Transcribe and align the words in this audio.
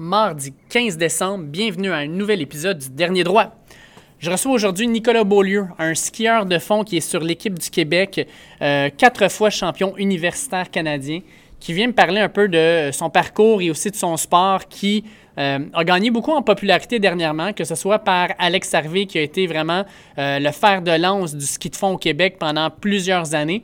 mardi 0.00 0.54
15 0.70 0.96
décembre. 0.96 1.44
Bienvenue 1.44 1.92
à 1.92 1.96
un 1.96 2.06
nouvel 2.06 2.40
épisode 2.40 2.78
du 2.78 2.88
Dernier 2.88 3.22
Droit. 3.22 3.54
Je 4.18 4.30
reçois 4.30 4.52
aujourd'hui 4.52 4.88
Nicolas 4.88 5.24
Beaulieu, 5.24 5.66
un 5.78 5.94
skieur 5.94 6.46
de 6.46 6.58
fond 6.58 6.84
qui 6.84 6.96
est 6.96 7.02
sur 7.02 7.20
l'équipe 7.20 7.58
du 7.58 7.68
Québec, 7.68 8.26
euh, 8.62 8.88
quatre 8.96 9.30
fois 9.30 9.50
champion 9.50 9.94
universitaire 9.98 10.70
canadien, 10.70 11.20
qui 11.60 11.74
vient 11.74 11.88
me 11.88 11.92
parler 11.92 12.18
un 12.18 12.30
peu 12.30 12.48
de 12.48 12.88
son 12.94 13.10
parcours 13.10 13.60
et 13.60 13.70
aussi 13.70 13.90
de 13.90 13.96
son 13.96 14.16
sport 14.16 14.68
qui 14.68 15.04
euh, 15.36 15.58
a 15.74 15.84
gagné 15.84 16.10
beaucoup 16.10 16.32
en 16.32 16.40
popularité 16.40 16.98
dernièrement, 16.98 17.52
que 17.52 17.64
ce 17.64 17.74
soit 17.74 17.98
par 17.98 18.28
Alex 18.38 18.72
Harvey 18.72 19.04
qui 19.04 19.18
a 19.18 19.22
été 19.22 19.46
vraiment 19.46 19.84
euh, 20.16 20.38
le 20.38 20.50
fer 20.50 20.80
de 20.80 20.92
lance 20.92 21.34
du 21.34 21.44
ski 21.44 21.68
de 21.68 21.76
fond 21.76 21.92
au 21.92 21.98
Québec 21.98 22.36
pendant 22.38 22.70
plusieurs 22.70 23.34
années 23.34 23.62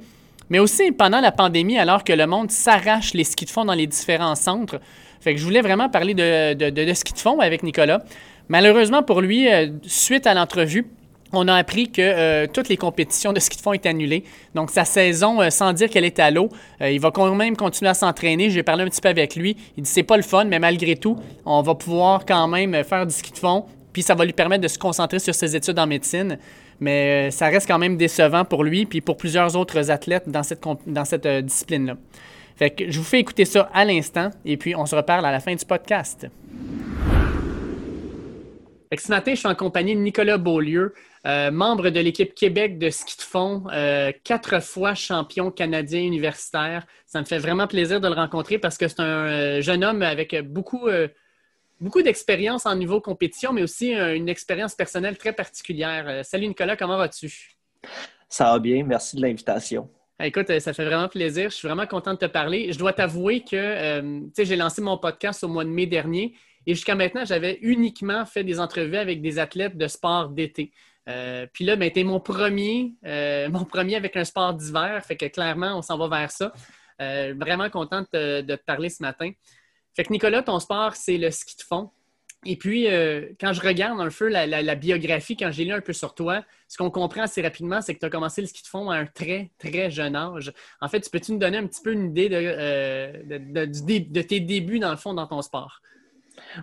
mais 0.49 0.59
aussi 0.59 0.93
pendant 0.93 1.21
la 1.21 1.33
pandémie, 1.33 1.79
alors 1.79 2.05
que 2.05 2.13
le 2.13 2.27
monde 2.27 2.51
s'arrache 2.51 3.15
les 3.15 3.25
skis 3.25 3.47
de 3.47 3.51
fond 3.51 3.65
dans 3.65 3.75
les 3.75 3.87
différents 3.87 4.35
centres. 4.35 4.81
Fait 5.21 5.35
que 5.35 5.41
je 5.41 5.45
voulais 5.45 5.61
vraiment 5.61 5.89
parler 5.89 6.15
de, 6.15 6.71
de, 6.71 6.93
ski 6.95 7.13
de 7.13 7.19
fond 7.19 7.41
avec 7.41 7.63
Nicolas. 7.63 8.03
Malheureusement 8.49 9.03
pour 9.03 9.21
lui, 9.21 9.53
euh, 9.53 9.69
suite 9.83 10.27
à 10.27 10.35
l'entrevue, 10.35 10.87
on 11.33 11.49
a 11.49 11.55
appris 11.55 11.91
que 11.91 12.01
euh, 12.01 12.47
toutes 12.53 12.69
les 12.69 12.77
compétitions 12.77 13.33
de 13.33 13.41
ski 13.41 13.57
de 13.57 13.63
fond 13.63 13.73
étaient 13.73 13.89
annulées. 13.89 14.23
Donc, 14.55 14.71
sa 14.71 14.85
saison, 14.85 15.43
euh, 15.43 15.51
sans 15.51 15.73
dire 15.73 15.91
qu'elle 15.91 16.05
est 16.05 16.21
à 16.21 16.31
l'eau, 16.31 16.49
il 16.81 17.01
va 17.01 17.11
quand 17.11 17.35
même 17.35 17.57
continuer 17.57 17.91
à 17.91 17.95
s'entraîner. 17.95 18.51
J'ai 18.51 18.63
parlé 18.63 18.85
un 18.85 18.87
petit 18.87 19.01
peu 19.01 19.09
avec 19.09 19.35
lui. 19.35 19.57
Il 19.77 19.83
dit 19.83 19.91
c'est 19.91 20.05
pas 20.05 20.17
le 20.17 20.23
fun, 20.23 20.45
mais 20.45 20.61
malgré 20.61 20.95
tout, 20.97 21.17
on 21.45 21.63
va 21.63 21.75
pouvoir 21.75 22.25
quand 22.25 22.47
même 22.47 22.85
faire 22.85 23.07
du 23.07 23.13
ski 23.13 23.33
de 23.33 23.39
fond. 23.39 23.65
Puis 23.93 24.03
ça 24.03 24.15
va 24.15 24.25
lui 24.25 24.33
permettre 24.33 24.63
de 24.63 24.69
se 24.69 24.79
concentrer 24.79 25.19
sur 25.19 25.35
ses 25.35 25.57
études 25.57 25.79
en 25.79 25.87
médecine 25.87 26.39
mais 26.79 27.31
ça 27.31 27.47
reste 27.47 27.67
quand 27.67 27.79
même 27.79 27.97
décevant 27.97 28.45
pour 28.45 28.63
lui 28.63 28.87
puis 28.87 29.01
pour 29.01 29.17
plusieurs 29.17 29.57
autres 29.57 29.91
athlètes 29.91 30.29
dans 30.29 30.43
cette, 30.43 30.63
dans 30.87 31.05
cette 31.05 31.27
discipline-là. 31.27 31.97
Fait 32.57 32.71
que 32.71 32.91
je 32.91 32.99
vous 32.99 33.05
fais 33.05 33.21
écouter 33.21 33.45
ça 33.45 33.71
à 33.73 33.85
l'instant 33.85 34.31
et 34.45 34.57
puis 34.57 34.75
on 34.75 34.87
se 34.87 34.97
reparle 34.97 35.25
à 35.27 35.31
la 35.31 35.41
fin 35.41 35.55
du 35.55 35.65
podcast. 35.65 36.27
ce 38.99 39.09
matin, 39.09 39.33
je 39.33 39.39
suis 39.39 39.49
en 39.49 39.55
compagnie 39.55 39.95
de 39.95 40.01
Nicolas 40.01 40.39
Beaulieu, 40.39 40.95
euh, 41.27 41.51
membre 41.51 41.91
de 41.91 42.01
l'équipe 42.01 42.35
Québec 42.35 42.79
de 42.79 42.89
ski 42.89 43.17
de 43.19 43.23
fond, 43.23 43.65
quatre 44.25 44.63
fois 44.63 44.95
champion 44.95 45.51
canadien 45.51 46.01
universitaire. 46.01 46.87
Ça 47.05 47.21
me 47.21 47.27
fait 47.27 47.39
vraiment 47.39 47.67
plaisir 47.67 48.01
de 48.01 48.09
le 48.09 48.15
rencontrer 48.15 48.59
parce 48.59 48.79
que 48.79 48.89
c'est 48.89 49.01
un 49.01 49.61
jeune 49.61 49.85
homme 49.85 50.03
avec 50.03 50.35
beaucoup 50.43 50.89
beaucoup 51.81 52.03
d'expérience 52.03 52.67
en 52.67 52.75
niveau 52.75 53.01
compétition, 53.01 53.53
mais 53.53 53.63
aussi 53.63 53.95
euh, 53.95 54.17
une 54.17 54.29
expérience 54.29 54.75
personnelle 54.75 55.19
très 55.19 55.33
particulière. 55.33 56.05
Euh, 56.09 56.23
salut 56.23 56.49
Nicolas, 56.49 56.77
comment 56.77 56.97
vas-tu? 56.97 57.57
Ça 58.29 58.53
va 58.53 58.59
bien, 58.59 58.85
merci 58.85 59.17
de 59.17 59.23
l'invitation. 59.23 59.89
Écoute, 60.23 60.49
euh, 60.49 60.61
ça 60.61 60.73
fait 60.73 60.85
vraiment 60.85 61.09
plaisir. 61.09 61.51
Je 61.51 61.57
suis 61.57 61.69
vraiment 61.69 61.87
content 61.87 62.15
de 62.15 62.19
te 62.19 62.27
parler. 62.27 62.73
Je 62.73 62.79
dois 62.79 62.93
t'avouer 62.93 63.45
que 63.45 64.23
j'ai 64.39 64.57
lancé 64.57 64.81
mon 64.81 64.97
podcast 64.97 65.45
au 65.45 65.49
mois 65.49 65.65
de 65.65 65.71
mai 65.71 65.87
dernier 65.87 66.35
et 66.67 66.75
jusqu'à 66.75 66.95
maintenant, 66.95 67.25
j'avais 67.25 67.59
uniquement 67.61 68.25
fait 68.25 68.43
des 68.43 68.59
entrevues 68.59 68.97
avec 68.97 69.21
des 69.21 69.39
athlètes 69.39 69.77
de 69.77 69.87
sport 69.87 70.31
d'été. 70.31 70.73
puis 71.53 71.65
là, 71.65 71.77
ben, 71.77 71.91
tu 71.91 72.01
es 72.01 72.05
mon 72.05 72.19
premier, 72.19 72.95
mon 73.51 73.65
premier 73.65 73.97
avec 73.97 74.17
un 74.17 74.25
sport 74.25 74.55
d'hiver. 74.55 75.05
Fait 75.05 75.17
que 75.17 75.27
clairement, 75.27 75.79
on 75.79 75.83
s'en 75.83 75.99
va 75.99 76.09
vers 76.09 76.31
ça. 76.31 76.53
vraiment 76.99 77.71
content 77.71 78.01
de 78.13 78.41
te 78.41 78.65
parler 78.65 78.89
ce 78.89 79.03
matin. 79.03 79.31
Fait 79.95 80.05
que 80.05 80.13
Nicolas, 80.13 80.43
ton 80.43 80.59
sport, 80.59 80.97
c'est 80.97 81.19
le 81.19 81.31
ski 81.31 81.57
de 81.57 81.63
fond. 81.63 81.91
Et 82.47 82.57
puis, 82.57 82.89
euh, 82.89 83.27
quand 83.41 83.53
je 83.53 83.61
regarde 83.61 84.01
un 84.01 84.09
peu 84.09 84.29
la, 84.29 84.75
biographie, 84.77 85.37
quand 85.37 85.51
j'ai 85.51 85.65
lu 85.65 85.73
un 85.73 85.81
peu 85.81 85.93
sur 85.93 86.15
toi, 86.15 86.45
ce 86.69 86.77
qu'on 86.79 86.91
comprend 86.91 87.23
assez 87.23 87.43
rapidement, 87.43 87.81
c'est 87.81 87.95
que 87.95 87.99
tu 87.99 88.07
as 88.07 88.11
commencé 88.11 88.41
le 88.41 88.47
ski 88.47 88.63
de 88.63 88.69
fond 88.69 88.89
à 88.91 88.99
un 88.99 89.07
très, 89.07 89.51
très 89.59 89.91
jeune 89.91 90.15
âge. 90.15 90.53
En 90.81 90.89
fait, 90.89 91.01
tu 91.01 91.11
peux-tu 91.11 91.33
nous 91.33 91.39
donner 91.39 91.59
un 91.59 91.67
petit 91.67 91.83
peu 91.83 91.93
une 91.93 92.11
idée 92.11 92.29
de, 92.29 92.37
euh, 92.37 93.23
de 93.25 94.23
tes 94.23 94.41
débuts, 94.41 94.79
dans 94.79 94.93
le 94.93 94.97
fond, 94.97 95.13
dans 95.13 95.27
ton 95.27 95.43
sport? 95.43 95.81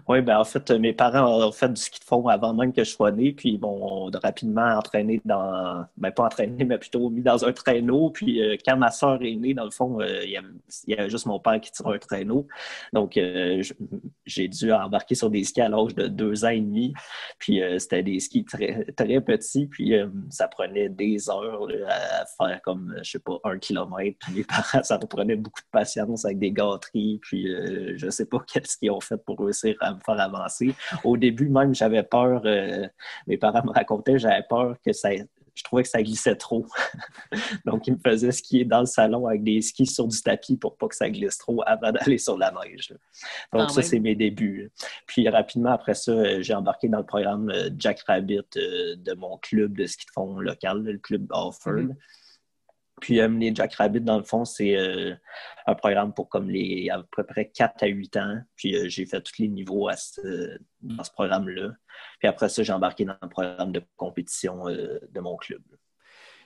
Oui, 0.07 0.21
ben 0.21 0.37
en 0.39 0.43
fait, 0.43 0.69
mes 0.71 0.93
parents 0.93 1.47
ont 1.47 1.51
fait 1.51 1.69
du 1.69 1.81
ski 1.81 1.99
de 1.99 2.05
fond 2.05 2.27
avant 2.27 2.53
même 2.53 2.73
que 2.73 2.83
je 2.83 2.89
sois 2.89 3.11
né, 3.11 3.31
puis 3.31 3.59
on 3.61 4.09
a 4.11 4.19
rapidement 4.19 4.77
entraîné 4.77 5.21
dans, 5.25 5.85
ben 5.97 6.11
pas 6.11 6.25
entraîné, 6.25 6.63
mais 6.63 6.77
plutôt 6.77 7.09
mis 7.09 7.21
dans 7.21 7.45
un 7.45 7.53
traîneau. 7.53 8.09
Puis 8.09 8.41
euh, 8.41 8.57
quand 8.65 8.77
ma 8.77 8.91
soeur 8.91 9.21
est 9.21 9.35
née, 9.35 9.53
dans 9.53 9.65
le 9.65 9.71
fond, 9.71 9.99
euh, 10.01 10.23
il, 10.23 10.31
y 10.87 10.93
avait, 10.93 11.09
juste 11.09 11.25
mon 11.25 11.39
père 11.39 11.59
qui 11.61 11.71
tirait 11.71 11.95
un 11.95 11.99
traîneau. 11.99 12.47
Donc, 12.91 13.17
euh, 13.17 13.63
j'ai 14.25 14.47
dû 14.47 14.71
embarquer 14.71 15.15
sur 15.15 15.29
des 15.29 15.43
skis 15.43 15.61
à 15.61 15.69
l'âge 15.69 15.95
de 15.95 16.07
deux 16.07 16.45
ans 16.45 16.49
et 16.49 16.59
demi. 16.59 16.93
Puis 17.39 17.61
c'était 17.77 18.03
des 18.03 18.19
skis 18.19 18.45
très, 18.45 18.85
très 18.95 19.21
petits, 19.21 19.67
puis 19.67 19.93
ça 20.29 20.47
prenait 20.47 20.89
des 20.89 21.29
heures 21.29 21.67
à 21.87 22.25
faire 22.37 22.61
comme, 22.61 22.95
je 23.01 23.11
sais 23.11 23.19
pas, 23.19 23.39
un 23.43 23.57
kilomètre. 23.57 24.17
Puis 24.19 24.33
mes 24.35 24.43
parents, 24.43 24.63
ça 24.83 24.97
prenait 24.97 25.35
beaucoup 25.35 25.61
de 25.61 25.69
patience 25.71 26.25
avec 26.25 26.39
des 26.39 26.51
gâteries, 26.51 27.19
puis 27.21 27.47
je 27.95 28.09
sais 28.09 28.25
pas 28.25 28.39
qu'est-ce 28.51 28.77
qu'ils 28.77 28.91
ont 28.91 29.01
fait 29.01 29.17
pour 29.17 29.49
à 29.79 29.93
me 29.93 29.99
faire 29.99 30.19
avancer. 30.19 30.75
Au 31.03 31.17
début, 31.17 31.49
même, 31.49 31.73
j'avais 31.73 32.03
peur, 32.03 32.41
euh, 32.45 32.87
mes 33.27 33.37
parents 33.37 33.63
me 33.63 33.71
racontaient, 33.71 34.19
j'avais 34.19 34.43
peur 34.49 34.75
que 34.85 34.93
ça, 34.93 35.09
je 35.55 35.63
trouvais 35.63 35.83
que 35.83 35.89
ça 35.89 36.01
glissait 36.01 36.35
trop. 36.35 36.65
Donc, 37.65 37.87
ils 37.87 37.93
me 37.93 37.99
faisaient 37.99 38.31
skier 38.31 38.65
dans 38.65 38.79
le 38.79 38.85
salon 38.85 39.27
avec 39.27 39.43
des 39.43 39.61
skis 39.61 39.85
sur 39.85 40.07
du 40.07 40.19
tapis 40.21 40.57
pour 40.57 40.77
pas 40.77 40.87
que 40.87 40.95
ça 40.95 41.09
glisse 41.09 41.37
trop 41.37 41.61
avant 41.65 41.91
d'aller 41.91 42.17
sur 42.17 42.37
la 42.37 42.51
neige. 42.51 42.93
Donc, 43.53 43.71
ça, 43.71 43.81
c'est 43.81 43.99
mes 43.99 44.15
débuts. 44.15 44.71
Puis, 45.05 45.27
rapidement, 45.29 45.71
après 45.71 45.93
ça, 45.93 46.11
euh, 46.11 46.41
j'ai 46.41 46.55
embarqué 46.55 46.87
dans 46.87 46.99
le 46.99 47.05
programme 47.05 47.49
euh, 47.49 47.69
Jack 47.77 48.01
Rabbit 48.07 48.41
de 48.55 49.13
mon 49.13 49.37
club 49.37 49.77
de 49.77 49.85
ski 49.85 50.05
de 50.05 50.11
fond 50.11 50.39
local, 50.39 50.83
le 50.83 50.97
club 50.97 51.27
Offord. 51.31 51.73
Mm-hmm. 51.73 51.95
Puis 53.03 53.19
euh, 53.19 53.27
les 53.27 53.53
Jack 53.53 53.73
Rabbit, 53.73 53.99
dans 53.99 54.17
le 54.17 54.23
fond, 54.23 54.45
c'est 54.45 54.77
euh, 54.77 55.13
un 55.67 55.75
programme 55.75 56.13
pour 56.13 56.29
comme 56.29 56.49
les 56.49 56.89
à 56.89 57.03
peu 57.11 57.25
près 57.25 57.49
4 57.49 57.83
à 57.83 57.87
8 57.87 58.15
ans. 58.15 58.37
Puis 58.55 58.77
euh, 58.77 58.87
j'ai 58.87 59.05
fait 59.05 59.19
tous 59.19 59.39
les 59.39 59.49
niveaux 59.49 59.89
dans 59.89 61.03
ce 61.03 61.11
programme-là. 61.11 61.73
Puis 62.19 62.29
après 62.29 62.47
ça, 62.47 62.63
j'ai 62.63 62.71
embarqué 62.71 63.03
dans 63.03 63.17
un 63.21 63.27
programme 63.27 63.73
de 63.73 63.81
compétition 63.97 64.67
de 64.67 65.19
mon 65.19 65.35
club. 65.35 65.61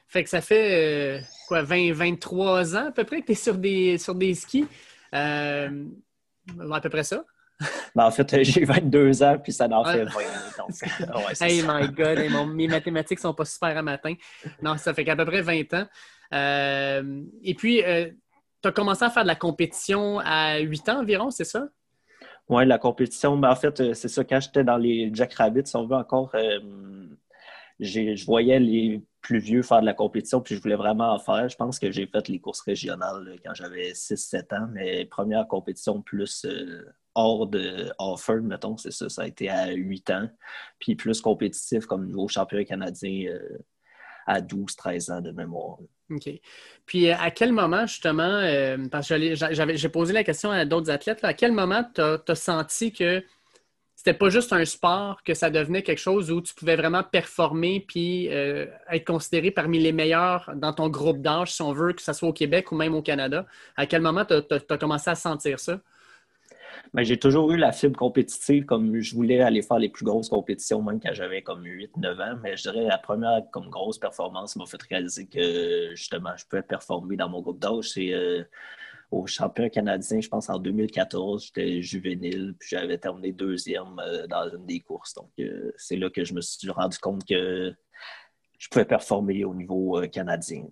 Fait 0.08 0.24
que 0.24 0.32
ça 0.32 0.42
fait 0.42 1.22
quoi, 1.48 1.62
20, 1.62 1.94
23 1.94 2.76
ans 2.76 2.88
à 2.88 2.92
peu 2.92 3.04
près 3.04 3.22
que 3.22 3.28
tu 3.28 3.34
es 3.34 3.36
sur 3.36 3.60
des, 3.60 4.00
sur 4.00 4.16
des 4.16 4.34
skis. 4.34 4.66
à 5.12 5.70
peu 6.82 6.90
près 6.90 7.04
ça? 7.04 7.24
En 7.96 8.12
fait, 8.12 8.44
j'ai 8.44 8.64
22 8.64 9.24
ans, 9.24 9.38
puis 9.42 9.52
ça 9.52 9.68
en 9.72 9.84
fait 9.84 10.06
20. 10.06 11.42
hey 11.42 11.64
my 11.64 11.88
God, 11.90 12.20
mes 12.54 12.68
mathématiques 12.68 13.20
sont 13.20 13.34
pas 13.34 13.46
super 13.46 13.76
à 13.76 13.82
matin. 13.82 14.14
Non, 14.62 14.78
ça 14.78 14.94
fait 14.94 15.04
qu'à 15.04 15.16
peu 15.16 15.26
près 15.26 15.42
20 15.42 15.74
ans. 15.74 15.88
Euh, 16.34 17.24
et 17.44 17.56
puis, 17.56 17.84
euh, 17.84 18.10
tu 18.62 18.68
as 18.68 18.72
commencé 18.72 19.04
à 19.04 19.10
faire 19.10 19.24
de 19.24 19.28
la 19.28 19.36
compétition 19.36 20.20
à 20.20 20.60
8 20.60 20.90
ans 20.90 21.00
environ, 21.02 21.32
c'est 21.32 21.46
ça? 21.46 21.68
Oui, 22.50 22.66
la 22.66 22.78
compétition, 22.78 23.38
ben, 23.38 23.52
en 23.52 23.56
fait, 23.56 23.80
euh, 23.80 23.94
c'est 23.94 24.08
ça, 24.08 24.24
quand 24.24 24.40
j'étais 24.40 24.64
dans 24.64 24.78
les 24.78 25.10
Jack 25.14 25.34
Rabbits, 25.34 25.66
si 25.66 25.76
on 25.76 25.86
veut 25.86 25.96
encore, 25.96 26.34
je 27.80 28.26
voyais 28.26 28.60
les 28.60 29.02
plus 29.28 29.40
vieux 29.40 29.62
faire 29.62 29.82
de 29.82 29.86
la 29.86 29.94
compétition, 29.94 30.40
puis 30.40 30.56
je 30.56 30.62
voulais 30.62 30.78
vraiment 30.78 31.14
en 31.14 31.20
faire. 31.20 31.50
Je 31.50 31.58
pense 31.58 31.80
que 31.80 31.92
j'ai 31.92 32.08
fait 32.08 32.30
les 32.30 32.40
courses 32.40 32.62
régionales 32.62 33.38
quand 33.46 33.54
j'avais 33.54 33.92
6-7 33.92 34.56
ans, 34.56 34.70
mais 34.72 35.04
première 35.04 35.46
compétition 35.50 36.02
plus 36.02 36.48
hors 37.14 37.46
de 37.46 37.92
Offord, 38.00 38.44
mettons, 38.44 38.78
c'est 38.78 38.92
ça, 38.92 39.10
ça 39.10 39.24
a 39.24 39.28
été 39.28 39.50
à 39.50 39.72
8 39.72 40.10
ans, 40.12 40.30
puis 40.80 40.96
plus 40.96 41.20
compétitif 41.20 41.86
comme 41.88 42.08
nouveau 42.08 42.30
champion 42.30 42.64
canadien 42.64 43.38
à 44.28 44.40
12-13 44.40 45.12
ans 45.12 45.22
de 45.22 45.32
mémoire. 45.32 45.78
OK. 46.10 46.30
Puis 46.86 47.10
euh, 47.10 47.16
à 47.18 47.32
quel 47.32 47.52
moment, 47.52 47.86
justement, 47.86 48.24
euh, 48.24 48.78
parce 48.90 49.10
que 49.10 49.36
j'ai 49.36 49.90
posé 49.90 50.14
la 50.14 50.24
question 50.24 50.52
à 50.52 50.64
d'autres 50.64 50.90
athlètes, 50.90 51.22
à 51.24 51.34
quel 51.34 51.52
moment 51.52 51.84
tu 51.94 52.02
as, 52.02 52.36
senti 52.36 52.94
que 52.94 53.22
c'était 54.08 54.18
pas 54.18 54.30
juste 54.30 54.54
un 54.54 54.64
sport, 54.64 55.22
que 55.22 55.34
ça 55.34 55.50
devenait 55.50 55.84
quelque 55.84 56.00
chose 56.00 56.32
où 56.32 56.40
tu 56.40 56.56
pouvais 56.56 56.78
vraiment 56.78 57.04
performer 57.04 57.84
puis 57.86 58.30
euh, 58.32 58.66
être 58.90 59.04
considéré 59.04 59.52
parmi 59.52 59.80
les 59.80 59.92
meilleurs 59.92 60.50
dans 60.56 60.72
ton 60.72 60.88
groupe 60.88 61.22
d'âge, 61.22 61.52
si 61.52 61.62
on 61.62 61.74
veut, 61.74 61.92
que 61.92 62.02
ce 62.02 62.14
soit 62.14 62.30
au 62.30 62.32
Québec 62.32 62.72
ou 62.72 62.76
même 62.76 62.96
au 62.96 63.02
Canada? 63.02 63.46
À 63.76 63.86
quel 63.86 64.02
moment 64.02 64.24
tu 64.24 64.34
as, 64.34 64.78
commencé 64.78 65.10
à 65.10 65.16
sentir 65.16 65.60
ça? 65.60 65.82
Mais 66.94 67.04
j'ai 67.04 67.18
toujours 67.18 67.52
eu 67.52 67.58
la 67.58 67.74
fibre 67.74 68.00
compétitive, 68.00 68.64
comme 68.64 68.98
je 68.98 69.14
voulais 69.14 69.42
aller 69.42 69.62
faire 69.62 69.80
les 69.80 69.90
plus 69.90 70.06
grosses 70.06 70.30
compétitions, 70.30 70.82
même 70.82 71.02
quand 71.02 71.14
j'avais 71.14 71.42
comme 71.42 71.64
8-9 71.64 72.22
ans. 72.22 72.40
Mais 72.42 72.56
je 72.56 72.62
dirais 72.62 72.86
la 72.86 73.00
première 73.00 73.42
comme 73.52 73.70
grosse 73.70 73.98
performance 73.98 74.56
m'a 74.56 74.66
fait 74.68 74.82
réaliser 74.90 75.28
que 75.28 75.90
justement, 75.96 76.32
je 76.38 76.46
pouvais 76.46 76.62
performer 76.62 77.18
dans 77.18 77.28
mon 77.28 77.42
groupe 77.42 77.60
d'âge. 77.60 77.90
C'est 77.90 78.14
euh, 78.14 78.46
au 79.12 79.26
champion 79.26 79.70
canadien, 79.70 80.20
je 80.20 80.28
pense 80.28 80.50
en 80.50 80.60
2014, 80.60 81.46
j'étais 81.46 81.82
juvénile, 81.82 82.56
puis 82.60 82.70
j'avais 82.72 82.98
terminé 82.98 83.32
deuxième 83.32 84.00
euh, 84.00 84.28
dans 84.28 84.50
une 84.50 84.66
des 84.66 84.82
courses. 84.82 85.14
Donc, 85.14 85.32
euh, 85.40 85.72
c'est 85.78 85.96
là 85.96 86.10
que 86.10 86.24
je 86.24 86.34
me 86.34 86.42
suis 86.42 86.70
rendu 86.70 86.98
compte 86.98 87.26
que 87.26 87.74
je 88.58 88.68
pouvais 88.70 88.86
performer 88.86 89.46
au 89.46 89.54
niveau 89.54 90.02
canadien. 90.12 90.66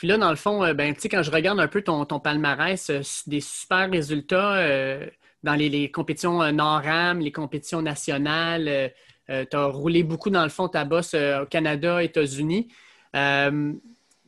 Puis 0.00 0.08
là, 0.08 0.16
dans 0.16 0.30
le 0.30 0.36
fond, 0.36 0.64
euh, 0.64 0.72
ben, 0.72 0.94
quand 0.94 1.22
je 1.22 1.30
regarde 1.30 1.60
un 1.60 1.68
peu 1.68 1.82
ton, 1.82 2.06
palmarès, 2.06 2.88
euh, 2.88 3.02
des 3.26 3.42
super 3.42 3.90
résultats 3.90 4.54
euh, 4.54 5.06
dans 5.42 5.52
les, 5.52 5.90
compétitions 5.90 6.50
Nord-Am, 6.52 7.20
les 7.20 7.32
compétitions 7.32 7.82
nationales, 7.82 8.94
tu 9.28 9.34
as 9.54 9.66
roulé 9.66 10.02
beaucoup, 10.02 10.30
dans 10.30 10.42
le 10.42 10.48
fond, 10.48 10.68
ta 10.68 10.86
bosse 10.86 11.12
au 11.14 11.44
Canada, 11.44 12.02
États-Unis. 12.02 12.68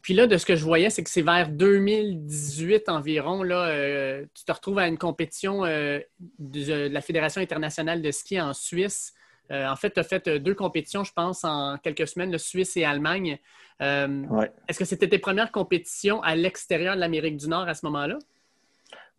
Puis 0.02 0.14
là, 0.14 0.26
de 0.26 0.36
ce 0.36 0.44
que 0.44 0.56
je 0.56 0.64
voyais, 0.64 0.90
c'est 0.90 1.04
que 1.04 1.10
c'est 1.10 1.22
vers 1.22 1.48
2018 1.48 2.88
environ, 2.88 3.44
là, 3.44 3.68
euh, 3.68 4.26
tu 4.34 4.44
te 4.44 4.50
retrouves 4.50 4.80
à 4.80 4.88
une 4.88 4.98
compétition 4.98 5.64
euh, 5.64 6.00
de, 6.40 6.88
la 6.88 7.00
Fédération 7.00 7.40
internationale 7.40 8.02
de 8.02 8.10
ski 8.10 8.40
en 8.40 8.52
Suisse. 8.52 9.14
Euh, 9.52 9.68
en 9.68 9.76
fait, 9.76 9.92
tu 9.92 10.00
as 10.00 10.02
fait 10.02 10.28
deux 10.28 10.54
compétitions, 10.54 11.04
je 11.04 11.12
pense, 11.12 11.44
en 11.44 11.78
quelques 11.78 12.08
semaines, 12.08 12.32
le 12.32 12.38
Suisse 12.38 12.76
et 12.76 12.84
Allemagne. 12.84 13.38
Est-ce 13.80 14.78
que 14.78 14.84
c'était 14.84 15.08
tes 15.08 15.18
premières 15.18 15.52
compétitions 15.52 16.20
à 16.22 16.34
l'extérieur 16.34 16.96
de 16.96 17.00
l'Amérique 17.00 17.36
du 17.36 17.48
Nord 17.48 17.68
à 17.68 17.74
ce 17.74 17.86
moment-là? 17.86 18.18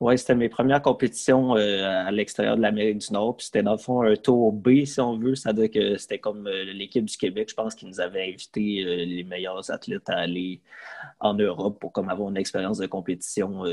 Oui, 0.04 0.18
c'était 0.18 0.36
mes 0.36 0.50
premières 0.50 0.82
compétitions 0.82 1.56
euh, 1.56 2.06
à 2.06 2.12
l'extérieur 2.12 2.58
de 2.58 2.62
l'Amérique 2.62 2.98
du 2.98 3.14
Nord. 3.14 3.38
Puis 3.38 3.46
c'était 3.46 3.64
dans 3.64 3.72
le 3.72 3.78
fond 3.78 4.02
un 4.02 4.18
tour 4.18 4.52
B, 4.52 4.84
si 4.84 5.00
on 5.00 5.18
veut. 5.18 5.34
C'est-à-dire 5.34 5.72
que 5.72 5.98
c'était 5.98 6.20
comme 6.20 6.46
euh, 6.46 6.66
l'équipe 6.74 7.06
du 7.06 7.16
Québec, 7.16 7.48
je 7.50 7.56
pense, 7.56 7.74
qui 7.74 7.86
nous 7.86 8.02
avait 8.02 8.28
invité 8.28 8.84
euh, 8.84 9.06
les 9.06 9.24
meilleurs 9.24 9.72
athlètes 9.72 10.10
à 10.10 10.18
aller 10.18 10.60
en 11.22 11.36
Europe 11.36 11.80
pour 11.80 11.94
comme 11.94 12.10
avoir 12.10 12.28
une 12.30 12.36
expérience 12.36 12.80
de 12.80 12.86
compétition 12.86 13.64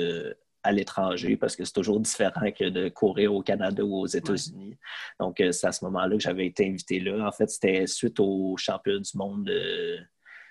à 0.62 0.71
l'étranger 0.71 1.37
parce 1.37 1.56
que 1.56 1.65
c'est 1.65 1.73
toujours 1.73 1.99
différent 1.99 2.53
que 2.56 2.69
de 2.69 2.88
courir 2.91 3.35
au 3.35 3.43
Canada 3.43 3.83
ou 3.83 3.97
aux 3.97 4.06
États-Unis. 4.06 4.76
Donc, 5.19 5.43
c'est 5.50 5.67
à 5.67 5.73
ce 5.73 5.85
moment-là 5.87 6.17
que 6.17 6.23
j'avais 6.23 6.47
été 6.47 6.65
invité 6.69 7.00
là. 7.00 7.26
En 7.26 7.33
fait, 7.33 7.50
c'était 7.50 7.88
suite 7.88 8.21
au 8.21 8.56
championnat 8.56 9.00
du 9.00 9.19
monde 9.19 9.50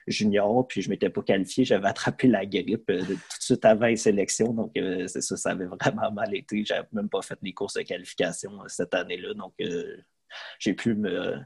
junior, 0.07 0.67
puis 0.67 0.81
je 0.81 0.89
m'étais 0.89 1.09
pas 1.09 1.21
qualifié. 1.21 1.65
J'avais 1.65 1.87
attrapé 1.87 2.27
la 2.27 2.45
grippe 2.45 2.89
euh, 2.89 3.01
tout 3.01 3.13
de 3.13 3.19
suite 3.39 3.65
avant 3.65 3.87
les. 3.87 4.53
Donc, 4.53 4.75
euh, 4.77 5.07
c'est 5.07 5.21
ça, 5.21 5.37
ça 5.37 5.51
avait 5.51 5.65
vraiment 5.65 6.11
mal 6.11 6.35
été. 6.35 6.63
Je 6.65 6.73
n'avais 6.73 6.87
même 6.91 7.09
pas 7.09 7.21
fait 7.21 7.37
les 7.41 7.53
courses 7.53 7.75
de 7.75 7.81
qualification 7.81 8.61
euh, 8.61 8.67
cette 8.67 8.93
année-là. 8.93 9.33
Donc, 9.33 9.53
j'ai 10.59 10.73
pu 10.73 10.95
me 10.95 11.37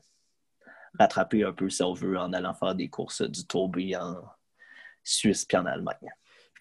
rattraper 1.00 1.44
un 1.44 1.54
peu, 1.54 1.70
si 1.70 1.84
on 1.84 1.94
veut, 1.94 2.18
en 2.18 2.34
allant 2.34 2.54
faire 2.54 2.76
des 2.76 2.90
courses 2.90 3.22
du 3.22 3.46
tourbé 3.46 3.96
en 3.96 4.16
Suisse 5.04 5.46
puis 5.46 5.58
en 5.58 5.66
Allemagne. 5.66 6.10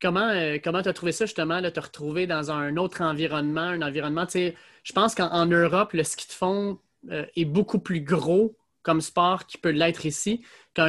Comment 0.00 0.32
comment 0.64 0.82
tu 0.82 0.88
as 0.88 0.92
trouvé 0.92 1.12
ça 1.12 1.26
justement, 1.26 1.60
de 1.60 1.68
te 1.68 1.78
retrouver 1.78 2.26
dans 2.26 2.50
un 2.50 2.76
autre 2.76 3.02
environnement, 3.02 3.60
un 3.60 3.82
environnement, 3.82 4.26
tu 4.26 4.32
sais, 4.32 4.56
je 4.82 4.92
pense 4.92 5.14
qu'en 5.14 5.46
Europe, 5.46 5.92
le 5.92 6.02
ski 6.02 6.26
de 6.26 6.32
fond 6.32 6.78
est 7.08 7.44
beaucoup 7.44 7.78
plus 7.78 8.00
gros 8.00 8.56
comme 8.82 9.00
sport 9.00 9.46
qui 9.46 9.58
peut 9.58 9.70
l'être 9.70 10.06
ici. 10.06 10.42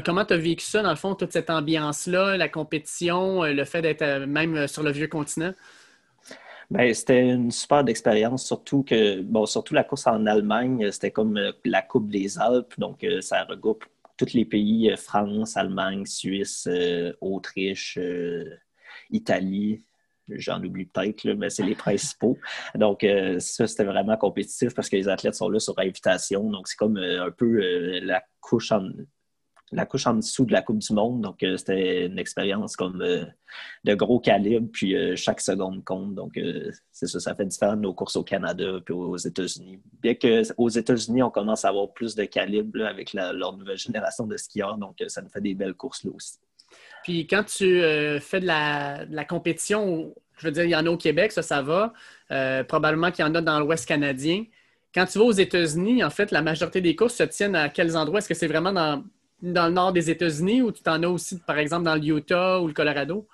comment 0.06 0.26
tu 0.26 0.34
as 0.34 0.38
vécu 0.38 0.66
ça, 0.66 0.82
dans 0.82 0.90
le 0.90 0.96
fond, 0.96 1.16
toute 1.16 1.32
cette 1.32 1.50
ambiance-là, 1.50 2.38
la 2.38 2.50
compétition, 2.50 3.44
euh, 3.44 3.54
le 3.54 3.66
fait 3.66 3.82
d'être 3.82 4.02
euh, 4.02 4.26
même 4.26 4.56
euh, 4.56 4.68
sur 4.68 4.84
le 4.84 4.92
vieux 4.92 5.08
continent? 5.08 5.54
Bien, 6.70 6.94
c'était 6.94 7.30
une 7.30 7.52
super 7.52 7.88
expérience, 7.88 8.46
surtout 8.46 8.84
que, 8.84 9.22
bon, 9.22 9.46
surtout 9.46 9.74
la 9.74 9.84
course 9.84 10.08
en 10.08 10.26
Allemagne, 10.26 10.92
c'était 10.92 11.12
comme 11.12 11.40
la 11.66 11.82
Coupe 11.82 12.10
des 12.10 12.40
Alpes, 12.40 12.74
donc 12.80 13.06
ça 13.20 13.44
regroupe 13.44 13.86
tous 14.18 14.34
les 14.34 14.46
pays, 14.46 14.92
France, 14.98 15.58
Allemagne, 15.58 16.06
Suisse, 16.06 16.68
Autriche, 17.22 18.00
Italie, 19.12 19.84
j'en 20.30 20.64
oublie 20.64 20.86
peut-être, 20.86 21.28
mais 21.34 21.50
c'est 21.50 21.64
les 21.64 21.76
principaux. 21.76 22.38
Donc, 22.76 23.04
euh, 23.04 23.40
ça, 23.40 23.68
c'était 23.68 23.84
vraiment 23.84 24.18
compétitif 24.18 24.74
parce 24.74 24.90
que 24.90 24.96
les 24.96 25.08
athlètes 25.08 25.36
sont 25.36 25.50
là 25.50 25.60
sur 25.60 25.78
invitation. 25.80 26.50
Donc, 26.50 26.68
c'est 26.68 26.78
comme 26.78 26.98
euh, 26.98 27.26
un 27.26 27.32
peu 27.32 27.62
euh, 27.62 28.00
la 28.04 28.24
couche 28.42 28.72
en 28.72 28.90
la 29.72 29.88
couche 29.88 30.06
en 30.06 30.14
dessous 30.14 30.46
de 30.46 30.52
la 30.52 30.62
Coupe 30.62 30.78
du 30.78 30.94
Monde. 30.94 31.22
Donc, 31.22 31.38
c'était 31.40 32.06
une 32.06 32.20
expérience 32.20 32.76
comme 32.76 33.00
de 33.84 33.96
gros 33.96 34.20
calibre, 34.20 34.70
puis 34.72 34.96
chaque 35.18 35.42
seconde 35.42 35.84
compte. 35.84 36.14
Donc, 36.14 36.40
c'est 36.92 37.08
ça, 37.08 37.20
ça 37.20 37.34
fait 37.34 37.48
différent 37.48 37.76
de 37.76 37.82
nos 37.82 37.92
courses 37.92 38.16
au 38.16 38.24
Canada 38.24 38.80
puis 38.86 38.94
aux 38.94 39.18
États-Unis. 39.18 39.82
Bien 40.00 40.14
qu'aux 40.14 40.70
États-Unis, 40.70 41.24
on 41.24 41.32
commence 41.32 41.66
à 41.66 41.70
avoir 41.70 41.92
plus 41.92 42.14
de 42.14 42.26
calibre 42.26 42.86
avec 42.86 43.14
leur 43.14 43.58
nouvelle 43.58 43.80
génération 43.80 44.28
de 44.28 44.38
skieurs. 44.38 44.78
Donc, 44.78 45.04
ça 45.08 45.24
nous 45.24 45.30
fait 45.30 45.42
des 45.42 45.56
belles 45.56 45.74
courses 45.74 46.04
là 46.04 46.12
aussi. 46.14 46.38
Puis 47.04 47.28
quand 47.28 47.44
tu 47.44 47.82
euh, 47.82 48.20
fais 48.20 48.40
de 48.40 48.48
la, 48.48 49.26
compétition, 49.26 50.14
je 50.38 50.48
veux 50.48 50.52
dire, 50.52 50.64
il 50.64 50.72
y 50.72 50.76
en 50.76 50.86
a 50.86 50.90
au 50.90 50.98
Québec, 50.98 51.32
ça, 51.32 51.42
ça 51.42 51.62
va. 51.62 51.94
Euh, 52.32 52.64
probablement 52.64 53.12
qu'il 53.12 53.26
y 53.26 53.28
en 53.28 53.36
a 53.36 53.42
dans 53.42 53.60
l'Ouest 53.60 53.88
canadien. 53.88 54.46
Quand 54.94 55.06
tu 55.06 55.20
vas 55.20 55.26
aux 55.26 55.32
États-Unis, 55.32 56.04
en 56.04 56.10
fait, 56.10 56.32
la 56.32 56.42
majorité 56.42 56.82
des 56.82 56.96
courses 56.96 57.16
se 57.16 57.24
tiennent 57.24 57.56
à 57.56 57.70
quels 57.70 57.98
endroits? 57.98 58.20
Est-ce 58.20 58.30
que 58.30 58.34
c'est 58.34 58.48
vraiment 58.48 58.72
dans, 58.72 59.04
dans, 59.42 59.68
le 59.68 59.74
nord 59.74 59.92
des 59.92 60.10
États-Unis 60.10 60.62
ou 60.62 60.72
tu 60.72 60.84
t'en 60.84 61.02
as 61.04 61.08
aussi, 61.08 61.40
par 61.40 61.58
exemple, 61.58 61.84
dans 61.84 61.96
le 61.96 62.04
Utah 62.04 62.62
ou 62.62 62.68
le 62.68 62.74
Colorado? 62.74 63.28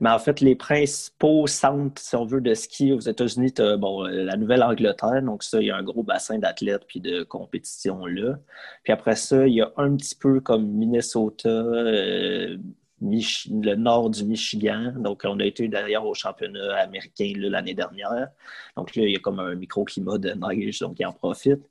Mais 0.00 0.10
en 0.10 0.18
fait, 0.18 0.40
les 0.40 0.56
principaux 0.56 1.46
centres, 1.46 2.00
si 2.00 2.16
on 2.16 2.24
veut, 2.24 2.40
de 2.40 2.54
ski 2.54 2.92
aux 2.92 3.00
États-Unis, 3.00 3.52
tu 3.52 3.62
bon, 3.78 4.02
la 4.02 4.36
Nouvelle-Angleterre. 4.36 5.22
Donc, 5.22 5.42
ça, 5.42 5.60
il 5.60 5.66
y 5.66 5.70
a 5.70 5.76
un 5.76 5.82
gros 5.82 6.02
bassin 6.02 6.38
d'athlètes 6.38 6.84
puis 6.86 7.00
de 7.00 7.22
compétition 7.22 8.06
là. 8.06 8.38
Puis 8.82 8.92
après 8.92 9.16
ça, 9.16 9.46
il 9.46 9.54
y 9.54 9.60
a 9.62 9.72
un 9.76 9.96
petit 9.96 10.16
peu 10.16 10.40
comme 10.40 10.66
Minnesota, 10.66 11.48
euh, 11.48 12.56
le 13.00 13.74
nord 13.74 14.10
du 14.10 14.24
Michigan. 14.24 14.92
Donc, 14.96 15.22
on 15.24 15.40
a 15.40 15.44
été 15.44 15.68
d'ailleurs 15.68 16.06
au 16.06 16.14
championnat 16.14 16.76
américain 16.76 17.32
l'année 17.36 17.74
dernière. 17.74 18.28
Donc, 18.76 18.94
là, 18.96 19.04
il 19.04 19.12
y 19.12 19.16
a 19.16 19.20
comme 19.20 19.40
un 19.40 19.54
microclimat 19.54 20.18
de 20.18 20.30
neige, 20.30 20.80
donc 20.80 20.96
il 20.98 21.06
en 21.06 21.12
profite. 21.12 21.62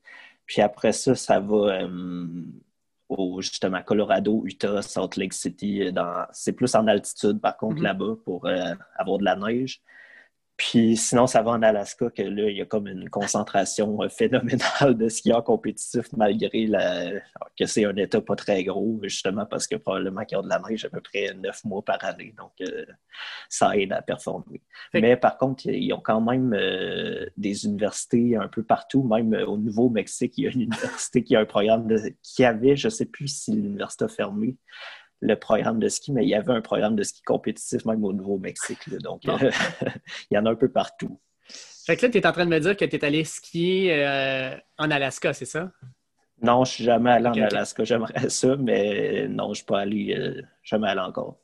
Puis 0.46 0.62
après 0.62 0.92
ça, 0.92 1.16
ça 1.16 1.40
va. 1.40 1.84
Euh, 1.84 2.28
justement 3.40 3.82
Colorado, 3.82 4.44
Utah, 4.46 4.82
Salt 4.82 5.18
Lake 5.18 5.34
City. 5.34 5.84
Euh, 5.84 6.24
c'est 6.32 6.54
plus 6.54 6.74
en 6.76 6.88
altitude, 6.88 7.40
par 7.40 7.58
contre, 7.58 7.78
mm-hmm. 7.78 7.84
là-bas, 7.84 8.16
pour 8.24 8.46
euh, 8.46 8.74
avoir 8.98 9.18
de 9.18 9.26
la 9.26 9.36
neige. 9.36 9.82
Puis 10.62 10.96
sinon, 10.96 11.26
ça 11.26 11.42
va 11.42 11.54
en 11.54 11.64
Alaska 11.64 12.12
que 12.12 12.22
là, 12.22 12.48
il 12.48 12.56
y 12.56 12.62
a 12.62 12.66
comme 12.66 12.86
une 12.86 13.10
concentration 13.10 14.04
euh, 14.04 14.10
phénoménale 14.10 14.96
de 14.96 15.10
skieurs 15.10 15.44
compétitifs 15.44 16.14
malgré 16.16 16.70
que 17.58 17.66
c'est 17.66 17.84
un 17.84 17.96
État 17.96 18.22
pas 18.22 18.36
très 18.36 18.64
gros, 18.64 19.00
justement 19.02 19.48
parce 19.48 19.66
que 19.66 19.76
probablement 19.78 20.24
qu'il 20.24 20.38
y 20.38 20.40
a 20.40 20.44
de 20.44 20.50
la 20.50 20.62
neige 20.70 20.86
à 20.86 20.90
peu 20.90 21.02
près 21.02 21.34
neuf 21.34 21.66
mois 21.66 21.84
par 21.84 22.06
année. 22.06 22.36
Donc, 22.38 22.52
euh, 22.62 22.86
ça 23.50 23.76
aide 23.76 23.92
à 23.92 24.04
performer. 24.04 24.62
Mais 24.94 25.18
par 25.18 25.40
contre, 25.40 25.66
ils 25.66 25.92
ont 25.94 26.00
quand 26.00 26.22
même 26.22 26.54
euh, 26.54 27.26
des 27.38 27.66
universités 27.66 28.38
un 28.38 28.48
peu 28.48 28.62
partout, 28.62 29.02
même 29.02 29.34
au 29.48 29.58
Nouveau-Mexique, 29.58 30.38
il 30.38 30.44
y 30.44 30.48
a 30.48 30.52
une 30.52 30.62
université 30.70 31.24
qui 31.24 31.36
a 31.36 31.40
un 31.40 31.46
programme 31.46 31.88
qui 32.22 32.46
avait, 32.46 32.76
je 32.76 32.86
ne 32.86 32.92
sais 32.92 33.06
plus 33.08 33.30
si 33.30 33.52
l'université 33.54 34.06
a 34.06 34.10
fermé, 34.10 34.58
le 35.22 35.36
programme 35.36 35.80
de 35.80 35.88
ski, 35.88 36.12
mais 36.12 36.24
il 36.24 36.30
y 36.30 36.36
avait 36.36 36.52
un 36.52 36.62
programme 36.62 36.96
de 36.96 37.04
ski 37.04 37.22
compétitif 37.22 37.86
même 37.86 38.04
au 38.04 38.12
Nouveau-Mexique. 38.12 38.90
Donc, 39.02 39.22
euh, 39.28 39.52
il 40.32 40.36
y 40.36 40.38
en 40.38 40.46
a 40.46 40.52
un 40.52 40.56
peu 40.56 40.70
partout. 40.70 41.20
Fait 41.86 41.96
que 41.96 42.06
là, 42.06 42.12
tu 42.12 42.18
es 42.18 42.28
en 42.28 42.32
train 42.32 42.46
de 42.46 42.50
me 42.50 42.60
dire 42.60 42.76
que 42.76 42.86
tu 42.86 42.96
es 42.96 43.06
allé 43.06 43.24
skier 43.24 43.94
euh, 43.94 44.56
en 44.78 44.92
Alaska, 44.92 45.34
c'est 45.34 45.46
ça? 45.46 45.72
Non, 46.42 46.66
je 46.66 46.72
ne 46.72 46.76
suis 46.76 46.84
jamais 46.84 47.12
allé 47.12 47.28
en 47.28 47.34
Alaska. 47.34 47.84
J'aimerais 47.84 48.30
ça, 48.30 48.56
mais 48.58 49.28
non, 49.28 49.46
je 49.46 49.50
ne 49.50 49.56
suis 49.56 49.66
pas 49.66 49.80
allé, 49.82 50.16
euh, 50.18 50.42
jamais 50.64 50.90
allé 50.90 51.02
encore. 51.02 51.38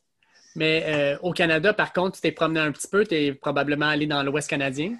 Mais 0.56 1.16
au 1.22 1.34
Canada, 1.34 1.72
par 1.72 1.94
contre, 1.94 2.16
tu 2.16 2.22
t'es 2.22 2.32
promené 2.32 2.60
un 2.60 2.72
petit 2.72 2.88
peu, 2.88 3.06
tu 3.06 3.14
es 3.14 3.34
probablement 3.34 3.86
allé 3.86 4.08
dans 4.08 4.24
l'Ouest 4.24 4.50
canadien? 4.50 4.96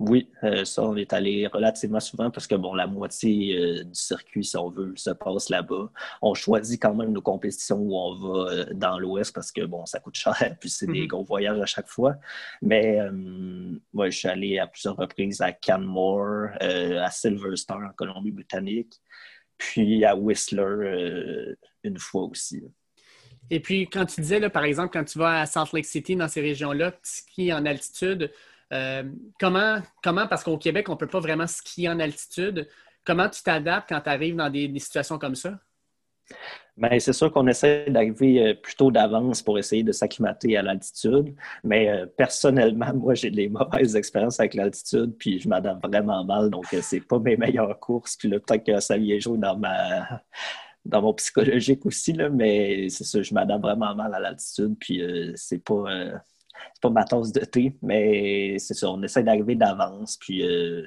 Oui, 0.00 0.30
euh, 0.44 0.64
ça, 0.64 0.82
on 0.82 0.96
est 0.96 1.12
allé 1.12 1.46
relativement 1.46 2.00
souvent 2.00 2.30
parce 2.30 2.46
que, 2.46 2.54
bon, 2.54 2.72
la 2.72 2.86
moitié 2.86 3.54
euh, 3.58 3.84
du 3.84 3.94
circuit, 3.94 4.42
si 4.42 4.56
on 4.56 4.70
veut, 4.70 4.94
se 4.96 5.10
passe 5.10 5.50
là-bas. 5.50 5.92
On 6.22 6.32
choisit 6.32 6.80
quand 6.80 6.94
même 6.94 7.12
nos 7.12 7.20
compétitions 7.20 7.76
où 7.76 7.94
on 7.94 8.14
va 8.14 8.50
euh, 8.50 8.64
dans 8.72 8.98
l'Ouest 8.98 9.34
parce 9.34 9.52
que, 9.52 9.60
bon, 9.62 9.84
ça 9.84 10.00
coûte 10.00 10.14
cher, 10.16 10.56
puis 10.58 10.70
c'est 10.70 10.86
des 10.86 11.02
mhm. 11.02 11.06
gros 11.06 11.24
voyages 11.24 11.60
à 11.60 11.66
chaque 11.66 11.88
fois. 11.88 12.16
Mais, 12.62 12.98
moi, 13.92 14.08
je 14.08 14.16
suis 14.16 14.28
allé 14.28 14.58
à 14.58 14.66
plusieurs 14.66 14.96
reprises 14.96 15.42
à 15.42 15.52
Canmore, 15.52 16.48
à 16.60 17.10
Silver 17.10 17.54
Star 17.56 17.82
en 17.82 17.92
Colombie-Britannique, 17.92 18.94
puis 19.58 20.06
à 20.06 20.16
Whistler 20.16 21.56
une 21.84 21.98
fois 21.98 22.22
aussi. 22.22 22.62
Et 23.50 23.60
puis, 23.60 23.88
quand 23.88 24.06
tu 24.06 24.20
disais, 24.20 24.38
là, 24.38 24.48
par 24.48 24.64
exemple, 24.64 24.90
quand 24.92 25.04
tu 25.04 25.18
vas 25.18 25.40
à 25.40 25.46
Salt 25.46 25.72
Lake 25.74 25.84
City, 25.84 26.16
dans 26.16 26.28
ces 26.28 26.40
régions-là, 26.40 26.92
es 27.36 27.52
en 27.52 27.66
altitude, 27.66 28.30
euh, 28.72 29.04
comment, 29.38 29.78
comment, 30.02 30.26
parce 30.26 30.44
qu'au 30.44 30.58
Québec, 30.58 30.88
on 30.88 30.92
ne 30.92 30.98
peut 30.98 31.06
pas 31.06 31.20
vraiment 31.20 31.46
skier 31.46 31.88
en 31.88 31.98
altitude, 31.98 32.68
comment 33.04 33.28
tu 33.28 33.42
t'adaptes 33.42 33.88
quand 33.88 34.00
tu 34.00 34.08
arrives 34.10 34.36
dans 34.36 34.50
des, 34.50 34.72
situations 34.78 35.18
comme 35.18 35.34
ça? 35.34 35.58
Bien, 36.76 36.98
c'est 37.00 37.12
sûr 37.12 37.32
qu'on 37.32 37.46
essaie 37.48 37.90
d'arriver 37.90 38.40
euh, 38.40 38.54
plutôt 38.54 38.92
d'avance 38.92 39.42
pour 39.42 39.58
essayer 39.58 39.82
de 39.82 39.90
s'acclimater 39.90 40.56
à 40.56 40.62
l'altitude. 40.62 41.34
Mais 41.64 41.88
euh, 41.88 42.06
personnellement, 42.06 42.92
moi, 42.94 43.14
j'ai 43.14 43.30
des 43.30 43.48
mauvaises 43.48 43.96
expériences 43.96 44.38
avec 44.38 44.54
l'altitude, 44.54 45.16
puis 45.18 45.40
je 45.40 45.48
m'adapte 45.48 45.84
vraiment 45.84 46.24
mal. 46.24 46.50
Donc, 46.50 46.66
c'est 46.82 47.00
pas 47.00 47.18
mes 47.18 47.36
meilleures 47.36 47.78
courses. 47.80 48.16
Puis 48.16 48.28
là, 48.28 48.38
peut-être 48.38 48.64
que 48.64 48.80
ça 48.80 48.96
vient 48.96 49.18
jouer 49.18 49.38
dans 49.38 49.56
ma 49.56 50.22
dans 50.86 51.02
mon 51.02 51.12
psychologique 51.12 51.84
aussi, 51.84 52.14
mais 52.32 52.88
c'est 52.88 53.04
ça, 53.04 53.20
je 53.20 53.34
m'adapte 53.34 53.60
vraiment 53.60 53.94
mal 53.94 54.14
à 54.14 54.18
l'altitude, 54.18 54.76
puis 54.80 55.02
c'est 55.34 55.62
pas 55.62 55.84
c'est 56.74 56.82
pas 56.82 56.90
ma 56.90 57.04
tasse 57.04 57.32
de 57.32 57.44
thé, 57.44 57.76
mais 57.82 58.58
c'est 58.58 58.74
ça, 58.74 58.90
on 58.90 59.02
essaie 59.02 59.22
d'arriver 59.22 59.54
d'avance. 59.54 60.16
Puis 60.16 60.46
euh, 60.46 60.86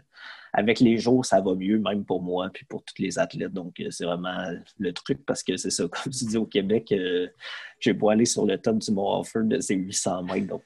avec 0.53 0.79
les 0.79 0.97
jours, 0.97 1.25
ça 1.25 1.41
va 1.41 1.55
mieux, 1.55 1.79
même 1.79 2.05
pour 2.05 2.21
moi, 2.21 2.49
puis 2.53 2.65
pour 2.65 2.83
tous 2.83 3.01
les 3.01 3.19
athlètes. 3.19 3.53
Donc, 3.53 3.79
euh, 3.79 3.89
c'est 3.89 4.05
vraiment 4.05 4.51
le 4.79 4.93
truc 4.93 5.25
parce 5.25 5.43
que 5.43 5.57
c'est 5.57 5.69
ça, 5.69 5.83
comme 5.91 6.11
tu 6.11 6.25
dis 6.25 6.37
au 6.37 6.45
Québec, 6.45 6.91
euh, 6.91 7.27
j'ai 7.79 7.93
beau 7.93 8.09
aller 8.09 8.25
sur 8.25 8.45
le 8.45 8.57
top 8.57 8.77
du 8.77 8.91
Mont 8.91 9.23
de 9.35 9.59
ces 9.59 9.75
800 9.75 10.23
mètres, 10.23 10.47
donc 10.47 10.63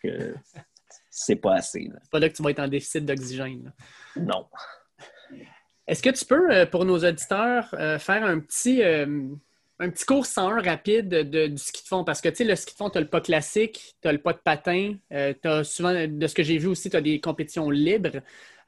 c'est 1.10 1.36
pas 1.36 1.56
assez. 1.56 1.90
C'est 2.02 2.12
pas 2.12 2.20
là 2.20 2.30
que 2.30 2.36
tu 2.36 2.44
vas 2.44 2.52
être 2.52 2.60
en 2.60 2.68
déficit 2.68 3.06
d'oxygène. 3.06 3.74
Non. 4.16 4.46
Est-ce 5.88 6.04
que 6.04 6.10
tu 6.10 6.26
peux, 6.26 6.66
pour 6.70 6.86
nos 6.86 6.98
auditeurs, 6.98 7.70
faire 7.70 8.24
un 8.24 8.40
petit 8.40 8.82
un 9.80 9.90
petit 9.90 10.06
cours 10.06 10.26
101 10.26 10.62
rapide 10.62 11.10
de, 11.10 11.48
du 11.48 11.58
ski 11.58 11.84
de 11.84 11.88
fond. 11.88 12.04
Parce 12.04 12.22
que, 12.22 12.30
tu 12.30 12.38
sais, 12.38 12.44
le 12.44 12.56
ski 12.56 12.74
de 12.74 12.78
fond, 12.78 12.90
tu 12.90 12.98
as 12.98 13.02
le 13.02 13.10
pas 13.10 13.22
classique, 13.22 13.96
tu 14.02 14.08
as 14.08 14.12
le 14.12 14.18
pas 14.20 14.34
de 14.34 14.40
patin. 14.40 14.96
Euh, 15.14 15.34
tu 15.42 15.48
as 15.48 15.64
souvent, 15.64 15.94
de 16.08 16.28
ce 16.28 16.34
que 16.34 16.44
j'ai 16.44 16.58
vu 16.58 16.68
aussi, 16.68 16.90
tu 16.90 16.98
as 16.98 17.02
des 17.02 17.20
compétitions 17.20 17.70
libres. 17.70 18.22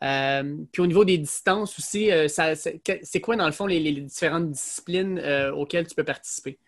Euh, 0.04 0.56
puis 0.72 0.82
au 0.82 0.88
niveau 0.88 1.04
des 1.04 1.18
distances 1.18 1.78
aussi, 1.78 2.12
euh, 2.12 2.28
c'est 2.30 3.22
quoi, 3.22 3.36
dans 3.36 3.46
le 3.46 3.52
fond, 3.52 3.66
les 3.66 3.92
différentes 4.02 4.52
disciplines 4.52 5.20
auxquelles 5.56 5.88
tu 5.88 5.96
peux 5.96 6.04
participer? 6.04 6.60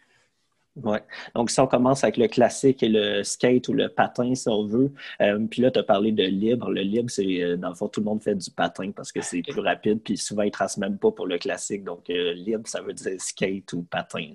Oui. 0.78 0.98
Donc, 1.36 1.52
si 1.52 1.60
on 1.60 1.68
commence 1.68 2.04
avec 2.06 2.16
le 2.16 2.28
classique 2.28 2.82
et 2.82 2.88
le 2.88 3.24
skate 3.24 3.68
ou 3.68 3.74
le 3.74 3.90
patin, 3.90 4.34
si 4.36 4.48
on 4.48 4.66
veut, 4.66 4.92
euh, 5.20 5.38
puis 5.50 5.62
là, 5.62 5.70
tu 5.70 5.80
as 5.80 5.84
parlé 5.84 6.14
de 6.14 6.24
libre. 6.24 6.72
Le 6.72 6.82
libre, 6.82 7.10
c'est, 7.10 7.44
euh, 7.44 7.58
dans 7.58 7.70
le 7.70 7.76
fond, 7.76 7.90
tout 7.90 8.00
le 8.00 8.06
monde 8.06 8.24
fait 8.24 8.36
du 8.36 8.50
patin 8.50 8.92
parce 8.92 9.12
que 9.12 9.22
c'est 9.22 9.42
plus 9.42 9.60
rapide, 9.60 10.00
puis 10.02 10.16
souvent, 10.16 10.44
ils 10.44 10.48
ne 10.48 10.52
tracent 10.52 10.78
même 10.78 10.98
pas 10.98 11.12
pour 11.12 11.28
le 11.28 11.38
classique. 11.38 11.84
Donc, 11.84 12.10
euh, 12.10 12.34
libre, 12.34 12.68
ça 12.68 12.82
veut 12.82 12.94
dire 12.94 13.20
skate 13.20 13.74
ou 13.74 13.84
patin. 13.84 14.30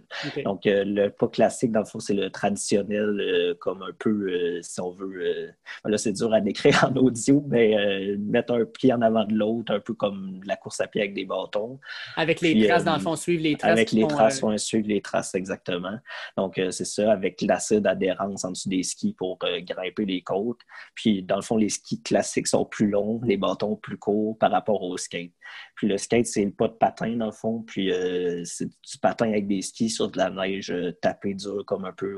Donc, 0.44 0.62
le 0.66 1.08
pas 1.08 1.28
classique, 1.28 1.72
dans 1.72 1.80
le 1.80 1.86
fond, 1.86 2.00
c'est 2.00 2.14
le 2.14 2.28
traditionnel, 2.28 3.56
comme 3.58 3.82
un 3.82 3.92
peu, 3.98 4.60
si 4.60 4.80
on 4.80 4.90
veut, 4.90 5.52
là, 5.84 5.96
c'est 5.96 6.12
dur 6.12 6.34
à 6.34 6.42
décrire 6.42 6.84
en 6.90 6.94
audio, 6.96 7.42
mais 7.48 8.14
mettre 8.18 8.52
un 8.52 8.64
pied 8.66 8.92
en 8.92 9.00
avant 9.00 9.24
de 9.24 9.34
l'autre, 9.34 9.72
un 9.72 9.80
peu 9.80 9.94
comme 9.94 10.40
la 10.44 10.56
course 10.56 10.80
à 10.80 10.86
pied 10.86 11.00
avec 11.00 11.14
des 11.14 11.24
bâtons. 11.24 11.78
Avec 12.16 12.42
les 12.42 12.66
traces, 12.66 12.84
dans 12.84 12.96
le 12.96 13.00
fond, 13.00 13.16
suivre 13.16 13.42
les 13.42 13.56
traces. 13.56 13.70
Avec 13.70 13.92
les 13.92 14.06
traces, 14.06 14.42
suivre 14.58 14.88
les 14.88 15.00
traces, 15.00 15.34
exactement. 15.34 15.98
Donc, 16.36 16.58
euh, 16.58 16.70
c'est 16.70 16.84
ça, 16.84 17.12
avec 17.12 17.40
l'acide 17.42 17.80
d'adhérence 17.80 18.44
en 18.44 18.50
dessous 18.50 18.68
des 18.68 18.82
skis 18.82 19.12
pour 19.12 19.38
euh, 19.44 19.60
grimper 19.60 20.04
les 20.04 20.22
côtes. 20.22 20.60
Puis, 20.94 21.22
dans 21.22 21.36
le 21.36 21.42
fond, 21.42 21.56
les 21.56 21.68
skis 21.68 22.02
classiques 22.02 22.46
sont 22.46 22.64
plus 22.64 22.88
longs, 22.88 23.20
les 23.24 23.36
bâtons 23.36 23.76
plus 23.76 23.98
courts 23.98 24.36
par 24.38 24.50
rapport 24.50 24.82
au 24.82 24.96
skate. 24.96 25.32
Puis, 25.74 25.88
le 25.88 25.98
skate, 25.98 26.26
c'est 26.26 26.44
le 26.44 26.52
pas 26.52 26.68
de 26.68 26.74
patin, 26.74 27.16
dans 27.16 27.26
le 27.26 27.32
fond. 27.32 27.62
Puis, 27.66 27.92
euh, 27.92 28.42
c'est 28.44 28.66
du 28.66 28.98
patin 29.00 29.28
avec 29.28 29.46
des 29.46 29.62
skis 29.62 29.90
sur 29.90 30.10
de 30.10 30.18
la 30.18 30.30
neige 30.30 30.74
tapée 31.00 31.34
dur, 31.34 31.64
comme 31.66 31.84
un 31.84 31.92
peu 31.92 32.16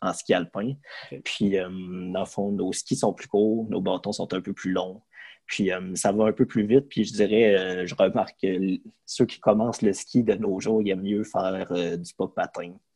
en 0.00 0.12
ski 0.12 0.34
alpin. 0.34 0.74
Puis, 1.24 1.52
dans 1.52 2.20
le 2.20 2.26
fond, 2.26 2.50
nos 2.50 2.72
skis 2.72 2.96
sont 2.96 3.12
plus 3.12 3.28
courts, 3.28 3.66
nos 3.70 3.80
bâtons 3.80 4.12
sont 4.12 4.32
un 4.34 4.40
peu 4.40 4.52
plus 4.52 4.72
longs. 4.72 5.02
Puis 5.46 5.70
ça 5.94 6.12
va 6.12 6.24
un 6.24 6.32
peu 6.32 6.46
plus 6.46 6.66
vite. 6.66 6.88
Puis 6.88 7.04
je 7.04 7.12
dirais, 7.12 7.86
je 7.86 7.94
remarque 7.94 8.40
que 8.40 8.78
ceux 9.06 9.26
qui 9.26 9.38
commencent 9.38 9.82
le 9.82 9.92
ski 9.92 10.22
de 10.22 10.34
nos 10.34 10.60
jours, 10.60 10.80
il 10.80 10.88
y 10.88 10.92
a 10.92 10.96
mieux 10.96 11.24
faire 11.24 11.66
du 11.98 12.14
pas 12.14 12.26
de 12.26 12.32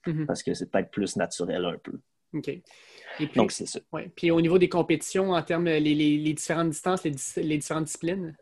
Mhm. 0.07 0.27
parce 0.27 0.43
que 0.43 0.55
c'est 0.55 0.71
peut-être 0.71 0.91
plus 0.91 1.17
naturel 1.17 1.65
un 1.65 1.79
peu. 1.79 2.01
OK. 2.35 2.51
Donc, 3.35 3.53
c'est 3.53 3.67
ça. 3.67 3.81
Ouais. 3.93 4.11
Puis 4.15 4.31
au 4.31 4.41
niveau 4.41 4.59
des 4.59 4.69
compétitions, 4.69 5.31
en 5.33 5.43
termes 5.43 5.67
les, 5.67 5.95
les, 5.95 6.33
différentes 6.33 6.71
distances, 6.71 7.05
les, 7.05 7.59
différentes 7.59 7.85
disciplines? 7.85 8.37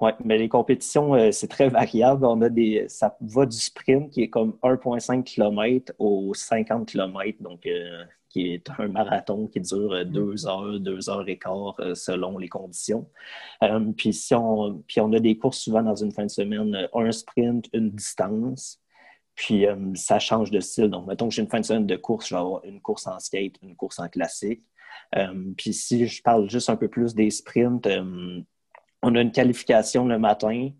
Oui, 0.00 0.10
mais 0.24 0.38
les 0.38 0.48
compétitions, 0.48 1.14
euh, 1.14 1.30
c'est 1.30 1.48
très 1.48 1.68
variable. 1.68 2.24
On 2.26 2.40
a 2.42 2.48
des, 2.48 2.86
ça 2.88 3.16
va 3.20 3.46
du 3.46 3.56
sprint 3.56 4.10
qui 4.10 4.22
est 4.22 4.30
comme 4.30 4.58
1,5 4.62 5.22
km 5.22 5.92
au 5.98 6.34
50 6.34 6.88
km, 6.88 7.42
donc 7.42 7.66
euh, 7.66 8.04
qui 8.28 8.52
est 8.52 8.68
un 8.78 8.88
marathon 8.88 9.46
qui 9.46 9.60
dure 9.60 10.04
deux 10.06 10.46
heures, 10.46 10.80
deux 10.80 11.08
heures 11.08 11.28
et 11.28 11.38
quart 11.38 11.76
euh, 11.80 11.94
selon 11.94 12.38
les 12.38 12.48
conditions. 12.48 13.08
puis, 13.96 14.12
si 14.12 14.34
on, 14.34 14.82
puis 14.86 15.00
on 15.00 15.12
a 15.12 15.20
des 15.20 15.36
courses 15.36 15.58
souvent 15.58 15.82
dans 15.82 15.94
une 15.94 16.12
fin 16.12 16.24
de 16.24 16.30
semaine, 16.30 16.88
un 16.92 17.12
sprint, 17.12 17.68
une 17.72 17.90
distance. 17.90 18.81
Puis 19.34 19.66
euh, 19.66 19.76
ça 19.94 20.18
change 20.18 20.50
de 20.50 20.60
style. 20.60 20.88
Donc, 20.88 21.06
mettons 21.06 21.28
que 21.28 21.34
j'ai 21.34 21.42
une 21.42 21.48
fin 21.48 21.60
de 21.60 21.64
semaine 21.64 21.86
de 21.86 21.96
course, 21.96 22.28
je 22.28 22.34
vais 22.34 22.40
avoir 22.40 22.64
une 22.64 22.80
course 22.80 23.06
en 23.06 23.18
skate, 23.18 23.56
une 23.62 23.76
course 23.76 23.98
en 23.98 24.08
classique. 24.08 24.62
Euh, 25.16 25.52
puis 25.56 25.72
si 25.72 26.06
je 26.06 26.22
parle 26.22 26.50
juste 26.50 26.68
un 26.70 26.76
peu 26.76 26.88
plus 26.88 27.14
des 27.14 27.30
sprints, 27.30 27.86
euh, 27.86 28.40
on 29.02 29.14
a 29.14 29.20
une 29.20 29.32
qualification 29.32 30.06
le 30.06 30.18
matin. 30.18 30.70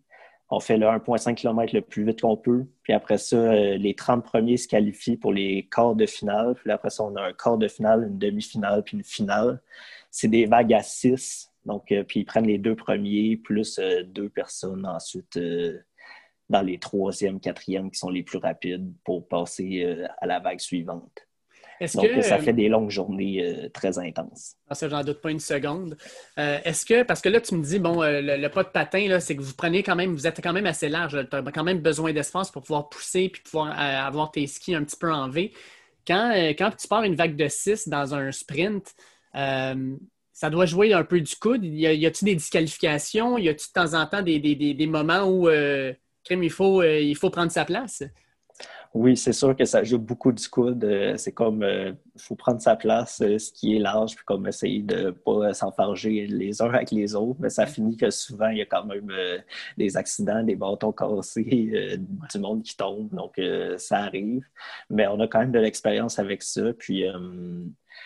On 0.50 0.61
fait 0.61 0.76
le 0.76 0.87
1,5 0.87 1.35
km 1.35 1.75
le 1.75 1.80
plus 1.80 2.04
vite 2.04 2.21
qu'on 2.21 2.37
peut. 2.37 2.66
Puis 2.82 2.92
après 2.92 3.16
ça, 3.16 3.54
les 3.54 3.94
30 3.94 4.23
premiers 4.23 4.59
se 4.59 4.68
qualifient 4.68 5.16
pour 5.16 5.32
les 5.32 5.66
quarts 5.71 5.97
de 5.97 6.04
finale. 6.04 6.54
Puis 6.56 6.71
après 6.71 6.90
ça, 6.90 7.04
on 7.04 7.16
a 7.16 7.23
un 7.23 7.32
quart 7.32 7.56
de 7.56 7.68
finale, 7.68 8.06
une 8.09 8.18
demi-finale, 8.18 8.82
puis 8.85 8.99
une 8.99 9.04
finale. 9.04 9.62
C'est 10.11 10.28
des 10.28 10.44
vagues 10.44 10.75
à 10.75 10.82
6. 10.82 11.50
Donc, 11.64 11.87
puis 12.06 12.21
ils 12.21 12.25
prennent 12.26 12.47
les 12.47 12.59
deux 12.59 12.76
premiers, 12.76 13.38
plus 13.38 13.80
deux 14.04 14.28
personnes 14.28 14.85
ensuite 14.85 15.38
dans 16.49 16.62
les 16.62 16.78
troisièmes, 16.78 17.40
quatrièmes 17.40 17.90
qui 17.90 17.99
sont 17.99 18.11
les 18.11 18.22
plus 18.22 18.38
rapides 18.38 18.92
pour 19.04 19.26
passer 19.26 19.82
euh, 19.84 20.06
à 20.18 20.26
la 20.26 20.38
vague 20.38 20.61
suivante. 20.61 21.26
Donc, 21.94 22.22
ça 22.22 22.38
fait 22.38 22.52
des 22.52 22.68
longues 22.68 22.90
journées 22.90 23.42
euh, 23.42 23.68
très 23.68 23.99
intenses. 23.99 24.54
Ah, 24.68 24.75
ça, 24.76 24.88
j'en 24.88 25.02
doute 25.02 25.20
pas 25.20 25.32
une 25.32 25.40
seconde. 25.40 25.96
Euh, 26.38 26.61
est-ce 26.62 26.87
que, 26.87 27.02
parce 27.02 27.20
que 27.20 27.28
là, 27.28 27.40
tu 27.40 27.56
me 27.56 27.64
dis, 27.64 27.80
bon, 27.80 28.02
le, 28.02 28.49
pas 28.49 28.62
de 28.62 28.68
patin, 28.68 29.18
c'est 29.18 29.34
que 29.34 29.42
vous 29.42 29.54
prenez 29.54 29.82
quand 29.82 29.96
même, 29.96 30.12
vous 30.12 30.28
êtes 30.28 30.40
quand 30.40 30.52
même 30.52 30.66
assez 30.66 30.88
large. 30.88 31.18
Tu 31.28 31.37
as 31.37 31.42
quand 31.42 31.64
même 31.64 31.80
besoin 31.80 32.12
d'espace 32.12 32.52
pour 32.52 32.62
pouvoir 32.62 32.88
pousser 32.88 33.30
puis 33.30 33.42
pouvoir 33.42 33.76
avoir 33.76 34.30
tes 34.30 34.46
skis 34.46 34.76
un 34.76 34.84
petit 34.84 34.96
peu 34.96 35.12
en 35.12 35.28
V. 35.28 35.52
Quand, 36.06 36.32
quand 36.56 36.70
tu 36.70 36.87
pars 36.87 37.02
une 37.02 37.16
vague 37.16 37.34
de 37.34 37.49
6 37.49 37.88
dans 37.88 38.14
un 38.14 38.30
sprint, 38.30 38.94
ça 39.34 40.50
doit 40.50 40.66
jouer 40.66 40.92
un 40.92 41.02
peu 41.02 41.20
du 41.20 41.34
coude. 41.34 41.64
Y 41.64 42.06
a-t-il 42.06 42.26
des 42.26 42.37
disqualifications? 42.37 43.38
Y 43.38 43.49
a-t-il 43.49 43.68
de 43.68 43.72
temps 43.72 43.94
en 44.00 44.06
temps 44.06 44.22
des, 44.22 44.38
des 44.38 44.87
moments 44.87 45.25
où 45.25 45.49
il 46.30 46.50
faut, 46.50 46.80
euh, 46.80 47.00
il 47.00 47.16
faut 47.16 47.30
prendre 47.30 47.50
sa 47.50 47.64
place. 47.64 48.02
Oui, 48.94 49.16
c'est 49.16 49.32
sûr 49.32 49.56
que 49.56 49.64
ça 49.64 49.82
joue 49.82 49.98
beaucoup 49.98 50.32
du 50.32 50.46
coude. 50.48 50.84
Euh, 50.84 51.16
c'est 51.16 51.32
comme, 51.32 51.62
il 51.62 51.64
euh, 51.64 51.92
faut 52.18 52.34
prendre 52.34 52.60
sa 52.60 52.76
place, 52.76 53.18
ce 53.18 53.52
qui 53.52 53.74
est 53.74 53.78
large, 53.78 54.14
puis 54.14 54.24
comme 54.26 54.46
essayer 54.46 54.82
de 54.82 55.06
ne 55.06 55.10
pas 55.10 55.54
s'enfarger 55.54 56.26
les 56.26 56.60
uns 56.60 56.68
avec 56.68 56.90
les 56.90 57.14
autres. 57.14 57.38
Mais 57.40 57.48
ça 57.48 57.66
finit 57.66 57.96
que 57.96 58.10
souvent, 58.10 58.48
il 58.48 58.58
y 58.58 58.62
a 58.62 58.66
quand 58.66 58.84
même 58.84 59.10
des 59.78 59.96
accidents, 59.96 60.42
des 60.42 60.56
bâtons 60.56 60.92
cassés, 60.92 61.98
du 62.32 62.38
monde 62.38 62.62
qui 62.62 62.76
tombe. 62.76 63.08
Donc, 63.14 63.40
ça 63.78 63.98
arrive. 64.00 64.44
Mais 64.90 65.06
on 65.06 65.18
a 65.20 65.26
quand 65.26 65.40
même 65.40 65.52
de 65.52 65.58
l'expérience 65.58 66.18
avec 66.18 66.42
ça. 66.42 66.74
Puis, 66.74 67.04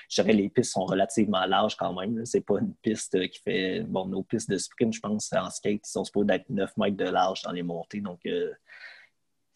je 0.08 0.22
dirais 0.22 0.34
les 0.34 0.48
pistes 0.48 0.72
sont 0.72 0.84
relativement 0.84 1.44
larges 1.46 1.76
quand 1.76 1.98
même. 1.98 2.24
C'est 2.24 2.40
pas 2.40 2.58
une 2.60 2.74
piste 2.74 3.28
qui 3.28 3.40
fait. 3.40 3.80
Bon, 3.80 4.06
nos 4.06 4.22
pistes 4.22 4.50
de 4.50 4.58
sprint, 4.58 4.94
je 4.94 5.00
pense, 5.00 5.32
en 5.32 5.50
skate, 5.50 5.86
ils 5.86 5.90
sont 5.90 6.04
supposés 6.04 6.26
d'être 6.26 6.48
9 6.50 6.76
mètres 6.76 6.96
de 6.96 7.04
large 7.04 7.42
dans 7.42 7.52
les 7.52 7.62
montées. 7.62 8.00
Donc, 8.00 8.20
euh, 8.26 8.52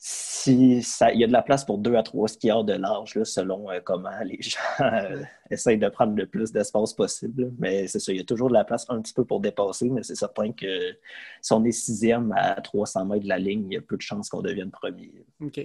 si 0.03 0.83
ça, 0.83 1.13
il 1.13 1.21
y 1.21 1.25
a 1.25 1.27
de 1.27 1.33
la 1.33 1.43
place 1.43 1.65
pour 1.65 1.77
deux 1.77 1.95
à 1.95 2.03
trois 2.03 2.27
skieurs 2.27 2.65
de 2.65 2.73
large, 2.73 3.15
là, 3.15 3.25
selon 3.25 3.71
euh, 3.71 3.81
comment 3.85 4.19
les 4.25 4.39
gens 4.41 4.59
euh, 4.81 5.23
essayent 5.51 5.79
de 5.79 5.89
prendre 5.89 6.17
le 6.17 6.27
plus 6.27 6.53
d'espace 6.53 6.95
possible. 6.95 7.53
Mais 7.59 7.87
c'est 7.87 7.99
ça, 7.99 8.13
il 8.13 8.19
y 8.19 8.23
a 8.23 8.25
toujours 8.25 8.49
de 8.49 8.55
la 8.55 8.65
place 8.65 8.87
un 8.89 9.01
petit 9.03 9.13
peu 9.13 9.25
pour 9.25 9.41
dépasser, 9.41 9.91
mais 9.91 10.03
c'est 10.03 10.15
certain 10.15 10.53
que 10.53 10.97
si 11.43 11.53
on 11.53 11.63
est 11.65 11.73
sixième 11.73 12.33
à 12.37 12.61
300 12.61 13.05
mètres 13.05 13.25
de 13.25 13.29
la 13.29 13.39
ligne, 13.39 13.67
il 13.71 13.75
y 13.75 13.77
a 13.77 13.83
peu 13.83 13.97
de 13.97 14.03
chances 14.03 14.31
qu'on 14.31 14.41
devienne 14.41 14.71
premier. 14.71 15.13
OK. 15.41 15.61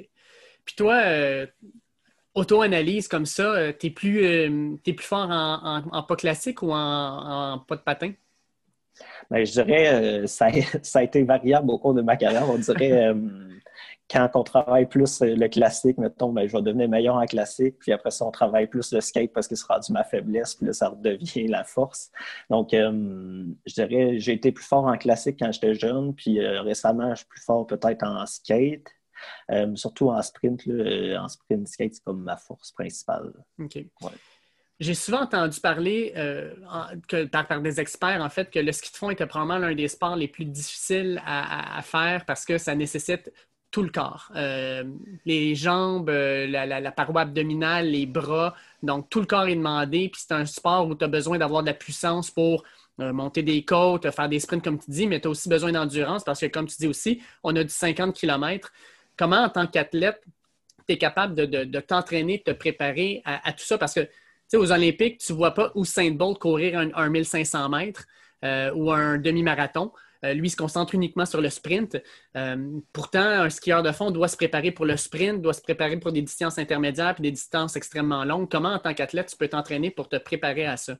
Puis 0.65 0.75
toi, 0.75 1.01
auto-analyse 2.35 3.07
comme 3.07 3.25
ça, 3.25 3.43
euh, 3.43 3.73
tu 3.77 3.87
es, 3.87 3.89
plus, 3.89 4.23
euh, 4.23 4.75
plus 4.83 5.05
fort 5.05 5.29
en, 5.31 6.03
pas 6.03 6.15
classique 6.15 6.61
ou 6.61 6.71
en, 6.71 7.63
pas 7.67 7.77
de 7.77 7.81
patin? 7.81 8.11
Ben, 9.29 9.45
je 9.45 9.51
dirais 9.51 9.93
euh, 9.93 10.27
ça, 10.27 10.47
ça, 10.83 10.99
a 10.99 11.03
été 11.03 11.23
variable 11.23 11.71
au 11.71 11.79
cours 11.79 11.93
de 11.93 12.01
ma 12.01 12.15
carrière. 12.17 12.49
On 12.49 12.57
dirait 12.57 13.13
quand 14.07 14.29
on 14.35 14.43
travaille 14.43 14.85
plus 14.85 15.21
le 15.21 15.47
classique, 15.47 15.97
mettons, 15.97 16.31
ben, 16.31 16.47
je 16.47 16.55
vais 16.55 16.61
devenir 16.61 16.87
meilleur 16.87 17.15
en 17.15 17.25
classique. 17.25 17.77
Puis 17.79 17.91
après 17.91 18.11
ça, 18.11 18.23
on 18.25 18.31
travaille 18.31 18.67
plus 18.67 18.93
le 18.93 19.01
skate 19.01 19.33
parce 19.33 19.47
que 19.47 19.55
ce 19.55 19.63
sera 19.63 19.79
du 19.79 19.91
ma 19.91 20.03
faiblesse, 20.03 20.53
puis 20.53 20.67
là, 20.67 20.73
ça 20.73 20.89
redevient 20.89 21.47
la 21.47 21.63
force. 21.63 22.11
Donc, 22.51 22.69
je 22.71 23.73
dirais, 23.73 24.19
j'ai 24.19 24.33
été 24.33 24.51
plus 24.51 24.63
fort 24.63 24.85
en 24.85 24.97
classique 24.97 25.37
quand 25.39 25.51
j'étais 25.51 25.73
jeune, 25.73 26.13
puis 26.13 26.39
récemment, 26.39 27.09
je 27.11 27.21
suis 27.21 27.25
plus 27.25 27.41
fort 27.41 27.65
peut-être 27.65 28.03
en 28.05 28.27
skate. 28.27 28.91
Euh, 29.51 29.75
surtout 29.75 30.09
en 30.09 30.21
sprint, 30.21 30.67
euh, 30.67 31.17
en 31.17 31.27
sprint 31.27 31.67
skate, 31.67 31.95
c'est 31.95 32.03
comme 32.03 32.23
ma 32.23 32.37
force 32.37 32.71
principale. 32.71 33.33
OK. 33.59 33.79
J'ai 34.79 34.93
souvent 34.93 35.21
entendu 35.21 35.59
parler 35.61 36.11
euh, 36.17 36.53
par, 37.31 37.61
des 37.61 37.79
experts, 37.79 38.21
en 38.21 38.29
fait, 38.29 38.49
que 38.51 38.59
le 38.59 38.71
ski 38.73 38.91
de 38.91 38.97
fond 38.97 39.09
était 39.09 39.25
probablement 39.25 39.59
l'un 39.59 39.73
des 39.73 39.87
sports 39.87 40.17
les 40.17 40.27
plus 40.27 40.43
difficiles 40.43 41.21
à, 41.25 41.81
faire 41.81 42.25
parce 42.25 42.43
que 42.43 42.57
ça 42.57 42.75
nécessite 42.75 43.31
tout 43.71 43.83
le 43.83 43.89
corps. 43.89 44.31
les 45.25 45.55
jambes, 45.55 46.09
la, 46.09 46.91
paroi 46.91 47.21
abdominale, 47.21 47.87
les 47.87 48.05
bras. 48.05 48.53
Donc, 48.83 49.09
tout 49.09 49.21
le 49.21 49.25
corps 49.25 49.47
est 49.47 49.55
demandé. 49.55 50.09
Puis 50.09 50.23
c'est 50.27 50.33
un 50.33 50.45
sport 50.45 50.87
où 50.87 50.95
tu 50.95 51.05
as 51.05 51.09
besoin 51.09 51.37
d'avoir 51.37 51.61
de 51.61 51.67
la 51.67 51.73
puissance 51.73 52.29
pour 52.29 52.65
monter 52.97 53.43
des 53.43 53.63
côtes, 53.63 54.09
faire 54.11 54.27
des 54.27 54.41
sprints, 54.41 54.63
comme 54.63 54.79
tu 54.79 54.91
dis, 54.91 55.07
mais 55.07 55.21
tu 55.21 55.27
as 55.27 55.31
aussi 55.31 55.47
besoin 55.47 55.71
d'endurance 55.71 56.25
parce 56.25 56.41
que, 56.41 56.47
comme 56.47 56.67
tu 56.67 56.75
dis 56.77 56.87
aussi, 56.87 57.21
on 57.43 57.55
a 57.55 57.63
du 57.63 57.69
50 57.69 58.13
km 58.13 58.71
comment, 59.17 59.43
en 59.43 59.49
tant 59.49 59.67
qu'athlète, 59.67 60.21
tu 60.87 60.93
es 60.93 60.97
capable 60.97 61.35
de, 61.35 61.79
t'entraîner, 61.79 62.37
de 62.37 62.51
te 62.51 62.57
préparer 62.57 63.21
à, 63.25 63.51
tout 63.53 63.65
ça? 63.65 63.77
Parce 63.77 63.93
que, 63.93 64.01
tu 64.01 64.09
sais, 64.47 64.57
aux 64.57 64.71
Olympiques, 64.71 65.19
tu 65.19 65.31
ne 65.31 65.37
vois 65.37 65.53
pas 65.53 65.71
Usain 65.75 66.11
Bolt 66.11 66.37
courir 66.37 66.79
un, 66.93 67.09
1500 67.09 67.69
mètres 67.69 68.05
euh, 68.43 68.71
ou 68.73 68.91
un 68.91 69.17
demi-marathon. 69.17 69.91
Euh, 70.23 70.33
lui, 70.33 70.47
il 70.47 70.51
se 70.51 70.55
concentre 70.55 70.95
uniquement 70.95 71.25
sur 71.25 71.41
le 71.41 71.49
sprint. 71.49 72.01
Euh, 72.35 72.79
pourtant, 72.93 73.19
un 73.19 73.49
skieur 73.49 73.83
de 73.83 73.91
fond 73.91 74.11
doit 74.11 74.27
se 74.27 74.37
préparer 74.37 74.71
pour 74.71 74.85
le 74.85 74.97
sprint, 74.97 75.41
doit 75.41 75.53
se 75.53 75.61
préparer 75.61 75.97
pour 75.97 76.11
des 76.11 76.21
distances 76.21 76.57
intermédiaires 76.57 77.15
et 77.19 77.21
des 77.21 77.31
distances 77.31 77.75
extrêmement 77.75 78.23
longues. 78.23 78.49
Comment, 78.49 78.73
en 78.73 78.79
tant 78.79 78.93
qu'athlète, 78.93 79.27
tu 79.27 79.37
peux 79.37 79.47
t'entraîner 79.47 79.91
pour 79.91 80.09
te 80.09 80.15
préparer 80.17 80.65
à 80.65 80.77
ça? 80.77 80.97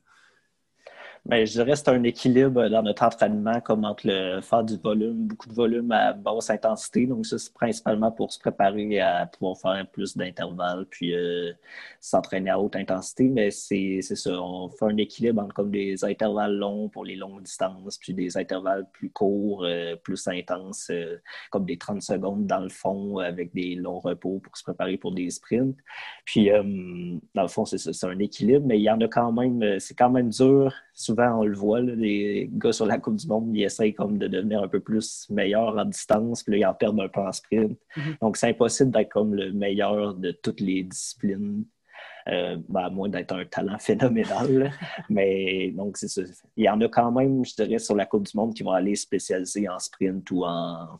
Ben, 1.28 1.44
je 1.44 1.54
dirais 1.54 1.74
c'est 1.74 1.88
un 1.88 2.04
équilibre 2.04 2.68
dans 2.68 2.84
notre 2.84 3.02
entraînement, 3.02 3.60
comme 3.60 3.84
entre 3.84 4.06
le 4.06 4.40
faire 4.42 4.62
du 4.62 4.76
volume, 4.76 5.26
beaucoup 5.26 5.48
de 5.48 5.54
volume 5.54 5.90
à 5.90 6.12
basse 6.12 6.50
intensité. 6.50 7.04
Donc, 7.04 7.26
ça, 7.26 7.36
c'est 7.36 7.52
principalement 7.52 8.12
pour 8.12 8.32
se 8.32 8.38
préparer 8.38 9.00
à 9.00 9.26
pouvoir 9.26 9.58
faire 9.58 9.88
plus 9.90 10.16
d'intervalles, 10.16 10.86
puis 10.88 11.16
euh, 11.16 11.52
s'entraîner 12.00 12.50
à 12.50 12.60
haute 12.60 12.76
intensité. 12.76 13.24
Mais 13.24 13.50
c'est 13.50 14.02
ça, 14.02 14.40
on 14.40 14.68
fait 14.68 14.84
un 14.84 14.96
équilibre 14.98 15.42
entre 15.42 15.52
comme 15.52 15.72
des 15.72 16.04
intervalles 16.04 16.54
longs 16.54 16.88
pour 16.88 17.04
les 17.04 17.16
longues 17.16 17.42
distances, 17.42 17.98
puis 17.98 18.14
des 18.14 18.36
intervalles 18.36 18.86
plus 18.92 19.10
courts, 19.10 19.64
euh, 19.64 19.96
plus 19.96 20.28
intenses, 20.28 20.90
euh, 20.90 21.16
comme 21.50 21.64
des 21.64 21.76
30 21.76 22.02
secondes 22.02 22.46
dans 22.46 22.60
le 22.60 22.68
fond, 22.68 23.18
avec 23.18 23.52
des 23.52 23.74
longs 23.74 23.98
repos 23.98 24.38
pour 24.38 24.56
se 24.56 24.62
préparer 24.62 24.96
pour 24.96 25.10
des 25.12 25.28
sprints. 25.30 25.76
Puis, 26.24 26.50
dans 27.34 27.42
le 27.42 27.48
fond, 27.48 27.64
c'est 27.64 28.06
un 28.06 28.18
équilibre, 28.20 28.64
mais 28.64 28.78
il 28.78 28.82
y 28.82 28.90
en 28.90 29.00
a 29.00 29.08
quand 29.08 29.32
même, 29.32 29.80
c'est 29.80 29.94
quand 29.94 30.10
même 30.10 30.28
dur 30.30 30.72
souvent, 30.96 31.40
on 31.40 31.44
le 31.44 31.54
voit, 31.54 31.80
les 31.80 32.48
gars 32.52 32.72
sur 32.72 32.86
la 32.86 32.98
Coupe 32.98 33.16
du 33.16 33.26
Monde, 33.28 33.54
ils 33.54 33.64
essayent 33.64 33.94
comme 33.94 34.16
de 34.18 34.26
devenir 34.26 34.62
un 34.62 34.68
peu 34.68 34.80
plus 34.80 35.28
meilleurs 35.30 35.76
en 35.76 35.84
distance, 35.84 36.42
puis 36.42 36.54
là, 36.54 36.58
ils 36.58 36.66
en 36.66 36.74
perdent 36.74 37.00
un 37.00 37.08
peu 37.08 37.20
en 37.20 37.32
sprint. 37.32 37.78
Mm-hmm. 37.96 38.18
Donc, 38.22 38.36
c'est 38.38 38.48
impossible 38.48 38.90
d'être 38.90 39.10
comme 39.10 39.34
le 39.34 39.52
meilleur 39.52 40.14
de 40.14 40.32
toutes 40.32 40.60
les 40.60 40.82
disciplines. 40.82 41.64
Euh, 42.28 42.56
ben, 42.68 42.80
à 42.80 42.90
moins 42.90 43.08
d'être 43.08 43.32
un 43.32 43.44
talent 43.44 43.78
phénoménal. 43.78 44.72
Mais 45.08 45.70
donc, 45.70 45.96
c'est 45.96 46.08
ça. 46.08 46.22
Il 46.56 46.64
y 46.64 46.68
en 46.68 46.80
a 46.80 46.88
quand 46.88 47.12
même, 47.12 47.44
je 47.44 47.54
dirais, 47.54 47.78
sur 47.78 47.94
la 47.94 48.04
Coupe 48.04 48.24
du 48.24 48.36
Monde 48.36 48.52
qui 48.52 48.64
vont 48.64 48.72
aller 48.72 48.96
spécialiser 48.96 49.68
en 49.68 49.78
sprint 49.78 50.28
ou 50.32 50.44
en, 50.44 50.98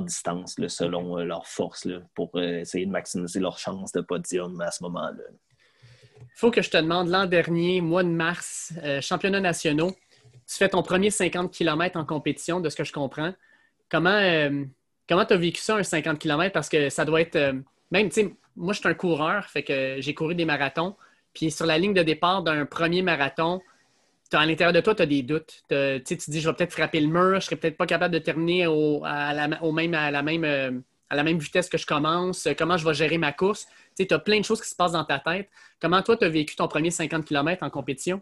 distance, 0.00 0.56
selon 0.66 1.18
euh, 1.18 1.24
leur 1.24 1.46
force, 1.46 1.86
pour 2.14 2.30
euh, 2.34 2.60
essayer 2.60 2.86
de 2.86 2.90
maximiser 2.90 3.38
leur 3.38 3.58
chance 3.58 3.92
de 3.92 4.00
podium 4.00 4.60
à 4.62 4.72
ce 4.72 4.82
moment-là 4.82 5.22
faut 6.34 6.50
que 6.50 6.62
je 6.62 6.70
te 6.70 6.76
demande, 6.76 7.08
l'an 7.08 7.26
dernier, 7.26 7.80
mois 7.80 8.02
de 8.02 8.08
mars, 8.08 8.72
euh, 8.82 9.00
championnat 9.00 9.40
nationaux, 9.40 9.92
tu 10.46 10.56
fais 10.56 10.68
ton 10.68 10.82
premier 10.82 11.10
50 11.10 11.52
km 11.52 11.98
en 11.98 12.04
compétition, 12.04 12.60
de 12.60 12.68
ce 12.68 12.76
que 12.76 12.84
je 12.84 12.92
comprends. 12.92 13.32
Comment 13.90 14.10
euh, 14.10 14.64
tu 15.08 15.14
as 15.14 15.36
vécu 15.36 15.60
ça, 15.60 15.76
un 15.76 15.82
50 15.82 16.18
km? 16.18 16.52
Parce 16.52 16.68
que 16.68 16.90
ça 16.90 17.04
doit 17.04 17.20
être. 17.20 17.36
Euh, 17.36 17.52
même, 17.90 18.08
tu 18.08 18.22
sais, 18.22 18.34
moi, 18.56 18.72
je 18.72 18.80
suis 18.80 18.88
un 18.88 18.94
coureur, 18.94 19.46
fait 19.46 19.62
que 19.62 19.96
j'ai 19.98 20.14
couru 20.14 20.34
des 20.34 20.44
marathons. 20.44 20.96
Puis 21.32 21.50
sur 21.50 21.66
la 21.66 21.78
ligne 21.78 21.94
de 21.94 22.02
départ 22.02 22.42
d'un 22.42 22.66
premier 22.66 23.02
marathon, 23.02 23.60
à 24.32 24.46
l'intérieur 24.46 24.72
de 24.72 24.80
toi, 24.80 24.94
tu 24.94 25.02
as 25.02 25.06
des 25.06 25.22
doutes. 25.22 25.62
tu 25.68 26.02
te 26.02 26.30
dis, 26.30 26.40
je 26.40 26.48
vais 26.48 26.54
peut-être 26.54 26.72
frapper 26.72 27.00
le 27.00 27.06
mur, 27.06 27.40
je 27.40 27.46
serai 27.46 27.56
peut-être 27.56 27.76
pas 27.76 27.86
capable 27.86 28.12
de 28.12 28.18
terminer 28.18 28.66
au 28.66 29.00
même, 29.72 29.94
à 29.94 30.10
la 30.10 30.22
même 30.22 30.82
à 31.14 31.16
la 31.16 31.22
même 31.22 31.38
vitesse 31.38 31.68
que 31.68 31.78
je 31.78 31.86
commence, 31.86 32.48
comment 32.58 32.76
je 32.76 32.84
vais 32.84 32.94
gérer 32.94 33.18
ma 33.18 33.32
course? 33.32 33.66
Tu 33.96 34.06
as 34.10 34.18
plein 34.18 34.40
de 34.40 34.44
choses 34.44 34.60
qui 34.60 34.68
se 34.68 34.74
passent 34.74 34.92
dans 34.92 35.04
ta 35.04 35.18
tête. 35.18 35.48
Comment 35.80 36.02
toi, 36.02 36.16
tu 36.16 36.24
as 36.24 36.28
vécu 36.28 36.56
ton 36.56 36.68
premier 36.68 36.90
50 36.90 37.24
km 37.24 37.62
en 37.62 37.70
compétition? 37.70 38.20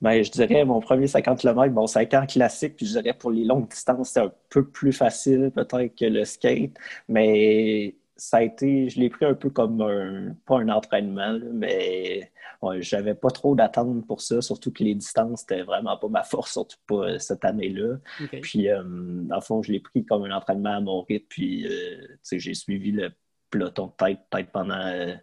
Bien, 0.00 0.22
je 0.22 0.30
dirais 0.30 0.64
mon 0.64 0.80
premier 0.80 1.06
50 1.06 1.40
km, 1.40 1.72
bon, 1.72 1.86
5 1.86 2.12
ans 2.14 2.26
classique, 2.26 2.76
puis 2.76 2.86
je 2.86 2.98
dirais 2.98 3.14
pour 3.14 3.30
les 3.30 3.44
longues 3.44 3.68
distances, 3.68 4.10
c'est 4.10 4.20
un 4.20 4.32
peu 4.50 4.68
plus 4.68 4.92
facile 4.92 5.50
peut-être 5.54 5.94
que 5.98 6.04
le 6.04 6.24
skate, 6.26 6.76
mais 7.08 7.96
ça 8.16 8.38
a 8.38 8.42
été, 8.42 8.90
je 8.90 9.00
l'ai 9.00 9.08
pris 9.08 9.24
un 9.24 9.34
peu 9.34 9.48
comme 9.48 9.80
un, 9.80 10.34
pas 10.44 10.58
un 10.58 10.68
entraînement, 10.68 11.38
mais 11.52 12.30
ouais, 12.62 12.82
j'avais 12.82 13.14
pas 13.14 13.30
trop 13.30 13.54
d'attente 13.54 14.06
pour 14.06 14.20
ça, 14.20 14.40
surtout 14.40 14.70
que 14.70 14.84
les 14.84 14.94
distances, 14.94 15.40
c'était 15.40 15.62
vraiment 15.62 15.96
pas 15.96 16.08
ma 16.08 16.22
force, 16.22 16.52
surtout 16.52 16.78
pas 16.86 17.08
euh, 17.08 17.18
cette 17.18 17.44
année-là. 17.44 17.96
Puis, 18.42 18.68
euh, 18.68 18.82
dans 18.84 19.36
le 19.36 19.40
fond, 19.40 19.62
je 19.62 19.72
l'ai 19.72 19.80
pris 19.80 20.04
comme 20.04 20.24
un 20.24 20.34
entraînement 20.34 20.76
à 20.76 20.80
mon 20.80 21.02
rythme, 21.02 21.26
puis, 21.28 21.66
euh, 21.66 22.06
j'ai 22.32 22.54
suivi 22.54 22.92
le 22.92 23.12
peloton 23.50 23.86
de 23.86 23.92
tête 23.92 24.20
peut-être 24.30 24.52
pendant 24.52 25.16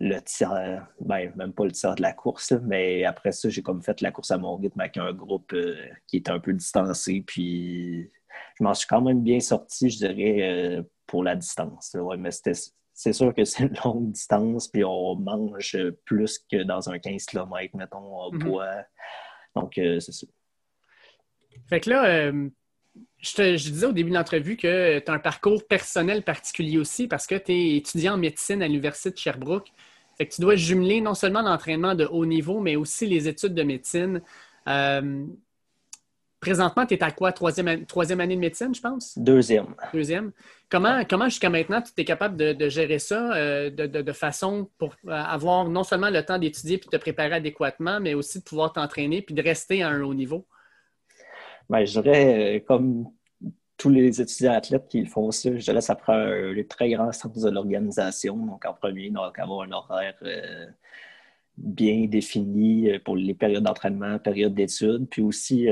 le 0.00 0.20
tir, 0.22 0.86
ben, 1.00 1.32
même 1.36 1.52
pas 1.52 1.64
le 1.64 1.72
tir 1.72 1.94
de 1.94 2.02
la 2.02 2.12
course, 2.12 2.52
mais 2.62 3.04
après 3.04 3.32
ça, 3.32 3.48
j'ai 3.48 3.62
comme 3.62 3.82
fait 3.82 4.00
la 4.00 4.10
course 4.10 4.30
à 4.30 4.38
mon 4.38 4.56
rythme 4.56 4.80
avec 4.80 4.96
un 4.96 5.12
groupe 5.12 5.54
qui 6.06 6.16
était 6.16 6.30
un 6.30 6.40
peu 6.40 6.52
distancé, 6.52 7.22
puis 7.26 8.10
je 8.58 8.64
m'en 8.64 8.74
suis 8.74 8.86
quand 8.88 9.00
même 9.00 9.22
bien 9.22 9.40
sorti, 9.40 9.90
je 9.90 9.98
dirais, 9.98 10.82
pour 11.06 11.22
la 11.22 11.36
distance. 11.36 11.94
Ouais, 11.94 12.16
mais 12.16 12.30
c'est 12.32 13.12
sûr 13.12 13.34
que 13.34 13.44
c'est 13.44 13.64
une 13.64 13.76
longue 13.84 14.12
distance, 14.12 14.68
puis 14.68 14.84
on 14.84 15.16
mange 15.16 15.76
plus 16.04 16.38
que 16.50 16.62
dans 16.62 16.88
un 16.90 16.98
15 16.98 17.26
km, 17.26 17.76
mettons, 17.76 18.26
on 18.26 18.30
boit. 18.30 18.84
Donc, 19.54 19.76
euh, 19.78 20.00
c'est 20.00 20.12
ça. 20.12 20.26
Fait 21.68 21.80
que 21.80 21.90
là, 21.90 22.06
euh, 22.06 22.48
je, 23.18 23.34
te, 23.34 23.54
disais 23.56 23.86
au 23.86 23.92
début 23.92 24.10
de 24.10 24.14
l'entrevue 24.14 24.56
que 24.56 24.98
tu 24.98 25.10
as 25.10 25.14
un 25.14 25.18
parcours 25.18 25.66
personnel 25.66 26.22
particulier 26.22 26.78
aussi 26.78 27.08
parce 27.08 27.26
que 27.26 27.36
tu 27.36 27.52
es 27.52 27.76
étudiant 27.76 28.14
en 28.14 28.18
médecine 28.18 28.62
à 28.62 28.66
l'Université 28.66 29.10
de 29.10 29.18
Sherbrooke. 29.18 29.68
Fait 30.18 30.26
que 30.26 30.34
tu 30.34 30.40
dois 30.40 30.56
jumeler 30.56 31.00
non 31.00 31.14
seulement 31.14 31.42
l'entraînement 31.42 31.94
de 31.94 32.04
haut 32.04 32.26
niveau, 32.26 32.60
mais 32.60 32.76
aussi 32.76 33.06
les 33.06 33.28
études 33.28 33.54
de 33.54 33.62
médecine. 33.62 34.20
Euh, 34.68 35.26
Présentement, 36.42 36.84
tu 36.84 36.94
es 36.94 37.04
à 37.04 37.12
quoi? 37.12 37.30
Troisième, 37.30 37.86
troisième 37.86 38.18
année 38.18 38.34
de 38.34 38.40
médecine, 38.40 38.74
je 38.74 38.80
pense? 38.80 39.16
Deuxième. 39.16 39.76
Deuxième. 39.94 40.32
Comment, 40.68 41.04
comment 41.08 41.26
jusqu'à 41.26 41.50
maintenant, 41.50 41.80
tu 41.80 41.92
es 41.96 42.04
capable 42.04 42.36
de, 42.36 42.68
gérer 42.68 42.98
ça 42.98 43.32
euh, 43.36 43.70
de, 43.70 44.12
façon 44.12 44.68
pour 44.76 44.96
euh, 45.06 45.12
avoir 45.12 45.68
non 45.68 45.84
seulement 45.84 46.10
le 46.10 46.20
temps 46.24 46.38
d'étudier 46.38 46.78
puis 46.78 46.88
de 46.90 46.96
te 46.96 47.00
préparer 47.00 47.34
adéquatement, 47.34 48.00
mais 48.00 48.14
aussi 48.14 48.40
de 48.40 48.42
pouvoir 48.42 48.72
t'entraîner 48.72 49.22
puis 49.22 49.36
de 49.36 49.42
rester 49.42 49.84
à 49.84 49.90
un 49.90 50.02
haut 50.02 50.14
niveau? 50.14 50.44
Bien, 51.72 51.86
je 51.86 52.00
dirais, 52.00 52.56
euh, 52.56 52.60
comme 52.60 53.10
tous 53.78 53.88
les 53.88 54.20
étudiants 54.20 54.52
athlètes 54.52 54.88
qui 54.88 55.06
font 55.06 55.30
ça, 55.30 55.56
je 55.56 55.64
dirais 55.64 55.80
ça 55.80 55.94
prend 55.94 56.12
un, 56.12 56.54
très 56.68 56.90
grand 56.90 57.12
sens 57.12 57.38
de 57.38 57.50
l'organisation. 57.50 58.36
Donc, 58.36 58.64
en 58.66 58.74
premier, 58.74 59.10
donc 59.10 59.38
avoir 59.38 59.62
un 59.62 59.72
horaire 59.72 60.14
bien 61.56 62.06
défini 62.06 62.98
pour 63.04 63.16
les 63.16 63.34
périodes 63.34 63.64
d'entraînement, 63.64 64.18
périodes 64.18 64.54
d'études, 64.54 65.08
puis 65.08 65.22
aussi 65.22 65.66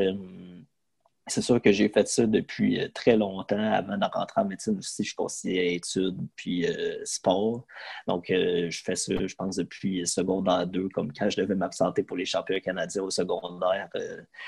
c'est 1.30 1.42
sûr 1.42 1.60
que 1.62 1.72
j'ai 1.72 1.88
fait 1.88 2.06
ça 2.08 2.26
depuis 2.26 2.80
euh, 2.80 2.88
très 2.92 3.16
longtemps. 3.16 3.72
Avant 3.72 3.96
de 3.96 4.04
rentrer 4.04 4.40
en 4.40 4.44
médecine 4.44 4.76
aussi, 4.78 5.04
je 5.04 5.14
conciliais 5.14 5.74
études 5.74 6.18
puis 6.36 6.66
euh, 6.66 7.00
sport. 7.04 7.64
Donc, 8.06 8.30
euh, 8.30 8.68
je 8.70 8.82
fais 8.82 8.96
ça, 8.96 9.14
je 9.24 9.34
pense, 9.34 9.56
depuis 9.56 10.06
secondaire 10.06 10.66
2, 10.66 10.88
comme 10.88 11.12
quand 11.12 11.30
je 11.30 11.40
devais 11.40 11.54
m'absenter 11.54 12.02
pour 12.02 12.16
les 12.16 12.24
championnats 12.24 12.60
canadiens 12.60 13.02
au 13.02 13.10
secondaire. 13.10 13.88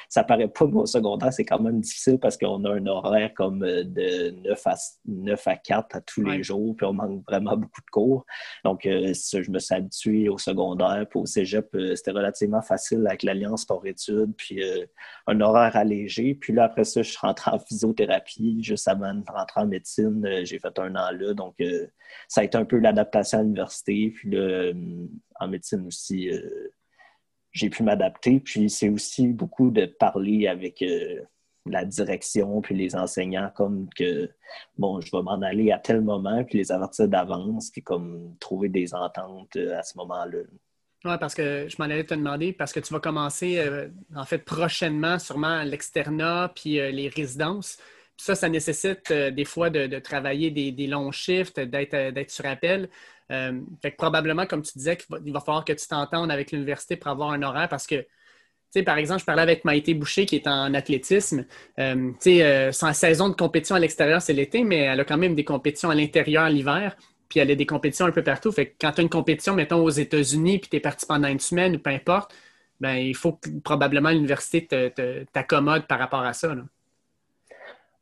ça 0.09 0.25
paraît 0.25 0.49
pas, 0.49 0.67
mais 0.67 0.81
au 0.81 0.87
secondaire, 0.87 1.33
c'est 1.33 1.45
quand 1.45 1.61
même 1.61 1.81
difficile 1.81 2.19
parce 2.19 2.37
qu'on 2.37 2.65
a 2.65 2.75
un 2.75 2.87
horaire 2.87 3.33
comme 3.35 3.61
de 3.61 4.31
9 4.49 4.67
à, 4.67 4.75
9 5.07 5.49
à 5.49 5.57
4 5.57 5.97
à 5.97 6.01
tous 6.01 6.23
les 6.23 6.43
jours, 6.43 6.75
puis 6.77 6.87
on 6.87 6.93
manque 6.93 7.25
vraiment 7.29 7.57
beaucoup 7.57 7.81
de 7.81 7.91
cours. 7.91 8.27
Donc, 8.65 8.81
je 8.85 9.51
me 9.51 9.59
suis 9.59 9.75
habitué 9.75 10.29
au 10.29 10.39
secondaire. 10.39 11.07
Puis 11.09 11.21
au 11.21 11.27
cégep, 11.27 11.69
c'était 11.95 12.11
relativement 12.11 12.63
facile 12.63 13.07
avec 13.07 13.23
l'Alliance 13.23 13.63
sport-études, 13.63 14.35
puis 14.37 14.63
un 15.27 15.41
horaire 15.41 15.77
allégé. 15.77 16.35
Puis 16.35 16.53
là, 16.53 16.72
après 16.73 16.85
ça, 16.85 17.03
je 17.03 17.11
suis 17.11 17.19
rentré 17.19 17.51
en 17.51 17.59
physiothérapie. 17.59 18.63
Juste 18.63 18.89
avant 18.89 19.15
de 19.15 19.25
rentrer 19.31 19.61
en 19.61 19.67
médecine, 19.67 20.25
euh, 20.27 20.45
j'ai 20.45 20.59
fait 20.59 20.79
un 20.79 20.95
an 20.97 21.11
là. 21.13 21.35
Donc, 21.35 21.55
euh, 21.61 21.87
ça 22.29 22.41
a 22.41 22.45
été 22.45 22.57
un 22.57 22.65
peu 22.65 22.79
l'adaptation 22.79 23.39
à 23.39 23.43
l'université. 23.43 24.11
Puis 24.11 24.31
là, 24.31 24.39
euh, 24.39 24.75
en 25.39 25.49
médecine 25.49 25.87
aussi, 25.87 26.31
j'ai 27.53 27.69
pu 27.71 27.83
m'adapter. 27.83 28.41
Puis 28.41 28.71
c'est 28.71 28.89
aussi 28.89 29.29
beaucoup 29.29 29.71
de 29.71 29.87
parler 29.87 30.47
avec 30.47 30.83
la 31.67 31.85
direction 31.85 32.61
puis 32.61 32.75
les 32.75 32.97
enseignants 32.97 33.51
comme 33.55 33.89
que 33.95 34.29
bon 34.79 35.01
je 35.01 35.15
vais 35.17 35.23
m'en 35.23 35.41
aller 35.43 35.71
à 35.71 35.79
tel 35.79 36.01
moment 36.01 36.43
puis 36.43 36.59
les 36.59 36.73
avertir 36.73 37.07
d'avance 37.07 37.71
puis 37.71 37.83
comme 37.83 38.37
trouver 38.41 38.69
des 38.69 38.95
ententes 38.95 39.57
à 39.57 39.83
ce 39.85 39.97
moment-là. 39.99 40.41
Oui, 41.05 41.15
parce 41.19 41.35
que 41.35 41.67
je 41.69 41.77
m'en 41.79 41.87
allais 41.87 42.05
te 42.05 42.15
demander, 42.15 42.53
parce 42.53 42.73
que 42.73 42.79
tu 42.79 42.93
vas 42.93 43.01
commencer, 43.01 43.59
euh, 43.59 43.89
en 44.15 44.25
fait, 44.25 44.39
prochainement, 44.39 45.19
sûrement 45.19 45.65
l'externat, 45.65 46.53
puis 46.55 46.79
euh, 46.79 46.93
les 46.93 47.09
résidences. 47.09 47.79
ça, 48.17 48.37
ça 48.37 48.49
nécessite 48.49 49.11
euh, 49.11 49.33
des 49.33 49.45
fois 49.45 49.69
de, 49.69 49.99
travailler 49.99 50.51
des, 50.53 50.87
longs 50.87 51.11
shifts, 51.11 51.59
d'être 51.59 52.31
sur 52.31 52.47
appel. 52.47 52.89
fait 53.29 53.91
que 53.91 53.97
probablement, 53.97 54.47
comme 54.47 54.63
tu 54.63 54.73
disais, 54.79 54.97
il 55.25 55.33
va, 55.33 55.41
falloir 55.41 55.65
que 55.65 55.73
tu 55.73 55.89
t'entendes 55.89 56.31
avec 56.31 56.53
l'université 56.53 56.97
pour 56.97 57.11
avoir 57.11 57.31
un 57.33 57.43
horaire 57.43 57.69
parce 57.69 57.87
que, 57.87 57.97
tu 57.97 58.09
sais, 58.71 58.83
par 58.85 58.99
exemple, 58.99 59.21
je 59.21 59.27
parlais 59.27 59.43
avec 59.43 59.65
Maïté 59.65 59.95
Boucher 59.95 60.25
qui 60.27 60.37
est 60.37 60.47
en 60.47 60.73
athlétisme. 60.75 61.47
tu 61.77 62.15
sais, 62.21 62.73
sa 62.73 62.93
saison 62.93 63.29
de 63.29 63.35
compétition 63.35 63.75
à 63.75 63.81
l'extérieur, 63.81 64.23
c'est 64.23 64.33
l'été, 64.35 64.63
mais 64.65 64.79
elle 64.79 65.01
a 65.01 65.05
quand 65.05 65.19
même 65.19 65.35
des 65.35 65.45
compétitions 65.45 65.91
à 65.91 65.95
l'intérieur 65.95 66.49
l'hiver 66.49 66.97
puis 67.33 67.41
elle 67.41 67.51
a 67.51 67.55
des 67.55 67.65
compétitions 67.65 68.05
un 68.05 68.11
peu 68.11 68.23
partout. 68.23 68.53
Fait 68.53 68.67
que 68.67 68.75
quand 68.79 68.93
tu 68.93 69.01
as 69.01 69.05
une 69.05 69.09
compétition, 69.09 69.55
mettons, 69.55 69.83
aux 69.83 69.89
États-Unis, 69.89 70.59
puis 70.59 70.69
tu 70.69 70.77
es 70.77 70.81
parti 70.81 71.07
pendant 71.07 71.29
une 71.29 71.41
semaine 71.41 71.77
ou 71.77 71.79
peu 71.79 71.89
importe, 71.89 72.35
ben, 72.79 72.97
il 72.97 73.17
faut 73.17 73.33
que 73.33 73.49
probablement 73.65 74.11
l'université 74.11 74.69
t'accommode 75.33 75.87
par 75.87 75.99
rapport 75.99 76.21
à 76.21 76.35
ça. 76.35 76.55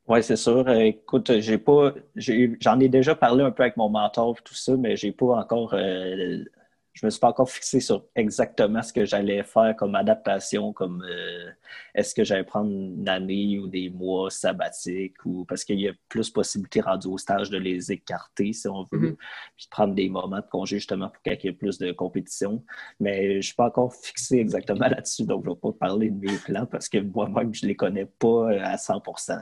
Oui, 0.09 0.21
c'est 0.25 0.35
sûr. 0.35 0.69
Écoute, 0.69 1.39
j'ai 1.39 1.59
pas 1.59 1.95
j'en 2.17 2.81
ai, 2.81 2.89
déjà 2.89 3.15
parlé 3.15 3.45
un 3.45 3.53
peu 3.53 3.63
avec 3.63 3.77
mon 3.77 3.89
mentor 3.89 4.35
tout 4.43 4.55
ça, 4.55 4.77
mais 4.77 4.97
j'ai 4.97 5.13
pas 5.13 5.27
encore 5.27 5.75
euh, 5.75 6.43
je 6.93 7.07
me 7.07 7.11
suis 7.11 7.21
pas 7.21 7.29
encore 7.29 7.51
fixé 7.51 7.81
sur 7.81 8.07
exactement 8.15 8.83
ce 8.83 8.93
que 8.93 9.05
j'allais 9.05 9.43
faire 9.45 9.75
comme 9.77 9.95
adaptation, 9.95 10.73
comme 10.73 11.05
euh, 11.09 11.51
est-ce 11.95 12.15
que 12.15 12.25
j'allais 12.25 12.45
prendre 12.45 12.71
une 12.71 13.09
année 13.09 13.59
ou 13.59 13.69
des 13.69 13.91
mois 13.91 14.31
sabbatiques 14.31 15.25
ou 15.25 15.45
parce 15.45 15.65
qu'il 15.65 15.81
y 15.81 15.89
a 15.89 15.93
plus 16.09 16.31
possibilité 16.31 16.81
rendu 16.81 17.07
au 17.09 17.19
stage 17.19 17.51
de 17.51 17.59
les 17.59 17.93
écarter 17.93 18.53
si 18.53 18.69
on 18.69 18.83
veut, 18.91 18.99
mm-hmm. 18.99 19.17
puis 19.57 19.67
de 19.67 19.71
prendre 19.71 19.95
des 19.95 20.09
moments 20.09 20.41
de 20.41 20.49
congé 20.51 20.79
justement 20.79 21.09
pour 21.09 21.23
qu'il 21.23 21.39
y 21.45 21.49
ait 21.49 21.53
plus 21.53 21.79
de 21.79 21.93
compétition. 21.93 22.65
Mais 22.99 23.41
je 23.41 23.47
suis 23.47 23.55
pas 23.55 23.67
encore 23.67 23.95
fixé 23.95 24.39
exactement 24.39 24.89
là-dessus, 24.89 25.25
donc 25.25 25.45
je 25.45 25.51
ne 25.51 25.55
vais 25.55 25.61
pas 25.61 25.73
parler 25.73 26.11
de 26.11 26.19
mes 26.19 26.39
plans 26.39 26.67
parce 26.67 26.89
que 26.89 26.99
moi-même 26.99 27.55
je 27.55 27.67
les 27.67 27.77
connais 27.77 28.07
pas 28.07 28.51
à 28.51 28.77
100% 28.77 29.41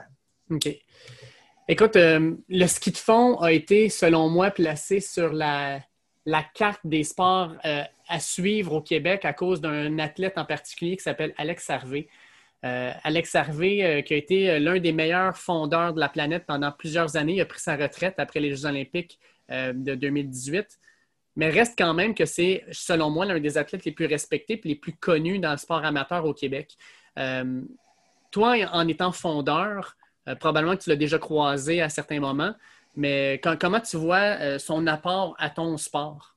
OK. 0.51 0.69
Écoute, 1.67 1.95
euh, 1.97 2.35
le 2.49 2.65
ski 2.65 2.91
de 2.91 2.97
fond 2.97 3.35
a 3.35 3.51
été, 3.51 3.89
selon 3.89 4.27
moi, 4.29 4.49
placé 4.49 4.99
sur 4.99 5.31
la 5.31 5.79
la 6.29 6.43
carte 6.43 6.81
des 6.83 7.03
sports 7.03 7.55
euh, 7.65 7.83
à 8.07 8.19
suivre 8.19 8.73
au 8.73 8.81
Québec 8.81 9.25
à 9.25 9.33
cause 9.33 9.61
d'un 9.61 9.97
athlète 9.97 10.37
en 10.37 10.45
particulier 10.45 10.95
qui 10.95 11.03
s'appelle 11.03 11.33
Alex 11.37 11.67
Harvey. 11.69 12.07
Euh, 12.63 12.91
Alex 13.03 13.33
Harvey, 13.33 13.83
euh, 13.83 14.01
qui 14.01 14.13
a 14.13 14.17
été 14.17 14.59
l'un 14.59 14.79
des 14.79 14.91
meilleurs 14.91 15.35
fondeurs 15.35 15.93
de 15.93 15.99
la 15.99 16.07
planète 16.07 16.45
pendant 16.45 16.71
plusieurs 16.71 17.15
années, 17.17 17.35
il 17.35 17.41
a 17.41 17.45
pris 17.45 17.59
sa 17.59 17.75
retraite 17.75 18.15
après 18.19 18.39
les 18.39 18.55
Jeux 18.55 18.65
olympiques 18.65 19.19
de 19.49 19.95
2018. 19.95 20.79
Mais 21.35 21.49
reste 21.49 21.73
quand 21.75 21.95
même 21.95 22.13
que 22.13 22.25
c'est, 22.25 22.63
selon 22.71 23.09
moi, 23.09 23.25
l'un 23.25 23.39
des 23.39 23.57
athlètes 23.57 23.83
les 23.83 23.91
plus 23.91 24.05
respectés 24.05 24.61
et 24.63 24.67
les 24.67 24.75
plus 24.75 24.93
connus 24.93 25.39
dans 25.39 25.51
le 25.51 25.57
sport 25.57 25.83
amateur 25.83 26.25
au 26.25 26.35
Québec. 26.35 26.77
toi, 28.29 28.55
en 28.71 28.87
étant 28.87 29.11
fondeur, 29.11 29.97
probablement 30.39 30.75
que 30.77 30.83
tu 30.83 30.91
l'as 30.91 30.95
déjà 30.95 31.17
croisé 31.17 31.81
à 31.81 31.89
certains 31.89 32.19
moments. 32.19 32.53
Mais 32.99 33.39
comment 33.61 33.79
tu 33.79 33.95
vois 33.95 34.37
euh, 34.41 34.59
son 34.59 34.85
apport 34.85 35.33
à 35.39 35.49
ton 35.49 35.77
sport? 35.77 36.35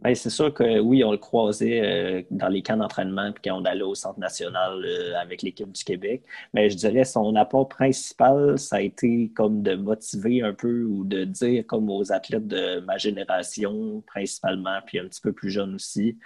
Ben, 0.00 0.14
c'est 0.14 0.28
sûr 0.28 0.52
que 0.52 0.78
oui, 0.80 1.02
on 1.04 1.12
le 1.12 1.16
croisait 1.16 1.80
euh, 1.80 2.22
dans 2.30 2.48
les 2.48 2.60
camps 2.60 2.76
d'entraînement 2.76 3.32
puis 3.32 3.44
quand 3.44 3.62
on 3.62 3.64
allait 3.64 3.82
au 3.82 3.94
Centre 3.94 4.18
national 4.18 4.84
euh, 4.84 5.18
avec 5.18 5.40
l'équipe 5.40 5.72
du 5.72 5.84
Québec. 5.84 6.22
Mais 6.52 6.68
je 6.68 6.76
dirais 6.76 7.04
son 7.04 7.34
apport 7.36 7.66
principal, 7.66 8.58
ça 8.58 8.76
a 8.76 8.80
été 8.82 9.30
comme 9.34 9.62
de 9.62 9.74
motiver 9.74 10.42
un 10.42 10.52
peu 10.52 10.84
ou 10.84 11.04
de 11.04 11.24
dire 11.24 11.64
comme 11.66 11.88
aux 11.88 12.12
athlètes 12.12 12.48
de 12.48 12.80
ma 12.80 12.98
génération 12.98 14.02
principalement, 14.06 14.80
puis 14.84 14.98
un 14.98 15.06
petit 15.06 15.22
peu 15.22 15.32
plus 15.32 15.50
jeunes 15.50 15.76
aussi, 15.76 16.18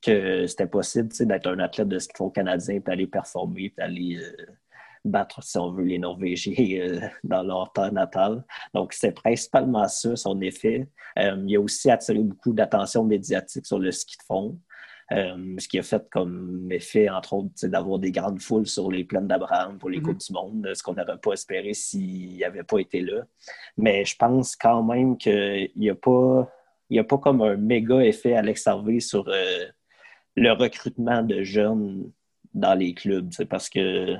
que 0.00 0.46
c'était 0.46 0.68
possible 0.68 1.08
d'être 1.08 1.48
un 1.48 1.58
athlète 1.58 1.88
de 1.88 1.98
ski 1.98 2.22
canadien, 2.34 2.80
d'aller 2.82 3.06
performer, 3.08 3.74
d'aller 3.76 4.20
battre, 5.04 5.42
si 5.42 5.58
on 5.58 5.70
veut, 5.70 5.84
les 5.84 5.98
Norvégiens 5.98 6.54
euh, 6.80 7.00
dans 7.22 7.42
leur 7.42 7.72
terre 7.72 7.92
natale. 7.92 8.44
Donc, 8.72 8.92
c'est 8.92 9.12
principalement 9.12 9.86
ça, 9.88 10.16
son 10.16 10.40
effet. 10.40 10.88
Euh, 11.18 11.42
il 11.46 11.56
a 11.56 11.60
aussi 11.60 11.90
attiré 11.90 12.18
beaucoup 12.18 12.52
d'attention 12.52 13.04
médiatique 13.04 13.66
sur 13.66 13.78
le 13.78 13.92
ski 13.92 14.16
de 14.16 14.22
fond. 14.24 14.58
Euh, 15.12 15.56
ce 15.58 15.68
qui 15.68 15.78
a 15.78 15.82
fait 15.82 16.08
comme 16.10 16.66
effet, 16.72 17.10
entre 17.10 17.34
autres, 17.34 17.66
d'avoir 17.66 17.98
des 17.98 18.10
grandes 18.10 18.40
foules 18.40 18.66
sur 18.66 18.90
les 18.90 19.04
plaines 19.04 19.26
d'Abraham 19.26 19.78
pour 19.78 19.90
les 19.90 19.98
mm-hmm. 19.98 20.02
Coupes 20.02 20.18
du 20.18 20.32
Monde, 20.32 20.70
ce 20.74 20.82
qu'on 20.82 20.94
n'aurait 20.94 21.18
pas 21.18 21.32
espéré 21.32 21.74
s'il 21.74 22.38
n'avait 22.38 22.62
pas 22.62 22.78
été 22.78 23.02
là. 23.02 23.22
Mais 23.76 24.06
je 24.06 24.16
pense 24.16 24.56
quand 24.56 24.82
même 24.82 25.18
qu'il 25.18 25.70
n'y 25.76 25.90
a 25.90 25.94
pas 25.94 26.50
il 26.90 26.98
a 26.98 27.04
pas 27.04 27.18
comme 27.18 27.42
un 27.42 27.56
méga 27.56 28.00
effet 28.00 28.34
Alex 28.34 28.66
Harvey 28.66 29.00
sur 29.00 29.24
le 30.36 30.52
recrutement 30.52 31.22
de 31.22 31.42
jeunes 31.42 32.10
dans 32.54 32.74
les 32.74 32.94
clubs. 32.94 33.30
C'est 33.32 33.46
parce 33.46 33.68
que 33.68 34.16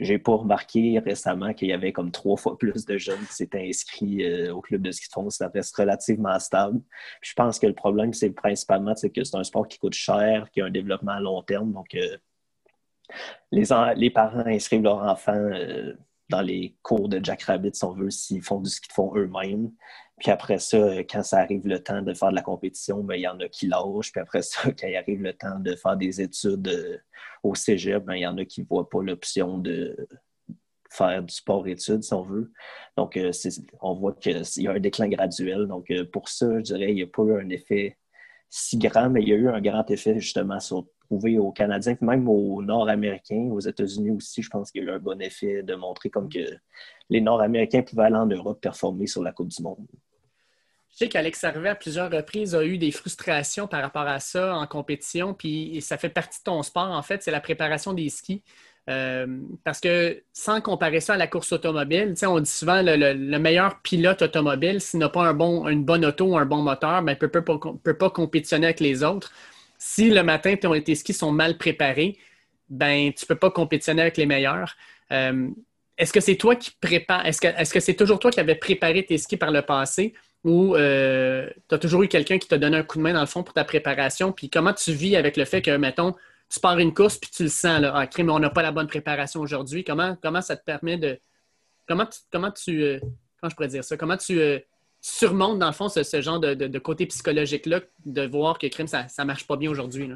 j'ai 0.00 0.18
pas 0.18 0.34
remarqué 0.34 0.98
récemment 0.98 1.52
qu'il 1.52 1.68
y 1.68 1.72
avait 1.72 1.92
comme 1.92 2.10
trois 2.10 2.36
fois 2.36 2.56
plus 2.58 2.86
de 2.86 2.96
jeunes 2.96 3.20
qui 3.26 3.34
s'étaient 3.34 3.68
inscrits 3.68 4.24
euh, 4.24 4.54
au 4.54 4.60
club 4.60 4.82
de 4.82 4.90
ski 4.90 5.08
de 5.08 5.12
fond. 5.12 5.30
Ça 5.30 5.48
reste 5.54 5.76
relativement 5.76 6.38
stable. 6.38 6.80
je 7.20 7.32
pense 7.34 7.58
que 7.58 7.66
le 7.66 7.74
problème, 7.74 8.12
c'est 8.14 8.30
principalement 8.30 8.94
que 8.94 9.24
c'est 9.24 9.36
un 9.36 9.44
sport 9.44 9.68
qui 9.68 9.78
coûte 9.78 9.94
cher, 9.94 10.50
qui 10.50 10.60
a 10.60 10.66
un 10.66 10.70
développement 10.70 11.12
à 11.12 11.20
long 11.20 11.42
terme. 11.42 11.72
Donc, 11.72 11.94
euh, 11.94 12.16
les, 13.52 13.64
les, 13.96 14.10
parents 14.10 14.46
inscrivent 14.46 14.82
leurs 14.82 15.02
enfants 15.02 15.34
euh, 15.34 15.94
dans 16.30 16.40
les 16.40 16.76
cours 16.82 17.08
de 17.08 17.22
Jack 17.22 17.42
Rabbit, 17.42 17.74
si 17.74 17.84
on 17.84 17.92
veut, 17.92 18.10
s'ils 18.10 18.42
font 18.42 18.60
du 18.60 18.70
ski 18.70 18.88
de 18.88 18.92
fond 18.92 19.12
eux-mêmes. 19.16 19.70
Puis 20.18 20.30
après 20.30 20.58
ça, 20.58 20.98
quand 21.04 21.22
ça 21.22 21.38
arrive 21.38 21.66
le 21.66 21.82
temps 21.82 22.02
de 22.02 22.14
faire 22.14 22.30
de 22.30 22.36
la 22.36 22.42
compétition, 22.42 23.02
ben, 23.02 23.16
il 23.16 23.22
y 23.22 23.28
en 23.28 23.40
a 23.40 23.48
qui 23.48 23.66
lâchent. 23.66 24.12
Puis 24.12 24.20
après 24.20 24.42
ça, 24.42 24.70
quand 24.72 24.86
il 24.86 24.96
arrive 24.96 25.22
le 25.22 25.32
temps 25.32 25.58
de 25.58 25.74
faire 25.74 25.96
des 25.96 26.20
études 26.20 26.68
euh, 26.68 26.98
au 27.42 27.54
cégep, 27.54 28.04
ben, 28.04 28.14
il 28.14 28.20
y 28.20 28.26
en 28.26 28.38
a 28.38 28.44
qui 28.44 28.62
ne 28.62 28.66
voient 28.66 28.88
pas 28.88 29.02
l'option 29.02 29.58
de 29.58 30.08
faire 30.90 31.22
du 31.22 31.34
sport-études, 31.34 32.02
si 32.02 32.14
on 32.14 32.22
veut. 32.22 32.52
Donc, 32.96 33.16
euh, 33.16 33.30
on 33.80 33.94
voit 33.94 34.12
qu'il 34.14 34.42
y 34.56 34.68
a 34.68 34.72
un 34.72 34.80
déclin 34.80 35.08
graduel. 35.08 35.66
Donc, 35.66 35.90
euh, 35.90 36.04
pour 36.04 36.28
ça, 36.28 36.46
je 36.58 36.62
dirais, 36.62 36.90
il 36.90 36.96
n'y 36.96 37.02
a 37.02 37.06
pas 37.06 37.22
eu 37.22 37.40
un 37.40 37.48
effet 37.48 37.96
si 38.48 38.78
grand, 38.78 39.08
mais 39.08 39.22
il 39.22 39.28
y 39.28 39.32
a 39.32 39.36
eu 39.36 39.48
un 39.48 39.60
grand 39.60 39.88
effet 39.90 40.18
justement 40.18 40.58
sur 40.58 40.86
aux 41.10 41.52
Canadiens, 41.52 41.96
même 42.00 42.28
aux 42.28 42.62
Nord-Américains, 42.62 43.48
aux 43.52 43.60
États-Unis 43.60 44.10
aussi, 44.12 44.42
je 44.42 44.48
pense 44.48 44.70
qu'il 44.70 44.84
y 44.84 44.88
a 44.88 44.92
eu 44.92 44.94
un 44.94 44.98
bon 44.98 45.20
effet 45.20 45.62
de 45.62 45.74
montrer 45.74 46.10
comme 46.10 46.28
que 46.28 46.38
les 47.08 47.20
Nord-Américains 47.20 47.82
pouvaient 47.82 48.04
aller 48.04 48.16
en 48.16 48.26
Europe 48.26 48.60
performer 48.60 49.06
sur 49.06 49.22
la 49.22 49.32
Coupe 49.32 49.48
du 49.48 49.62
Monde. 49.62 49.86
Je 50.92 50.96
sais 50.96 51.08
qu'Alex 51.08 51.44
Harvey, 51.44 51.68
à 51.68 51.74
plusieurs 51.74 52.10
reprises, 52.10 52.54
a 52.54 52.64
eu 52.64 52.76
des 52.76 52.90
frustrations 52.90 53.66
par 53.66 53.80
rapport 53.80 54.06
à 54.06 54.18
ça 54.18 54.56
en 54.56 54.66
compétition, 54.66 55.34
puis 55.34 55.80
ça 55.82 55.98
fait 55.98 56.08
partie 56.08 56.40
de 56.40 56.44
ton 56.44 56.62
sport, 56.62 56.90
en 56.90 57.02
fait, 57.02 57.22
c'est 57.22 57.30
la 57.30 57.40
préparation 57.40 57.92
des 57.92 58.08
skis. 58.08 58.42
Euh, 58.88 59.26
parce 59.62 59.78
que 59.78 60.22
sans 60.32 60.60
comparer 60.60 61.00
ça 61.00 61.14
à 61.14 61.16
la 61.16 61.26
course 61.26 61.52
automobile, 61.52 62.14
on 62.26 62.40
dit 62.40 62.50
souvent 62.50 62.82
le, 62.82 62.96
le, 62.96 63.38
meilleur 63.38 63.80
pilote 63.82 64.22
automobile, 64.22 64.80
s'il 64.80 64.98
n'a 64.98 65.08
pas 65.08 65.30
une 65.30 65.84
bonne 65.84 66.04
auto 66.04 66.24
ou 66.26 66.38
un 66.38 66.46
bon 66.46 66.62
moteur, 66.62 67.02
ben, 67.02 67.16
ne 67.20 67.26
peut, 67.26 67.94
pas 67.98 68.10
compétitionner 68.10 68.66
avec 68.66 68.80
les 68.80 69.04
autres. 69.04 69.32
Si 69.82 70.10
le 70.10 70.22
matin, 70.22 70.56
tes 70.56 70.94
skis 70.94 71.14
sont 71.14 71.32
mal 71.32 71.56
préparés, 71.56 72.18
ben, 72.68 73.14
tu 73.14 73.24
ne 73.24 73.28
peux 73.28 73.34
pas 73.34 73.50
compétitionner 73.50 74.02
avec 74.02 74.18
les 74.18 74.26
meilleurs. 74.26 74.76
Euh, 75.10 75.48
est-ce 75.96 76.12
que 76.12 76.20
c'est 76.20 76.36
toi 76.36 76.54
qui 76.54 76.70
prépare, 76.78 77.24
est-ce 77.24 77.40
que, 77.40 77.46
est-ce 77.46 77.72
que 77.72 77.80
c'est 77.80 77.94
toujours 77.94 78.18
toi 78.18 78.30
qui 78.30 78.40
avais 78.40 78.56
préparé 78.56 79.06
tes 79.06 79.16
skis 79.16 79.38
par 79.38 79.50
le 79.50 79.62
passé 79.62 80.12
ou 80.44 80.76
euh, 80.76 81.48
tu 81.70 81.74
as 81.74 81.78
toujours 81.78 82.02
eu 82.02 82.08
quelqu'un 82.08 82.36
qui 82.36 82.46
t'a 82.46 82.58
donné 82.58 82.76
un 82.76 82.82
coup 82.82 82.98
de 82.98 83.02
main 83.02 83.14
dans 83.14 83.20
le 83.20 83.26
fond 83.26 83.42
pour 83.42 83.54
ta 83.54 83.64
préparation? 83.64 84.32
Puis 84.32 84.50
comment 84.50 84.74
tu 84.74 84.92
vis 84.92 85.16
avec 85.16 85.38
le 85.38 85.46
fait 85.46 85.62
que, 85.62 85.74
mettons, 85.74 86.14
tu 86.50 86.60
pars 86.60 86.78
une 86.78 86.92
course 86.92 87.16
puis 87.16 87.30
tu 87.34 87.44
le 87.44 87.48
sens, 87.48 87.80
là, 87.80 87.92
ah, 87.96 88.06
mais 88.18 88.32
on 88.32 88.38
n'a 88.38 88.50
pas 88.50 88.62
la 88.62 88.72
bonne 88.72 88.86
préparation 88.86 89.40
aujourd'hui. 89.40 89.82
Comment, 89.82 90.14
comment 90.22 90.42
ça 90.42 90.56
te 90.56 90.64
permet 90.64 90.98
de. 90.98 91.18
Comment 91.88 92.04
tu. 92.04 92.18
Comment 92.30 92.50
tu 92.50 92.82
euh, 92.82 92.98
comment 93.40 93.48
je 93.48 93.56
pourrais 93.56 93.68
dire 93.68 93.84
ça? 93.84 93.96
Comment 93.96 94.18
tu 94.18 94.38
euh, 95.00 95.18
surmontes, 95.20 95.58
dans 95.58 95.66
le 95.66 95.72
fond, 95.72 95.88
ce, 95.88 96.20
genre 96.20 96.40
de, 96.40 96.78
côté 96.78 97.06
psychologique-là, 97.06 97.80
de 98.04 98.26
voir 98.26 98.58
que 98.58 98.66
crime, 98.66 98.86
ça 98.86 99.06
ne 99.18 99.24
marche 99.24 99.46
pas 99.46 99.56
bien 99.56 99.70
aujourd'hui? 99.70 100.10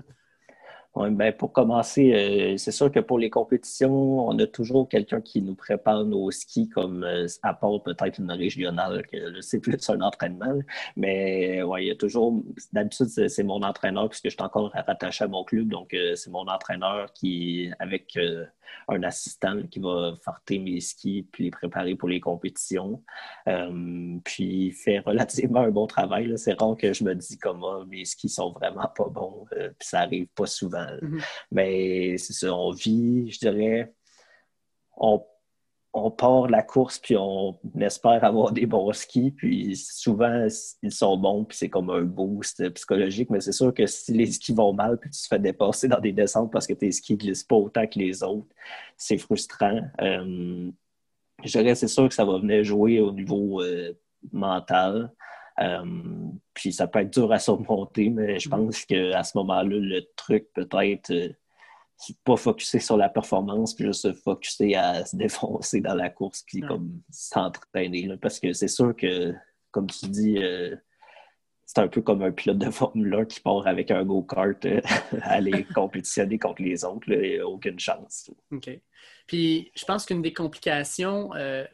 ben 1.10 1.32
pour 1.32 1.52
commencer, 1.52 2.12
euh, 2.14 2.56
c'est 2.56 2.70
sûr 2.70 2.90
que 2.90 3.00
pour 3.00 3.18
les 3.18 3.28
compétitions, 3.28 4.28
on 4.28 4.38
a 4.38 4.46
toujours 4.46 4.88
quelqu'un 4.88 5.20
qui 5.20 5.42
nous 5.42 5.56
prépare 5.56 6.04
nos 6.04 6.30
skis, 6.30 6.68
comme 6.68 7.02
euh, 7.02 7.26
à 7.42 7.52
part 7.52 7.82
peut-être 7.82 8.20
une 8.20 8.30
régionale, 8.30 9.04
que 9.10 9.40
c'est 9.40 9.58
plus 9.60 9.90
un 9.90 10.00
entraînement. 10.00 10.54
Mais 10.96 11.62
ouais, 11.62 11.84
il 11.84 11.88
y 11.88 11.90
a 11.90 11.96
toujours. 11.96 12.42
D'habitude, 12.72 13.08
c'est 13.08 13.42
mon 13.42 13.62
entraîneur, 13.62 14.08
puisque 14.08 14.26
je 14.26 14.30
suis 14.30 14.42
encore 14.42 14.70
rattaché 14.72 15.24
à 15.24 15.28
mon 15.28 15.42
club. 15.44 15.68
Donc, 15.68 15.92
euh, 15.94 16.14
c'est 16.14 16.30
mon 16.30 16.46
entraîneur 16.46 17.12
qui, 17.12 17.70
avec 17.80 18.16
un 18.88 19.02
assistant 19.02 19.62
qui 19.70 19.80
va 19.80 20.14
farter 20.24 20.58
mes 20.58 20.80
skis 20.80 21.26
puis 21.30 21.44
les 21.44 21.50
préparer 21.50 21.94
pour 21.94 22.08
les 22.08 22.20
compétitions. 22.20 23.02
Euh, 23.48 24.18
puis 24.24 24.66
il 24.66 24.72
fait 24.72 24.98
relativement 25.00 25.60
un 25.60 25.70
bon 25.70 25.86
travail. 25.86 26.32
C'est 26.36 26.58
rare 26.60 26.76
que 26.76 26.92
je 26.92 27.04
me 27.04 27.14
dis 27.14 27.38
comme 27.38 27.64
ah, 27.64 27.84
mes 27.88 28.04
skis 28.04 28.28
sont 28.28 28.52
vraiment 28.52 28.90
pas 28.96 29.08
bons. 29.08 29.46
Euh, 29.52 29.70
puis 29.78 29.88
ça 29.88 30.00
arrive 30.00 30.26
pas 30.34 30.46
souvent. 30.46 30.86
Mm-hmm. 31.02 31.24
Mais 31.52 32.18
c'est 32.18 32.32
ça, 32.32 32.54
on 32.54 32.70
vit, 32.70 33.30
je 33.30 33.38
dirais, 33.38 33.92
on 34.96 35.24
on 35.96 36.10
part 36.10 36.48
la 36.48 36.62
course, 36.62 36.98
puis 36.98 37.16
on 37.16 37.56
espère 37.80 38.24
avoir 38.24 38.50
des 38.50 38.66
bons 38.66 38.92
skis, 38.92 39.30
puis 39.30 39.76
souvent, 39.76 40.48
ils 40.82 40.92
sont 40.92 41.16
bons, 41.16 41.44
puis 41.44 41.56
c'est 41.56 41.68
comme 41.68 41.88
un 41.88 42.02
boost 42.02 42.68
psychologique, 42.70 43.30
mais 43.30 43.40
c'est 43.40 43.52
sûr 43.52 43.72
que 43.72 43.86
si 43.86 44.12
les 44.12 44.26
skis 44.26 44.52
vont 44.52 44.72
mal, 44.72 44.98
puis 44.98 45.08
tu 45.10 45.22
te 45.22 45.28
fais 45.28 45.38
dépasser 45.38 45.86
dans 45.86 46.00
des 46.00 46.12
descentes 46.12 46.50
parce 46.50 46.66
que 46.66 46.72
tes 46.72 46.90
skis 46.90 47.16
glissent 47.16 47.44
pas 47.44 47.54
autant 47.54 47.86
que 47.86 48.00
les 48.00 48.24
autres, 48.24 48.48
c'est 48.96 49.18
frustrant. 49.18 49.82
Euh, 50.00 50.68
je 51.44 51.58
dirais, 51.58 51.76
c'est 51.76 51.88
sûr 51.88 52.08
que 52.08 52.14
ça 52.14 52.24
va 52.24 52.38
venir 52.38 52.64
jouer 52.64 53.00
au 53.00 53.12
niveau 53.12 53.62
euh, 53.62 53.92
mental. 54.32 55.12
Euh, 55.60 55.84
puis 56.54 56.72
ça 56.72 56.88
peut 56.88 56.98
être 57.00 57.12
dur 57.12 57.30
à 57.30 57.38
surmonter, 57.38 58.10
mais 58.10 58.40
je 58.40 58.48
mm-hmm. 58.48 58.66
pense 58.66 58.84
qu'à 58.84 59.22
ce 59.22 59.38
moment-là, 59.38 59.76
le 59.78 60.00
truc 60.16 60.48
peut-être 60.54 61.12
pas 62.24 62.36
focuser 62.36 62.80
sur 62.80 62.96
la 62.96 63.08
performance, 63.08 63.74
puis 63.74 63.86
juste 63.86 64.12
se 64.12 64.74
à 64.76 65.04
se 65.04 65.16
défoncer 65.16 65.80
dans 65.80 65.94
la 65.94 66.10
course, 66.10 66.44
puis 66.46 66.60
comme 66.60 67.00
s'entraîner. 67.10 68.08
Parce 68.20 68.38
que 68.38 68.52
c'est 68.52 68.68
sûr 68.68 68.94
que, 68.94 69.32
comme 69.70 69.86
tu 69.86 70.06
dis, 70.06 70.38
euh, 70.38 70.76
c'est 71.66 71.78
un 71.78 71.88
peu 71.88 72.02
comme 72.02 72.22
un 72.22 72.32
pilote 72.32 72.58
de 72.58 72.70
Formule 72.70 73.14
1 73.14 73.24
qui 73.24 73.40
part 73.40 73.66
avec 73.66 73.90
un 73.90 74.04
go-kart 74.04 74.64
euh, 74.66 74.80
aller 75.22 75.64
compétitionner 75.74 76.38
contre 76.38 76.62
les 76.62 76.84
autres. 76.84 77.08
il 77.10 77.40
a 77.40 77.48
aucune 77.48 77.78
chance. 77.78 78.30
OK. 78.52 78.70
Puis 79.26 79.72
je 79.74 79.84
pense 79.84 80.04
qu'une 80.04 80.20
des 80.20 80.32
complications 80.32 81.34
euh, 81.34 81.64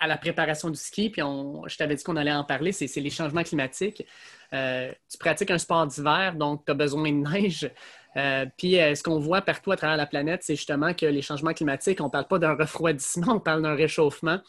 à 0.00 0.06
la 0.06 0.16
préparation 0.16 0.70
du 0.70 0.78
ski, 0.78 1.10
puis 1.10 1.22
on, 1.22 1.66
je 1.66 1.76
t'avais 1.76 1.94
dit 1.94 2.04
qu'on 2.04 2.16
allait 2.16 2.32
en 2.32 2.44
parler, 2.44 2.72
c'est 2.72 2.92
les 3.00 3.10
changements 3.10 3.42
climatiques. 3.42 4.04
tu 4.52 5.18
pratiques 5.18 5.50
un 5.50 5.58
sport 5.58 5.86
d'hiver, 5.86 6.34
donc 6.36 6.64
tu 6.64 6.70
as 6.70 6.74
besoin 6.74 7.10
de 7.10 7.28
neige. 7.28 7.70
Puis 8.14 8.72
ce 8.72 9.02
qu'on 9.02 9.18
voit 9.18 9.42
partout 9.42 9.72
à 9.72 9.76
travers 9.76 9.96
la 9.96 10.06
planète, 10.06 10.42
c'est 10.42 10.56
justement 10.56 10.94
que 10.94 11.06
les 11.06 11.22
changements 11.22 11.52
climatiques, 11.52 12.00
on 12.00 12.04
ne 12.06 12.10
parle 12.10 12.26
pas 12.26 12.38
d'un 12.38 12.54
refroidissement, 12.58 13.34
on 13.34 13.40
parle 13.40 13.62
d'un 13.62 13.74
réchauffement. 13.74 14.40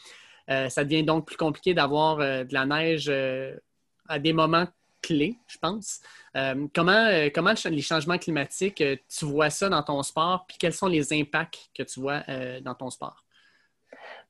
ça 0.48 0.84
devient 0.84 1.04
donc 1.04 1.26
plus 1.26 1.36
compliqué 1.36 1.74
d'avoir 1.74 2.18
de 2.18 2.52
la 2.52 2.66
neige 2.66 3.12
à 4.08 4.18
des 4.18 4.32
moments 4.32 4.66
clés, 5.02 5.38
je 5.46 5.58
pense. 5.58 6.00
comment, 6.74 7.08
comment 7.34 7.54
les 7.66 7.82
changements 7.82 8.18
climatiques, 8.18 8.82
tu 9.08 9.24
vois 9.24 9.50
ça 9.50 9.68
dans 9.68 9.82
ton 9.82 10.02
sport, 10.02 10.46
puis 10.46 10.56
quels 10.58 10.74
sont 10.74 10.88
les 10.88 11.12
impacts 11.12 11.70
que 11.76 11.82
tu 11.82 12.00
vois 12.00 12.22
dans 12.62 12.74
ton 12.74 12.90
sport? 12.90 13.24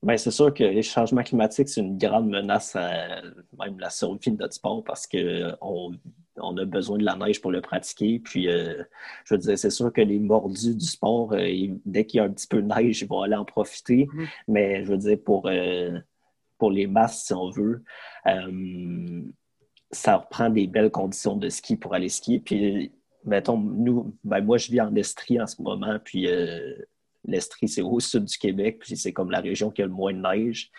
Bien, 0.03 0.17
c'est 0.17 0.31
sûr 0.31 0.51
que 0.51 0.63
les 0.63 0.81
changements 0.81 1.21
climatiques, 1.21 1.69
c'est 1.69 1.81
une 1.81 1.97
grande 1.97 2.27
menace 2.27 2.75
à 2.75 3.21
même 3.59 3.79
la 3.79 3.91
survie 3.91 4.31
de 4.31 4.37
notre 4.37 4.55
sport 4.55 4.83
parce 4.83 5.05
qu'on 5.05 5.91
on 6.37 6.57
a 6.57 6.65
besoin 6.65 6.97
de 6.97 7.03
la 7.03 7.15
neige 7.15 7.39
pour 7.39 7.51
le 7.51 7.61
pratiquer. 7.61 8.17
Puis, 8.17 8.49
euh, 8.49 8.83
je 9.25 9.35
veux 9.35 9.39
dire, 9.39 9.57
c'est 9.59 9.69
sûr 9.69 9.93
que 9.93 10.01
les 10.01 10.17
mordus 10.17 10.75
du 10.75 10.85
sport, 10.85 11.33
euh, 11.33 11.67
dès 11.85 12.05
qu'il 12.05 12.17
y 12.17 12.21
a 12.21 12.23
un 12.23 12.31
petit 12.31 12.47
peu 12.47 12.63
de 12.63 12.67
neige, 12.67 13.01
ils 13.01 13.07
vont 13.07 13.21
aller 13.21 13.35
en 13.35 13.45
profiter. 13.45 14.05
Mm-hmm. 14.05 14.27
Mais 14.47 14.83
je 14.83 14.89
veux 14.89 14.97
dire, 14.97 15.17
pour, 15.23 15.47
euh, 15.47 15.99
pour 16.57 16.71
les 16.71 16.87
masses, 16.87 17.25
si 17.25 17.33
on 17.33 17.51
veut, 17.51 17.83
ça 19.91 20.17
reprend 20.17 20.49
des 20.49 20.65
belles 20.65 20.89
conditions 20.91 21.35
de 21.35 21.49
ski 21.49 21.75
pour 21.75 21.93
aller 21.93 22.09
skier. 22.09 22.39
Puis, 22.39 22.91
mettons, 23.23 23.57
nous, 23.57 24.15
ben, 24.23 24.41
moi, 24.41 24.57
je 24.57 24.71
vis 24.71 24.81
en 24.81 24.95
Estrie 24.95 25.39
en 25.39 25.45
ce 25.45 25.61
moment. 25.61 25.99
Puis, 26.03 26.27
L'Estrie, 27.25 27.67
c'est 27.67 27.81
au 27.81 27.99
sud 27.99 28.25
du 28.25 28.37
Québec, 28.37 28.79
puis 28.79 28.97
c'est 28.97 29.13
comme 29.13 29.31
la 29.31 29.39
région 29.39 29.69
qui 29.69 29.81
a 29.81 29.85
le 29.85 29.91
moins 29.91 30.13
de 30.13 30.19
neige. 30.19 30.71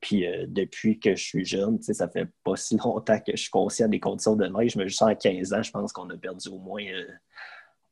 Puis 0.00 0.26
euh, 0.26 0.46
depuis 0.48 0.98
que 0.98 1.14
je 1.14 1.22
suis 1.22 1.44
jeune, 1.44 1.80
ça 1.82 2.08
fait 2.08 2.28
pas 2.42 2.56
si 2.56 2.76
longtemps 2.84 3.18
que 3.18 3.32
je 3.32 3.42
suis 3.42 3.50
conscient 3.50 3.88
des 3.88 4.00
conditions 4.00 4.36
de 4.36 4.46
neige, 4.46 4.76
mais 4.76 4.88
juste 4.88 5.02
en 5.02 5.14
15 5.14 5.52
ans, 5.52 5.62
je 5.62 5.70
pense 5.70 5.92
qu'on 5.92 6.08
a 6.10 6.16
perdu 6.16 6.48
au 6.48 6.58
moins 6.58 6.84
euh, 6.84 7.06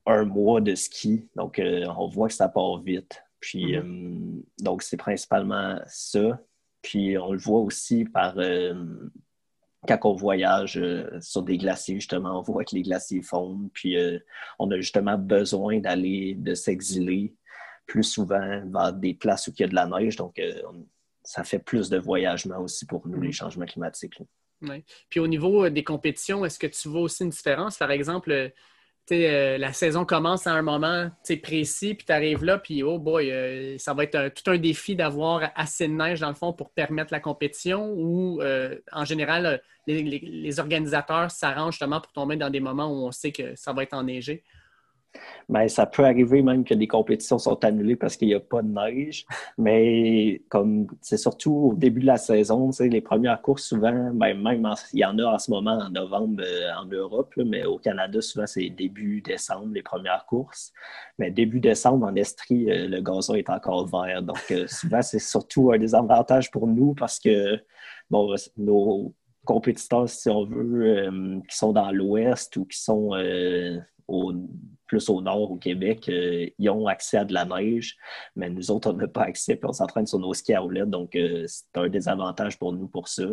un 0.06 0.24
mois 0.24 0.60
de 0.60 0.74
ski. 0.74 1.28
Donc, 1.36 1.58
euh, 1.58 1.84
on 1.98 2.08
voit 2.08 2.28
que 2.28 2.34
ça 2.34 2.48
part 2.48 2.80
vite. 2.80 3.22
Puis, 3.40 3.74
mm-hmm. 3.76 4.42
donc, 4.60 4.82
c'est 4.82 4.96
principalement 4.96 5.78
ça. 5.86 6.40
Puis, 6.82 7.18
on 7.18 7.32
le 7.32 7.38
voit 7.38 7.60
aussi 7.60 8.04
par 8.04 8.36
quand 9.86 9.98
on 10.04 10.14
voyage 10.14 10.80
sur 11.20 11.42
des 11.42 11.56
glaciers, 11.56 11.96
justement, 11.96 12.40
on 12.40 12.42
voit 12.42 12.64
que 12.64 12.74
les 12.74 12.82
glaciers 12.82 13.22
fondent. 13.22 13.70
Puis, 13.72 13.96
on 14.58 14.70
a 14.70 14.76
justement 14.76 15.18
besoin 15.18 15.78
d'aller, 15.78 16.34
de 16.34 16.54
s'exiler 16.54 17.34
plus 17.88 18.04
souvent 18.04 18.62
vers 18.66 18.92
des 18.92 19.14
places 19.14 19.48
où 19.48 19.52
il 19.58 19.62
y 19.62 19.64
a 19.64 19.68
de 19.68 19.74
la 19.74 19.86
neige. 19.86 20.14
Donc, 20.14 20.38
euh, 20.38 20.62
ça 21.24 21.42
fait 21.42 21.58
plus 21.58 21.88
de 21.88 21.98
voyagement 21.98 22.58
aussi 22.60 22.86
pour 22.86 23.08
nous, 23.08 23.20
les 23.20 23.32
changements 23.32 23.66
climatiques. 23.66 24.20
Puis 25.08 25.20
au 25.20 25.26
niveau 25.26 25.64
euh, 25.64 25.70
des 25.70 25.82
compétitions, 25.82 26.44
est-ce 26.44 26.58
que 26.58 26.66
tu 26.66 26.88
vois 26.88 27.00
aussi 27.00 27.24
une 27.24 27.30
différence? 27.30 27.78
Par 27.78 27.90
exemple, 27.90 28.30
euh, 29.10 29.58
la 29.58 29.72
saison 29.72 30.04
commence 30.04 30.46
à 30.46 30.52
un 30.52 30.60
moment 30.60 31.10
précis, 31.42 31.94
puis 31.94 32.04
tu 32.04 32.12
arrives 32.12 32.44
là, 32.44 32.58
puis 32.58 32.82
oh 32.82 32.98
boy, 32.98 33.78
ça 33.78 33.94
va 33.94 34.04
être 34.04 34.28
tout 34.34 34.50
un 34.50 34.58
défi 34.58 34.94
d'avoir 34.94 35.50
assez 35.54 35.88
de 35.88 35.94
neige 35.94 36.20
dans 36.20 36.28
le 36.28 36.34
fond 36.34 36.52
pour 36.52 36.70
permettre 36.70 37.10
la 37.10 37.20
compétition 37.20 37.90
ou 37.96 38.42
en 38.92 39.04
général, 39.06 39.62
les 39.86 40.60
organisateurs 40.60 41.30
s'arrangent 41.30 41.76
justement 41.76 42.02
pour 42.02 42.12
tomber 42.12 42.36
dans 42.36 42.50
des 42.50 42.60
moments 42.60 42.88
où 42.88 43.06
on 43.06 43.10
sait 43.10 43.32
que 43.32 43.56
ça 43.56 43.72
va 43.72 43.84
être 43.84 43.94
enneigé? 43.94 44.44
Ben, 45.48 45.66
ça 45.68 45.86
peut 45.86 46.04
arriver 46.04 46.42
même 46.42 46.64
que 46.64 46.74
des 46.74 46.86
compétitions 46.86 47.38
sont 47.38 47.64
annulées 47.64 47.96
parce 47.96 48.16
qu'il 48.16 48.28
n'y 48.28 48.34
a 48.34 48.40
pas 48.40 48.60
de 48.60 48.68
neige. 48.68 49.26
Mais 49.56 50.42
comme 50.50 50.86
c'est 51.00 51.16
surtout 51.16 51.54
au 51.54 51.74
début 51.74 52.00
de 52.00 52.06
la 52.06 52.18
saison, 52.18 52.70
les 52.80 53.00
premières 53.00 53.40
courses, 53.40 53.64
souvent, 53.64 54.10
ben, 54.12 54.38
même 54.40 54.68
il 54.92 55.00
y 55.00 55.04
en 55.04 55.18
a 55.18 55.24
en 55.24 55.38
ce 55.38 55.50
moment 55.50 55.78
en 55.78 55.90
novembre 55.90 56.42
euh, 56.44 56.70
en 56.78 56.84
Europe, 56.86 57.32
mais 57.36 57.64
au 57.64 57.78
Canada, 57.78 58.20
souvent, 58.20 58.46
c'est 58.46 58.68
début 58.68 59.22
décembre, 59.22 59.68
les 59.72 59.82
premières 59.82 60.26
courses. 60.26 60.72
Mais 61.18 61.30
début 61.30 61.60
décembre, 61.60 62.06
en 62.06 62.14
Estrie, 62.14 62.70
euh, 62.70 62.88
le 62.88 63.00
gazon 63.00 63.34
est 63.34 63.48
encore 63.48 63.86
vert. 63.86 64.22
Donc, 64.22 64.50
euh, 64.50 64.66
souvent, 64.68 65.02
c'est 65.02 65.18
surtout 65.18 65.72
un 65.72 65.78
désavantage 65.78 66.50
pour 66.50 66.66
nous 66.66 66.94
parce 66.94 67.18
que 67.18 67.58
bon, 68.10 68.34
nos 68.58 69.14
compétiteurs, 69.46 70.08
si 70.10 70.28
on 70.28 70.44
veut, 70.44 71.10
qui 71.48 71.56
sont 71.56 71.72
dans 71.72 71.90
l'Ouest 71.90 72.54
ou 72.58 72.66
qui 72.66 72.78
sont 72.78 73.12
au 74.06 74.32
plus 74.88 75.08
au 75.08 75.20
nord, 75.20 75.52
au 75.52 75.56
Québec, 75.56 76.08
euh, 76.08 76.48
ils 76.58 76.70
ont 76.70 76.88
accès 76.88 77.18
à 77.18 77.24
de 77.24 77.32
la 77.32 77.44
neige, 77.44 77.96
mais 78.34 78.50
nous 78.50 78.72
autres, 78.72 78.90
on 78.90 78.94
n'a 78.94 79.06
pas 79.06 79.22
accès, 79.22 79.54
puis 79.54 79.68
on 79.68 79.72
s'entraîne 79.72 80.06
sur 80.06 80.18
nos 80.18 80.34
skis 80.34 80.54
à 80.54 80.60
roulettes, 80.60 80.90
donc 80.90 81.14
euh, 81.14 81.44
c'est 81.46 81.76
un 81.76 81.88
désavantage 81.88 82.58
pour 82.58 82.72
nous 82.72 82.88
pour 82.88 83.06
ça. 83.06 83.26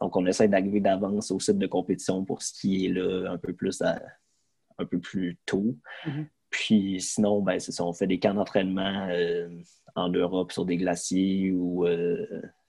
Donc, 0.00 0.16
on 0.16 0.26
essaie 0.26 0.48
d'arriver 0.48 0.80
d'avance 0.80 1.30
au 1.30 1.40
site 1.40 1.56
de 1.56 1.66
compétition 1.66 2.24
pour 2.24 2.42
skier 2.42 2.88
là 2.88 3.30
un 3.30 3.38
peu 3.38 3.54
plus, 3.54 3.80
un 3.80 4.84
peu 4.84 4.98
plus 4.98 5.38
tôt. 5.46 5.76
Mm-hmm. 6.04 6.26
Puis 6.50 7.00
sinon, 7.00 7.40
ben, 7.40 7.58
c'est 7.58 7.72
ça, 7.72 7.84
on 7.84 7.92
fait 7.92 8.06
des 8.06 8.18
camps 8.18 8.34
d'entraînement 8.34 9.08
euh, 9.10 9.48
en 9.94 10.08
Europe 10.08 10.52
sur 10.52 10.66
des 10.66 10.76
glaciers 10.76 11.52
ou 11.52 11.86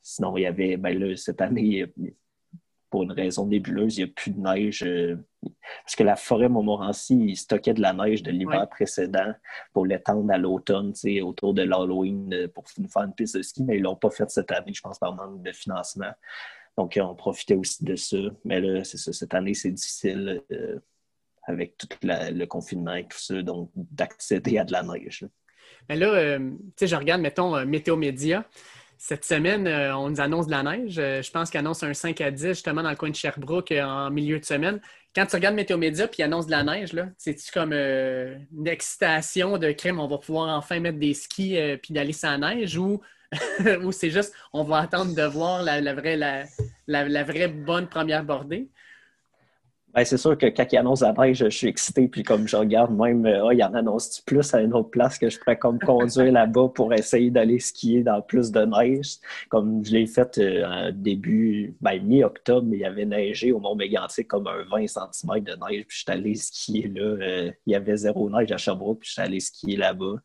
sinon, 0.02 0.38
il 0.38 0.43
y 0.43 0.45
avait, 0.45 0.78
ben 0.78 0.97
là, 0.97 1.15
cette 1.17 1.41
année, 1.41 1.86
pour 2.89 3.04
une 3.04 3.12
raison 3.12 3.45
nébuleuse, 3.45 3.97
il 3.97 4.06
n'y 4.06 4.10
a 4.10 4.13
plus 4.13 4.32
de 4.32 4.39
neige. 4.39 4.84
Euh, 4.84 5.17
parce 5.84 5.95
que 5.95 6.04
la 6.04 6.15
forêt 6.15 6.50
Montmorency, 6.50 7.36
stockait 7.36 7.73
de 7.73 7.82
la 7.82 7.93
neige 7.93 8.23
de 8.23 8.32
l'hiver 8.32 8.67
précédent 8.69 9.34
pour 9.73 9.86
l'étendre 9.86 10.32
à 10.32 10.38
l'automne, 10.38 10.93
autour 11.21 11.54
de 11.54 11.63
l'Halloween, 11.63 12.34
euh, 12.34 12.47
pour 12.47 12.63
nous 12.78 12.89
faire 12.89 13.04
une 13.04 13.13
piste 13.13 13.38
de 13.38 13.41
ski, 13.41 13.63
mais 13.63 13.76
ils 13.76 13.80
ne 13.80 13.86
l'ont 13.86 13.95
pas 13.95 14.10
fait 14.10 14.30
cette 14.30 14.52
année, 14.52 14.73
je 14.73 14.82
pense, 14.82 15.00
par 15.00 15.15
manque 15.15 15.41
de 15.41 15.52
financement. 15.52 16.12
Donc, 16.78 16.97
on 17.02 17.15
profitait 17.15 17.56
aussi 17.56 17.84
de 17.84 17.95
ça. 17.95 18.17
Mais 18.45 18.62
là, 18.62 18.84
c'est 18.84 18.97
ça, 18.97 19.12
cette 19.12 19.34
année, 19.34 19.54
c'est 19.54 19.71
difficile 19.71 20.41
euh, 20.52 20.80
avec 21.43 21.78
tout 21.78 21.88
le 22.04 22.45
confinement 22.45 22.93
et 22.93 23.04
tout 23.04 23.19
ça, 23.19 23.41
donc 23.41 23.71
d'accéder 23.76 24.58
à 24.58 24.63
de 24.63 24.71
la 24.71 24.84
neige. 24.84 25.26
Mais 25.89 25.95
là, 25.95 26.38
tu 26.38 26.45
sais, 26.76 26.88
je 26.88 26.95
regarde, 26.95 27.21
mettons, 27.21 27.65
Météo 27.65 27.95
Média. 27.95 28.45
Cette 28.97 29.25
semaine, 29.25 29.67
euh, 29.67 29.95
on 29.95 30.10
nous 30.10 30.19
annonce 30.21 30.47
de 30.47 30.51
la 30.51 30.63
neige. 30.63 30.97
Euh, 30.97 31.21
je 31.21 31.29
pense 31.31 31.51
qu'ils 31.51 31.60
annoncent 31.60 31.86
un 31.86 31.93
5 31.93 32.19
à 32.21 32.31
10 32.31 32.47
justement 32.49 32.81
dans 32.81 32.89
le 32.89 32.95
coin 32.95 33.10
de 33.10 33.15
Sherbrooke 33.15 33.71
euh, 33.71 33.83
en 33.83 34.10
milieu 34.10 34.39
de 34.39 34.45
semaine. 34.45 34.79
Quand 35.15 35.25
tu 35.25 35.36
regardes 35.36 35.55
Météo 35.55 35.77
Média 35.77 36.07
puis 36.07 36.17
ils 36.19 36.23
annoncent 36.23 36.47
de 36.47 36.51
la 36.51 36.63
neige, 36.63 36.91
c'est-tu 37.17 37.51
comme 37.51 37.73
une 37.73 38.67
excitation 38.67 39.57
de 39.57 39.71
crème, 39.71 39.99
on 39.99 40.07
va 40.07 40.17
pouvoir 40.17 40.55
enfin 40.57 40.79
mettre 40.79 40.99
des 40.99 41.13
skis 41.13 41.57
puis 41.81 41.93
d'aller 41.93 42.13
sans 42.13 42.38
neige 42.38 42.77
ou, 42.77 43.01
ou 43.83 43.91
c'est 43.91 44.12
juste 44.12 44.33
on 44.53 44.63
va 44.63 44.77
attendre 44.77 45.15
de 45.15 45.23
voir 45.23 45.63
la, 45.63 45.93
vraie, 45.93 46.17
la 46.88 47.23
vraie 47.23 47.47
bonne 47.47 47.88
première 47.88 48.23
bordée? 48.23 48.69
Ben, 49.93 50.04
c'est 50.04 50.17
sûr 50.17 50.38
que 50.38 50.45
quand 50.47 50.65
il 50.71 50.78
annonce 50.78 51.02
la 51.02 51.13
neige, 51.13 51.38
je 51.39 51.50
suis 51.50 51.67
excité. 51.67 52.08
Puis 52.10 52.21
comme 52.21 52.47
je 52.47 52.58
regarde 52.58 52.91
même, 52.91 53.26
euh, 53.26 53.47
ah, 53.47 53.54
il 53.54 53.63
en 53.63 53.73
annonce 53.73 54.19
plus 54.21 54.54
à 54.54 54.62
une 54.62 54.73
autre 54.73 54.89
place 54.89 55.17
que 55.17 55.30
je 55.30 55.39
pourrais 55.39 55.58
comme 55.58 55.80
conduire 55.80 56.32
là-bas 56.32 56.67
pour 56.76 56.93
essayer 56.93 57.32
d'aller 57.32 57.58
skier 57.60 58.04
dans 58.04 58.21
plus 58.21 58.52
de 58.52 58.65
neige? 58.65 59.15
Comme 59.50 59.84
je 59.86 59.93
l'ai 59.93 60.06
fait 60.06 60.38
euh, 60.39 60.91
début, 60.93 61.76
ben, 61.80 62.04
mi-octobre, 62.04 62.67
il 62.73 62.80
y 62.80 62.86
avait 62.86 63.06
neigé 63.06 63.54
au 63.54 63.60
Mont 63.60 63.76
Mégantic 63.76 64.28
comme 64.28 64.47
un 64.47 64.65
20 64.69 64.88
cm 64.88 65.43
de 65.43 65.54
neige. 65.54 65.86
Puis 65.88 65.97
je 65.97 65.97
suis 65.97 66.12
allé 66.12 66.36
skier 66.36 66.91
là. 66.93 67.02
Euh, 67.02 67.52
il 67.65 67.71
y 67.71 67.76
avait 67.76 67.95
zéro 67.95 68.30
neige 68.30 68.52
à 68.52 68.58
Sherbrooke, 68.58 69.00
puis 69.00 69.08
je 69.08 69.13
suis 69.13 69.21
allé 69.21 69.39
skier 69.39 69.78
là-bas. 69.78 70.15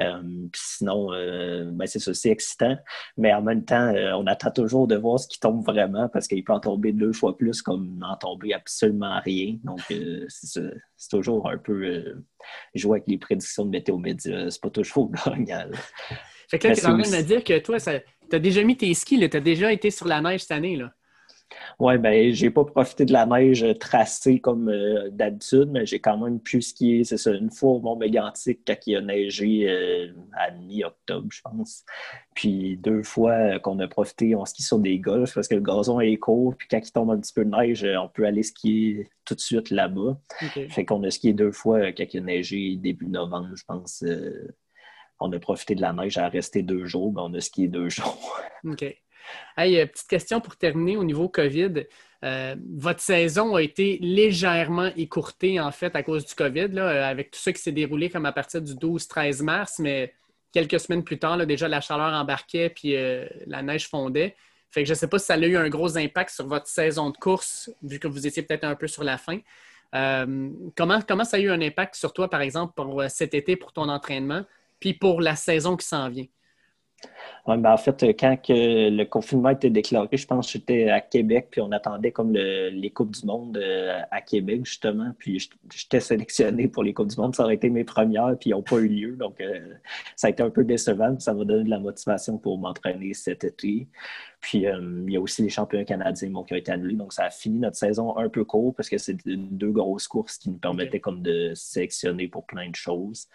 Euh, 0.00 0.22
sinon, 0.56 1.10
ben 1.10 1.86
c'est 1.86 1.98
ça, 1.98 2.14
c'est 2.14 2.30
excitant. 2.30 2.76
Mais 3.18 3.32
en 3.34 3.42
même 3.42 3.64
temps, 3.64 3.92
on 4.16 4.26
attend 4.26 4.50
toujours 4.50 4.88
de 4.88 4.96
voir 4.96 5.20
ce 5.20 5.28
qui 5.28 5.38
tombe 5.38 5.62
vraiment 5.64 6.08
parce 6.08 6.26
qu'il 6.26 6.42
peut 6.42 6.54
en 6.54 6.60
tomber 6.60 6.92
deux 6.92 7.12
fois 7.12 7.36
plus 7.36 7.60
comme 7.60 7.98
n'en 7.98 8.16
tomber 8.16 8.54
absolument 8.54 9.01
rien. 9.02 9.56
Donc, 9.64 9.80
c'est 10.28 11.08
toujours 11.10 11.48
un 11.48 11.58
peu 11.58 12.22
jouer 12.74 12.98
avec 12.98 13.08
les 13.08 13.18
prédictions 13.18 13.64
de 13.64 13.70
météo 13.70 13.98
média. 13.98 14.50
C'est 14.50 14.60
pas 14.60 14.70
toujours 14.70 15.10
gagnant. 15.38 15.70
Fait 16.48 16.58
que 16.58 16.68
là, 16.68 16.74
tu 16.74 16.80
es 16.80 16.86
en 16.86 16.98
train 16.98 17.10
de 17.10 17.16
me 17.16 17.22
dire 17.22 17.44
que 17.44 17.58
toi, 17.58 17.78
tu 17.78 18.36
as 18.36 18.38
déjà 18.38 18.62
mis 18.62 18.76
tes 18.76 18.92
skis, 18.94 19.18
tu 19.28 19.36
as 19.36 19.40
déjà 19.40 19.72
été 19.72 19.90
sur 19.90 20.06
la 20.06 20.20
neige 20.20 20.42
cette 20.42 20.52
année. 20.52 20.76
Là. 20.76 20.92
Oui, 21.78 21.98
ben 21.98 22.32
j'ai 22.32 22.50
pas 22.50 22.64
profité 22.64 23.04
de 23.04 23.12
la 23.12 23.26
neige 23.26 23.66
tracée 23.80 24.38
comme 24.38 24.68
euh, 24.68 25.10
d'habitude, 25.10 25.68
mais 25.70 25.86
j'ai 25.86 26.00
quand 26.00 26.16
même 26.18 26.40
pu 26.40 26.62
skier, 26.62 27.04
c'est 27.04 27.16
ça, 27.16 27.32
une 27.32 27.50
fois 27.50 27.72
au 27.72 27.80
Mont 27.80 27.96
Mégantic 27.96 28.60
quand 28.66 28.76
il 28.86 28.96
a 28.96 29.00
neigé 29.00 29.68
euh, 29.68 30.12
à 30.32 30.50
mi-octobre, 30.50 31.28
je 31.30 31.40
pense. 31.42 31.84
Puis 32.34 32.76
deux 32.76 33.02
fois 33.02 33.32
euh, 33.32 33.58
qu'on 33.58 33.78
a 33.80 33.88
profité, 33.88 34.34
on 34.34 34.44
skie 34.44 34.62
sur 34.62 34.78
des 34.78 34.98
golfs 34.98 35.34
parce 35.34 35.48
que 35.48 35.54
le 35.54 35.60
gazon 35.60 36.00
est 36.00 36.16
court, 36.16 36.54
puis 36.56 36.68
quand 36.68 36.80
il 36.82 36.92
tombe 36.92 37.10
un 37.10 37.18
petit 37.18 37.32
peu 37.32 37.44
de 37.44 37.50
neige, 37.50 37.84
on 37.84 38.08
peut 38.08 38.26
aller 38.26 38.42
skier 38.42 39.10
tout 39.24 39.34
de 39.34 39.40
suite 39.40 39.70
là-bas. 39.70 40.18
Fait 40.70 40.84
qu'on 40.84 41.02
a 41.04 41.10
skié 41.10 41.32
deux 41.32 41.52
fois 41.52 41.92
quand 41.92 42.04
il 42.12 42.20
a 42.20 42.22
neigé 42.22 42.76
début 42.76 43.06
novembre, 43.06 43.50
je 43.54 43.64
pense. 43.64 44.04
on 45.20 45.32
a 45.32 45.38
profité 45.38 45.74
de 45.74 45.80
la 45.80 45.92
neige 45.92 46.18
à 46.18 46.28
rester 46.28 46.62
deux 46.62 46.84
jours, 46.84 47.12
mais 47.12 47.22
on 47.22 47.34
a 47.34 47.40
skié 47.40 47.68
deux 47.68 47.88
jours. 47.88 48.40
OK. 48.64 48.84
Hey, 49.56 49.78
euh, 49.78 49.86
petite 49.86 50.08
question 50.08 50.40
pour 50.40 50.56
terminer 50.56 50.96
au 50.96 51.04
niveau 51.04 51.28
COVID. 51.28 51.84
Euh, 52.24 52.56
votre 52.76 53.00
saison 53.00 53.56
a 53.56 53.62
été 53.62 53.98
légèrement 54.00 54.90
écourtée, 54.96 55.60
en 55.60 55.70
fait, 55.72 55.94
à 55.96 56.02
cause 56.02 56.24
du 56.24 56.34
COVID, 56.34 56.70
euh, 56.76 57.04
avec 57.04 57.30
tout 57.32 57.40
ça 57.40 57.52
qui 57.52 57.60
s'est 57.60 57.72
déroulé 57.72 58.08
comme 58.10 58.26
à 58.26 58.32
partir 58.32 58.62
du 58.62 58.74
12-13 58.74 59.42
mars, 59.42 59.78
mais 59.78 60.14
quelques 60.52 60.80
semaines 60.80 61.04
plus 61.04 61.18
tard, 61.18 61.44
déjà, 61.46 61.68
la 61.68 61.80
chaleur 61.80 62.12
embarquait 62.12 62.70
puis 62.70 62.94
la 63.46 63.62
neige 63.62 63.88
fondait. 63.88 64.36
Fait 64.70 64.82
que 64.82 64.86
je 64.86 64.92
ne 64.92 64.96
sais 64.96 65.08
pas 65.08 65.18
si 65.18 65.26
ça 65.26 65.34
a 65.34 65.38
eu 65.38 65.56
un 65.56 65.68
gros 65.68 65.96
impact 65.96 66.30
sur 66.30 66.46
votre 66.46 66.66
saison 66.66 67.10
de 67.10 67.16
course, 67.16 67.70
vu 67.82 67.98
que 67.98 68.08
vous 68.08 68.26
étiez 68.26 68.42
peut-être 68.42 68.64
un 68.64 68.74
peu 68.74 68.86
sur 68.86 69.02
la 69.02 69.18
fin. 69.18 69.38
Comment 69.92 71.24
ça 71.24 71.36
a 71.36 71.40
eu 71.40 71.50
un 71.50 71.60
impact 71.60 71.94
sur 71.94 72.12
toi, 72.12 72.28
par 72.28 72.42
exemple, 72.42 72.74
pour 72.74 73.02
cet 73.08 73.34
été, 73.34 73.56
pour 73.56 73.72
ton 73.72 73.88
entraînement, 73.88 74.44
puis 74.78 74.92
pour 74.92 75.22
la 75.22 75.36
saison 75.36 75.76
qui 75.76 75.86
s'en 75.86 76.08
vient? 76.10 76.26
Ben, 77.46 77.72
en 77.72 77.76
fait, 77.76 78.04
quand 78.18 78.36
le 78.48 79.04
confinement 79.04 79.50
été 79.50 79.68
déclaré, 79.68 80.16
je 80.16 80.26
pense 80.26 80.46
que 80.46 80.52
j'étais 80.52 80.88
à 80.90 81.00
Québec, 81.00 81.48
puis 81.50 81.60
on 81.60 81.72
attendait 81.72 82.12
comme 82.12 82.32
les 82.32 82.90
Coupes 82.90 83.10
du 83.10 83.26
Monde 83.26 83.56
euh, 83.56 84.00
à 84.12 84.20
Québec, 84.20 84.64
justement. 84.64 85.12
Puis 85.18 85.50
j'étais 85.74 85.98
sélectionné 85.98 86.68
pour 86.68 86.84
les 86.84 86.94
Coupes 86.94 87.08
du 87.08 87.16
Monde. 87.16 87.34
Ça 87.34 87.42
aurait 87.42 87.56
été 87.56 87.68
mes 87.68 87.82
premières, 87.82 88.36
puis 88.38 88.50
ils 88.50 88.52
n'ont 88.52 88.62
pas 88.62 88.76
eu 88.76 88.86
lieu. 88.88 89.16
Donc, 89.16 89.40
euh, 89.40 89.58
ça 90.14 90.28
a 90.28 90.30
été 90.30 90.42
un 90.42 90.50
peu 90.50 90.62
décevant. 90.62 91.18
Ça 91.18 91.34
m'a 91.34 91.44
donné 91.44 91.64
de 91.64 91.70
la 91.70 91.80
motivation 91.80 92.38
pour 92.38 92.58
m'entraîner 92.58 93.12
cet 93.12 93.42
été. 93.42 93.88
Puis, 94.40 94.66
euh, 94.66 95.02
il 95.06 95.12
y 95.12 95.16
a 95.16 95.20
aussi 95.20 95.42
les 95.42 95.48
championnats 95.48 95.84
canadiens 95.84 96.28
qui 96.28 96.52
ont 96.52 96.56
été 96.56 96.70
annulés. 96.70 96.94
Donc, 96.94 97.12
ça 97.12 97.24
a 97.24 97.30
fini 97.30 97.58
notre 97.58 97.76
saison 97.76 98.16
un 98.18 98.28
peu 98.28 98.44
court 98.44 98.72
parce 98.74 98.88
que 98.88 98.98
c'est 98.98 99.16
deux 99.26 99.72
grosses 99.72 100.06
courses 100.06 100.38
qui 100.38 100.48
nous 100.50 100.58
permettaient 100.58 101.00
comme 101.00 101.22
de 101.22 101.52
sélectionner 101.54 102.28
pour 102.28 102.46
plein 102.46 102.70
de 102.70 102.76
choses 102.76 103.28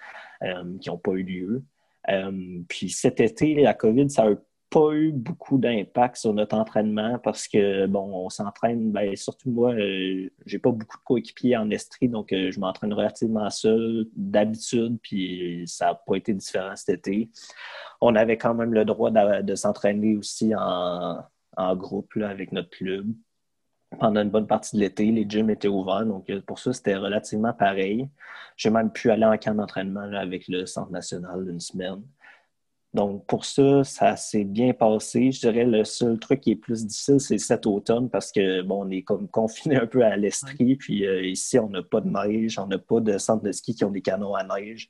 qui 0.79 0.89
n'ont 0.89 0.97
pas 0.97 1.11
eu 1.11 1.23
lieu. 1.23 1.63
Euh, 2.09 2.61
puis 2.67 2.89
cet 2.89 3.19
été, 3.19 3.55
la 3.55 3.73
COVID, 3.73 4.09
ça 4.09 4.29
n'a 4.29 4.35
pas 4.69 4.91
eu 4.93 5.11
beaucoup 5.11 5.57
d'impact 5.57 6.17
sur 6.17 6.33
notre 6.33 6.55
entraînement 6.55 7.19
parce 7.19 7.47
que, 7.47 7.85
bon, 7.87 8.25
on 8.25 8.29
s'entraîne, 8.29 8.91
ben, 8.91 9.15
surtout 9.15 9.49
moi, 9.49 9.73
euh, 9.73 10.29
j'ai 10.45 10.59
pas 10.59 10.71
beaucoup 10.71 10.97
de 10.97 11.03
coéquipiers 11.03 11.55
en 11.55 11.69
Estrie, 11.69 12.09
donc 12.09 12.33
euh, 12.33 12.51
je 12.51 12.59
m'entraîne 12.59 12.93
relativement 12.93 13.49
seul 13.49 14.07
d'habitude, 14.15 14.97
puis 15.01 15.63
ça 15.67 15.87
n'a 15.87 15.95
pas 15.95 16.15
été 16.15 16.33
différent 16.33 16.75
cet 16.75 17.07
été. 17.07 17.29
On 18.01 18.15
avait 18.15 18.37
quand 18.37 18.53
même 18.53 18.73
le 18.73 18.85
droit 18.85 19.09
de, 19.11 19.55
s'entraîner 19.55 20.17
aussi 20.17 20.53
en, 20.55 21.23
groupe 21.75 22.11
avec 22.17 22.51
notre 22.51 22.69
club 22.69 23.07
pendant 23.99 24.21
une 24.21 24.29
bonne 24.29 24.47
partie 24.47 24.75
de 24.75 24.81
l'été. 24.81 25.11
Les 25.11 25.25
gyms 25.27 25.49
étaient 25.49 25.67
ouverts, 25.67 26.05
donc 26.05 26.31
pour 26.41 26.59
ça, 26.59 26.73
c'était 26.73 26.95
relativement 26.95 27.53
pareil. 27.53 28.09
J'ai 28.55 28.69
même 28.69 28.91
pu 28.91 29.11
aller 29.11 29.25
en 29.25 29.37
camp 29.37 29.55
d'entraînement 29.55 30.11
avec 30.13 30.47
le 30.47 30.65
Centre 30.65 30.91
national 30.91 31.45
d'une 31.45 31.59
semaine. 31.59 32.01
Donc, 32.93 33.27
pour 33.27 33.45
ça, 33.45 33.83
ça 33.83 34.15
s'est 34.15 34.43
bien 34.43 34.73
passé. 34.73 35.31
Je 35.31 35.41
dirais 35.41 35.65
le 35.65 35.83
seul 35.83 36.17
truc 36.17 36.41
qui 36.41 36.51
est 36.51 36.55
plus 36.55 36.85
difficile, 36.85 37.19
c'est 37.19 37.37
cet 37.37 37.65
automne 37.67 38.09
parce 38.09 38.31
que, 38.31 38.61
bon, 38.63 38.85
on 38.85 38.89
est 38.89 39.03
comme 39.03 39.27
confiné 39.29 39.75
un 39.75 39.85
peu 39.85 40.03
à 40.03 40.15
l'Estrie. 40.15 40.75
Puis 40.77 41.05
euh, 41.05 41.23
ici, 41.23 41.59
on 41.59 41.69
n'a 41.69 41.83
pas 41.83 42.01
de 42.01 42.09
neige, 42.09 42.57
on 42.57 42.67
n'a 42.67 42.79
pas 42.79 42.99
de 42.99 43.17
centre 43.17 43.43
de 43.43 43.51
ski 43.51 43.75
qui 43.75 43.85
ont 43.85 43.91
des 43.91 44.01
canons 44.01 44.33
à 44.33 44.43
neige. 44.43 44.89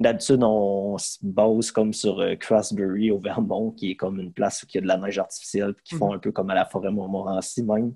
D'habitude, 0.00 0.42
on 0.42 0.96
se 0.98 1.18
base 1.22 1.70
comme 1.72 1.92
sur 1.92 2.20
euh, 2.20 2.36
Crosbury 2.36 3.10
au 3.10 3.18
Vermont, 3.18 3.72
qui 3.72 3.92
est 3.92 3.96
comme 3.96 4.20
une 4.20 4.32
place 4.32 4.62
où 4.62 4.66
il 4.72 4.74
y 4.74 4.78
a 4.78 4.80
de 4.82 4.86
la 4.86 4.98
neige 4.98 5.18
artificielle, 5.18 5.74
puis 5.74 5.84
qui 5.84 5.94
font 5.94 6.10
mhm. 6.10 6.16
un 6.16 6.18
peu 6.18 6.32
comme 6.32 6.50
à 6.50 6.54
la 6.54 6.66
forêt 6.66 6.90
Montmorency 6.90 7.62
même. 7.62 7.94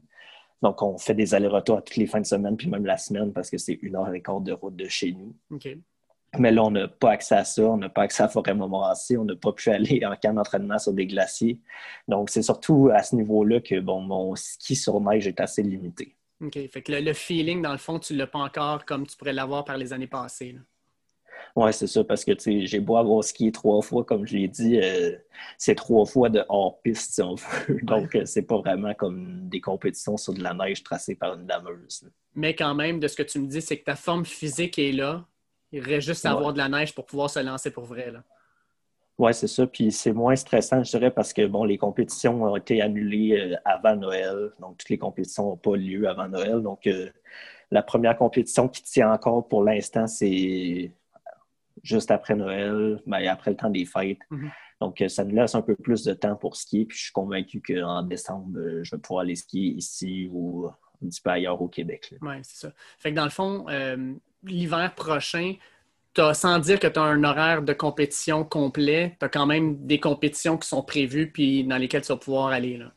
Donc, 0.63 0.81
on 0.83 0.97
fait 0.97 1.15
des 1.15 1.35
allers-retours 1.35 1.83
toutes 1.83 1.97
les 1.97 2.07
fins 2.07 2.21
de 2.21 2.27
semaine, 2.27 2.57
puis 2.57 2.69
même 2.69 2.87
la 2.87 2.97
semaine, 2.97 3.33
parce 3.33 3.51
que 3.51 3.59
c'est 3.59 3.79
une 3.83 3.97
heure 3.97 4.13
et 4.15 4.23
quart 4.23 4.41
de 4.41 4.53
route 4.53 4.77
de 4.77 4.87
chez 4.89 5.13
nous. 5.13 5.35
Mais 6.39 6.51
là, 6.51 6.65
on 6.65 6.71
n'a 6.71 6.89
pas 6.89 7.11
accès 7.11 7.35
à 7.35 7.45
ça, 7.45 7.63
on 7.63 7.77
n'a 7.77 7.91
pas 7.91 8.03
accès 8.03 8.23
à 8.23 8.29
Forêt 8.29 8.55
Montmorency, 8.55 9.19
on 9.19 9.25
n'a 9.25 9.37
pas 9.37 9.53
pu 9.53 9.69
aller 9.69 10.03
en 10.07 10.17
camp 10.17 10.33
d'entraînement 10.33 10.79
sur 10.79 10.95
des 10.95 11.07
glaciers. 11.07 11.61
Donc, 12.09 12.31
c'est 12.31 12.43
surtout 12.43 12.91
à 12.93 13.03
ce 13.03 13.17
niveau-là 13.17 13.61
que 13.61 13.81
bon, 13.81 14.01
mon 14.01 14.35
ski 14.35 14.75
sur 14.75 14.99
neige 15.01 15.27
est 15.27 15.41
assez 15.41 15.63
limité. 15.63 16.17
OK. 16.41 16.59
Fait 16.71 16.83
que 16.83 16.93
le, 16.93 17.13
feeling, 17.13 17.61
dans 17.61 17.73
le 17.73 17.79
fond, 17.79 17.99
tu 17.99 18.15
ne 18.15 18.19
l'as 18.19 18.27
pas 18.27 18.39
encore 18.39 18.85
comme 18.85 19.07
tu 19.07 19.17
pourrais 19.17 19.33
l'avoir 19.33 19.65
par 19.65 19.77
les 19.77 19.93
années 19.93 20.07
passées. 20.07 20.57
Oui, 21.55 21.73
c'est 21.73 21.87
ça, 21.87 22.03
parce 22.03 22.25
que 22.25 22.33
j'ai 22.39 22.81
beau 22.81 22.97
avoir 22.97 23.23
skié 23.23 23.53
trois 23.53 23.83
fois, 23.83 24.05
comme 24.05 24.27
je 24.27 24.37
l'ai 24.37 24.49
dit, 24.49 24.81
euh, 24.81 25.13
c'est 25.59 25.75
trois 25.75 26.07
fois 26.07 26.31
de 26.31 26.43
hors-piste, 26.49 27.15
si 27.15 27.23
on 27.23 27.35
veut. 27.69 27.79
Donc, 27.83 28.15
euh, 28.15 28.25
c'est 28.25 28.43
pas 28.43 28.59
vraiment 28.59 28.95
comme 28.95 29.49
des 29.49 29.61
compétitions 29.61 30.17
sur 30.17 30.33
de 30.33 30.43
la 30.43 30.55
neige 30.55 30.83
tracée 30.83 31.15
par 31.15 31.35
une 31.35 31.47
dameuse. 31.47 32.09
Mais 32.35 32.55
quand 32.55 32.75
même, 32.75 33.01
de 33.01 33.09
ce 33.09 33.17
que 33.17 33.23
tu 33.23 33.39
me 33.39 33.47
dis, 33.47 33.61
c'est 33.61 33.79
que 33.79 33.85
ta 33.85 33.97
forme 33.97 34.25
physique 34.25 34.79
est 34.79 34.93
là. 34.93 35.27
Il 35.73 35.81
reste 35.81 36.07
juste 36.07 36.25
à 36.25 36.33
avoir 36.33 36.53
de 36.53 36.59
la 36.59 36.69
neige 36.69 36.95
pour 36.95 37.05
pouvoir 37.05 37.29
se 37.29 37.41
lancer 37.41 37.71
pour 37.71 37.85
vrai. 37.85 38.13
Oui, 39.19 39.35
c'est 39.35 39.47
ça. 39.47 39.67
Puis 39.67 39.93
c'est 39.93 40.13
moins 40.13 40.37
stressant, 40.37 40.83
je 40.83 40.91
dirais, 40.91 41.11
parce 41.11 41.35
que 41.35 41.47
bon, 41.47 41.65
les 41.65 41.77
compétitions 41.77 42.43
ont 42.45 42.57
été 42.57 42.81
annulées 42.81 43.39
euh, 43.39 43.57
avant 43.67 43.97
Noël. 43.97 44.53
Donc, 44.59 44.79
toutes 44.79 44.89
les 44.89 44.99
compétitions 44.99 45.51
n'ont 45.51 45.57
pas 45.57 45.77
lieu 45.77 46.09
avant 46.09 46.29
Noël. 46.29 46.63
Donc, 46.63 46.89
la 47.71 47.83
première 47.83 48.17
compétition 48.17 48.69
qui 48.69 48.83
tient 48.83 49.13
encore 49.13 49.49
pour 49.49 49.63
l'instant, 49.65 50.07
c'est 50.07 50.93
juste 51.83 52.11
après 52.11 52.35
Noël, 52.35 53.03
ben, 53.07 53.27
après 53.29 53.51
le 53.51 53.57
temps 53.57 53.71
des 53.71 53.85
fêtes. 53.85 54.19
Mhm. 54.31 54.51
Donc, 54.81 55.01
euh, 55.01 55.09
ça 55.09 55.25
nous 55.25 55.35
laisse 55.35 55.55
un 55.55 55.63
peu 55.63 55.77
plus 55.77 56.03
de 56.05 56.13
temps 56.13 56.35
pour 56.35 56.57
skier. 56.57 56.87
Puis, 56.87 56.99
je 56.99 57.03
suis 57.05 57.13
convaincu 57.13 57.63
qu'en 57.63 58.03
décembre, 58.03 58.59
euh, 58.59 58.83
je 58.83 58.97
vais 58.97 59.01
pouvoir 59.01 59.23
aller 59.23 59.37
skier 59.37 59.75
ici 59.75 60.29
ou 60.33 60.67
un 60.67 61.09
petit 61.09 61.21
peu 61.21 61.31
ailleurs 61.31 61.61
au 61.61 61.69
Québec. 61.69 62.15
Oui, 62.21 62.35
c'est 62.43 62.67
ça. 62.67 62.73
Fait 62.99 63.11
que 63.11 63.17
dans 63.17 63.25
le 63.25 63.31
fond, 63.31 63.67
euh, 63.69 64.15
l'hiver 64.43 64.93
prochain, 64.95 65.55
as, 66.19 66.35
sans 66.35 66.59
dire 66.59 66.81
que 66.81 66.87
tu 66.87 66.99
as 66.99 67.03
un 67.03 67.23
horaire 67.25 67.63
de 67.63 67.73
compétition 67.73 68.45
complet, 68.45 69.17
tu 69.19 69.25
as 69.25 69.29
quand 69.29 69.47
même 69.47 69.87
des 69.87 70.01
compétitions 70.01 70.59
qui 70.59 70.69
sont 70.69 70.83
prévues 70.83 71.31
puis 71.31 71.65
dans 71.65 71.77
lesquelles 71.77 72.03
tu 72.03 72.13
vas 72.13 72.19
pouvoir 72.19 72.49
aller. 72.49 72.77
Là. 72.77 72.93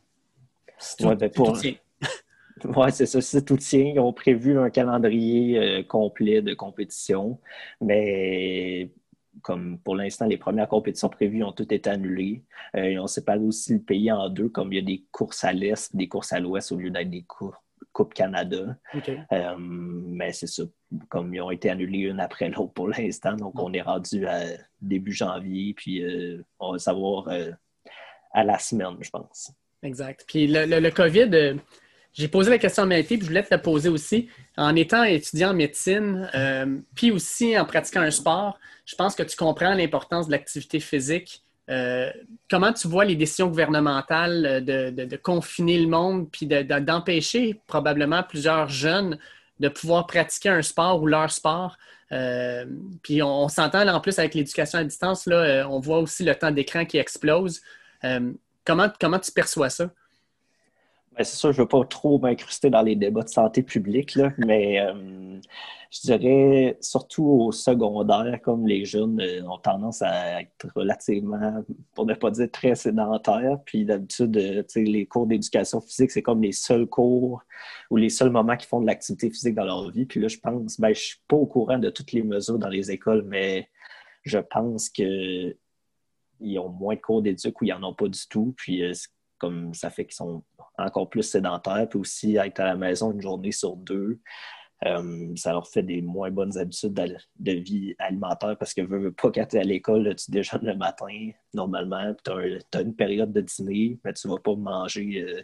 Ben, 1.00 1.30
pour, 1.30 1.56
oui, 2.64 2.92
c'est 2.92 3.06
ça. 3.06 3.20
C'est 3.20 3.44
tout 3.44 3.56
tient. 3.56 3.92
Ils 3.94 4.00
ont 4.00 4.12
prévu 4.12 4.58
un 4.58 4.70
calendrier 4.70 5.58
euh, 5.58 5.82
complet 5.82 6.42
de 6.42 6.54
compétition, 6.54 7.38
mais 7.80 8.90
comme 9.42 9.78
pour 9.78 9.94
l'instant, 9.94 10.26
les 10.26 10.38
premières 10.38 10.68
compétitions 10.68 11.08
prévues 11.08 11.44
ont 11.44 11.52
toutes 11.52 11.72
été 11.72 11.90
annulées. 11.90 12.42
Euh, 12.74 12.96
on 12.98 13.06
séparé 13.06 13.40
aussi 13.40 13.74
le 13.74 13.80
pays 13.80 14.10
en 14.10 14.28
deux, 14.30 14.48
comme 14.48 14.72
il 14.72 14.76
y 14.76 14.78
a 14.78 14.82
des 14.82 15.04
courses 15.12 15.44
à 15.44 15.52
l'est, 15.52 15.94
des 15.94 16.08
courses 16.08 16.32
à 16.32 16.40
l'ouest 16.40 16.72
au 16.72 16.76
lieu 16.76 16.90
d'être 16.90 17.10
des 17.10 17.24
Coupes 17.92 18.14
Canada. 18.14 18.76
Euh, 19.32 19.54
mais 19.58 20.32
c'est 20.32 20.46
ça, 20.46 20.62
comme 21.08 21.34
ils 21.34 21.40
ont 21.40 21.50
été 21.50 21.68
annulés 21.70 22.00
une 22.00 22.20
après 22.20 22.48
l'autre 22.48 22.72
pour 22.72 22.88
l'instant, 22.88 23.36
donc 23.36 23.58
on 23.58 23.72
est 23.72 23.82
rendu 23.82 24.26
à 24.26 24.40
début 24.80 25.12
janvier, 25.12 25.74
puis 25.74 26.02
on 26.58 26.72
va 26.72 26.78
savoir 26.78 27.28
à 28.32 28.44
la 28.44 28.58
semaine, 28.58 28.96
je 29.00 29.10
pense. 29.10 29.52
Exact. 29.82 30.24
Puis 30.26 30.46
le, 30.46 30.66
le 30.66 30.90
COVID 30.90 31.58
j'ai 32.16 32.28
posé 32.28 32.48
la 32.48 32.56
question 32.56 32.84
à 32.84 32.86
Maïté, 32.86 33.18
puis 33.18 33.26
je 33.26 33.30
voulais 33.30 33.42
te 33.42 33.50
la 33.50 33.58
poser 33.58 33.90
aussi. 33.90 34.28
En 34.56 34.74
étant 34.74 35.04
étudiant 35.04 35.50
en 35.50 35.54
médecine, 35.54 36.30
euh, 36.34 36.78
puis 36.94 37.10
aussi 37.10 37.58
en 37.58 37.66
pratiquant 37.66 38.00
un 38.00 38.10
sport, 38.10 38.58
je 38.86 38.94
pense 38.94 39.14
que 39.14 39.22
tu 39.22 39.36
comprends 39.36 39.74
l'importance 39.74 40.26
de 40.26 40.32
l'activité 40.32 40.80
physique. 40.80 41.42
Euh, 41.68 42.10
comment 42.48 42.72
tu 42.72 42.88
vois 42.88 43.04
les 43.04 43.16
décisions 43.16 43.48
gouvernementales 43.48 44.64
de, 44.64 45.16
confiner 45.16 45.78
le 45.78 45.88
monde, 45.88 46.30
puis 46.30 46.46
d'empêcher 46.46 47.60
probablement 47.66 48.22
plusieurs 48.22 48.70
jeunes 48.70 49.18
de 49.60 49.68
pouvoir 49.68 50.06
pratiquer 50.06 50.48
un 50.48 50.62
sport 50.62 51.02
ou 51.02 51.06
leur 51.06 51.30
sport? 51.30 51.76
Euh, 52.12 52.64
puis 53.02 53.22
on, 53.22 53.48
s'entend 53.48 53.86
en 53.86 54.00
plus 54.00 54.18
avec 54.18 54.32
l'éducation 54.32 54.78
à 54.78 54.84
distance, 54.84 55.26
là, 55.26 55.66
on 55.68 55.80
voit 55.80 55.98
aussi 55.98 56.24
le 56.24 56.34
temps 56.34 56.50
d'écran 56.50 56.86
qui 56.86 56.96
explose. 56.96 57.60
comment, 58.64 58.88
comment 58.98 59.18
tu 59.18 59.32
perçois 59.32 59.68
ça? 59.68 59.90
Ben, 61.16 61.24
c'est 61.24 61.36
sûr, 61.36 61.52
je 61.52 61.58
ne 61.58 61.62
veux 61.62 61.68
pas 61.68 61.82
trop 61.86 62.18
m'incruster 62.18 62.68
dans 62.68 62.82
les 62.82 62.94
débats 62.94 63.22
de 63.22 63.28
santé 63.30 63.62
publique, 63.62 64.18
mais 64.36 64.80
euh, 64.80 65.40
je 65.90 66.00
dirais 66.02 66.76
surtout 66.82 67.24
au 67.24 67.52
secondaire, 67.52 68.38
comme 68.42 68.66
les 68.66 68.84
jeunes 68.84 69.18
euh, 69.22 69.42
ont 69.48 69.56
tendance 69.56 70.02
à 70.02 70.42
être 70.42 70.66
relativement, 70.74 71.64
pour 71.94 72.04
ne 72.04 72.12
pas 72.12 72.30
dire 72.30 72.50
très 72.50 72.74
sédentaires. 72.74 73.58
Puis 73.64 73.86
d'habitude, 73.86 74.36
euh, 74.36 74.62
les 74.74 75.06
cours 75.06 75.26
d'éducation 75.26 75.80
physique, 75.80 76.10
c'est 76.10 76.20
comme 76.20 76.42
les 76.42 76.52
seuls 76.52 76.86
cours 76.86 77.42
ou 77.90 77.96
les 77.96 78.10
seuls 78.10 78.30
moments 78.30 78.56
qui 78.58 78.66
font 78.66 78.82
de 78.82 78.86
l'activité 78.86 79.30
physique 79.30 79.54
dans 79.54 79.64
leur 79.64 79.90
vie. 79.90 80.04
Puis 80.04 80.20
là, 80.20 80.28
je 80.28 80.38
pense, 80.38 80.78
ben, 80.78 80.88
je 80.88 81.00
ne 81.00 81.04
suis 81.04 81.20
pas 81.28 81.36
au 81.36 81.46
courant 81.46 81.78
de 81.78 81.88
toutes 81.88 82.12
les 82.12 82.22
mesures 82.22 82.58
dans 82.58 82.68
les 82.68 82.90
écoles, 82.90 83.24
mais 83.26 83.70
je 84.24 84.38
pense 84.38 84.90
qu'ils 84.90 85.56
ont 86.58 86.68
moins 86.68 86.94
de 86.94 87.00
cours 87.00 87.22
d'éduc 87.22 87.58
ou 87.62 87.64
ils 87.64 87.70
n'en 87.70 87.88
ont 87.90 87.94
pas 87.94 88.08
du 88.08 88.28
tout. 88.28 88.54
Puis 88.58 88.82
comme 89.38 89.74
ça 89.74 89.90
fait 89.90 90.04
qu'ils 90.04 90.14
sont 90.14 90.42
encore 90.78 91.08
plus 91.08 91.22
sédentaires, 91.22 91.88
puis 91.88 91.98
aussi 91.98 92.36
être 92.36 92.60
à 92.60 92.64
la 92.64 92.76
maison 92.76 93.12
une 93.12 93.20
journée 93.20 93.52
sur 93.52 93.76
deux. 93.76 94.20
Euh, 94.84 95.32
ça 95.36 95.52
leur 95.52 95.66
fait 95.66 95.82
des 95.82 96.02
moins 96.02 96.30
bonnes 96.30 96.58
habitudes 96.58 96.92
de, 96.92 97.52
vie 97.52 97.94
alimentaire 97.98 98.58
parce 98.58 98.74
que 98.74 98.82
veux, 98.82 99.10
pas 99.10 99.30
quand 99.30 99.46
tu 99.46 99.56
es 99.56 99.60
à 99.60 99.64
l'école, 99.64 100.14
tu 100.16 100.30
déjeunes 100.30 100.66
le 100.66 100.76
matin 100.76 101.30
normalement, 101.54 102.14
tu 102.22 102.30
as, 102.74 102.80
une 102.82 102.94
période 102.94 103.32
de 103.32 103.40
dîner, 103.40 103.98
mais 104.04 104.12
tu 104.12 104.28
vas 104.28 104.36
pas 104.36 104.54
manger 104.54 105.22
euh, 105.22 105.42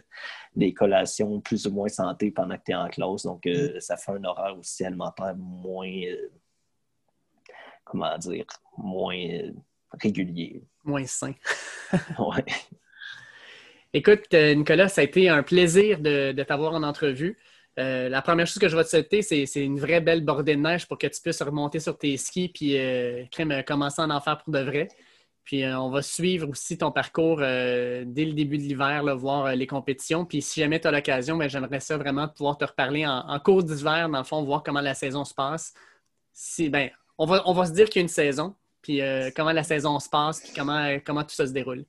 des 0.55 0.71
collations 0.71 1.41
plus 1.41 1.65
ou 1.65 1.71
moins 1.71 1.87
santé 1.87 2.29
pendant 2.29 2.55
que 2.57 2.63
tu 2.63 2.73
es 2.73 2.75
en 2.75 2.87
classe. 2.89 3.23
Donc, 3.23 3.47
euh, 3.47 3.77
mm. 3.77 3.79
ça 3.79 3.97
fait 3.97 4.11
un 4.11 4.23
horaire 4.23 4.55
aussi 4.55 4.85
alimentaire 4.85 5.35
moins, 5.35 5.89
comment 7.83 8.15
dire, 8.19 8.45
moins 8.77 9.51
régulier. 9.99 10.63
Moins 10.83 11.07
sain. 11.07 11.33
ouais. 12.19 12.45
Écoute, 13.95 14.33
euh, 14.33 14.55
Nicolas, 14.55 14.89
ça 14.89 15.01
a 15.01 15.03
été 15.03 15.29
un 15.29 15.43
plaisir 15.43 15.99
de, 15.99 16.31
t'avoir 16.43 16.73
en 16.73 16.81
entrevue. 16.81 17.37
Euh, 17.77 18.09
la 18.09 18.23
première 18.23 18.47
chose 18.47 18.57
que 18.57 18.67
je 18.67 18.75
vais 18.75 18.83
te 18.83 18.89
souhaiter, 18.89 19.21
c'est 19.21 19.63
une 19.63 19.79
vraie 19.79 20.01
belle 20.01 20.25
bordée 20.25 20.55
de 20.55 20.61
neige 20.61 20.87
pour 20.87 20.97
que 20.97 21.05
tu 21.05 21.21
puisses 21.21 21.43
remonter 21.43 21.79
sur 21.79 21.95
tes 21.95 22.17
skis 22.17 22.49
puis 22.49 22.77
euh, 22.77 23.25
commencer 23.67 24.01
à 24.01 24.05
en 24.05 24.19
faire 24.19 24.39
pour 24.39 24.51
de 24.51 24.59
vrai. 24.59 24.87
Puis 25.43 25.63
on 25.65 25.89
va 25.89 26.01
suivre 26.01 26.49
aussi 26.49 26.77
ton 26.77 26.91
parcours 26.91 27.39
dès 27.39 28.05
le 28.05 28.31
début 28.31 28.57
de 28.57 28.63
l'hiver, 28.63 29.03
voir 29.17 29.53
les 29.55 29.67
compétitions. 29.67 30.25
Puis 30.25 30.41
si 30.41 30.61
jamais 30.61 30.79
tu 30.79 30.87
as 30.87 30.91
l'occasion, 30.91 31.35
ben, 31.35 31.49
j'aimerais 31.49 31.81
ça 31.81 31.97
vraiment 31.97 32.29
pouvoir 32.29 32.57
te 32.57 32.63
reparler 32.63 33.05
en, 33.05 33.27
en 33.27 33.39
cours 33.41 33.61
d'hiver, 33.61 34.07
dans 34.07 34.19
le 34.19 34.23
fond, 34.23 34.41
voir 34.43 34.63
comment 34.63 34.79
la 34.79 34.93
saison 34.93 35.25
se 35.25 35.33
passe. 35.33 35.73
Si, 36.31 36.69
ben, 36.69 36.89
on, 37.17 37.25
va, 37.25 37.43
on 37.45 37.53
va 37.53 37.65
se 37.65 37.73
dire 37.73 37.89
qu'il 37.89 37.99
y 37.99 37.99
a 37.99 38.03
une 38.03 38.07
saison, 38.07 38.55
puis 38.81 39.01
comment 39.35 39.51
la 39.51 39.63
saison 39.63 39.99
se 39.99 40.07
passe, 40.07 40.39
puis 40.39 40.53
comment, 40.55 40.97
comment 41.05 41.23
tout 41.23 41.35
ça 41.35 41.45
se 41.45 41.51
déroule. 41.51 41.83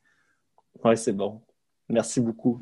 Oui, 0.82 0.96
c'est 0.96 1.12
bon. 1.12 1.40
Merci 1.90 2.20
beaucoup. 2.20 2.60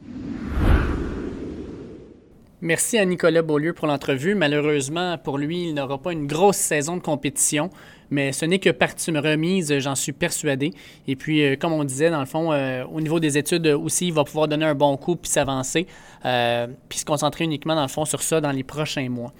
Merci 2.60 2.96
à 2.98 3.04
Nicolas 3.04 3.42
Beaulieu 3.42 3.72
pour 3.72 3.86
l'entrevue. 3.86 4.34
Malheureusement, 4.34 5.18
pour 5.18 5.38
lui, 5.38 5.68
il 5.68 5.74
n'aura 5.74 5.98
pas 5.98 6.12
une 6.12 6.26
grosse 6.26 6.56
saison 6.56 6.96
de 6.96 7.02
compétition, 7.02 7.70
mais 8.10 8.32
ce 8.32 8.44
n'est 8.44 8.58
que 8.58 8.70
partie 8.70 9.10
remise, 9.10 9.78
j'en 9.78 9.94
suis 9.94 10.12
persuadé. 10.12 10.72
Et 11.06 11.16
puis, 11.16 11.42
euh, 11.42 11.56
comme 11.56 11.72
on 11.72 11.84
disait, 11.84 12.10
dans 12.10 12.20
le 12.20 12.26
fond, 12.26 12.52
euh, 12.52 12.84
au 12.84 13.00
niveau 13.00 13.20
des 13.20 13.38
études 13.38 13.66
aussi, 13.66 14.08
il 14.08 14.12
va 14.12 14.24
pouvoir 14.24 14.48
donner 14.48 14.64
un 14.64 14.74
bon 14.74 14.96
coup 14.96 15.16
puis 15.16 15.30
s'avancer, 15.30 15.86
euh, 16.24 16.66
puis 16.88 17.00
se 17.00 17.04
concentrer 17.04 17.44
uniquement, 17.44 17.74
dans 17.74 17.82
le 17.82 17.88
fond, 17.88 18.04
sur 18.04 18.22
ça 18.22 18.40
dans 18.40 18.52
les 18.52 18.64
prochains 18.64 19.08
mois. 19.08 19.32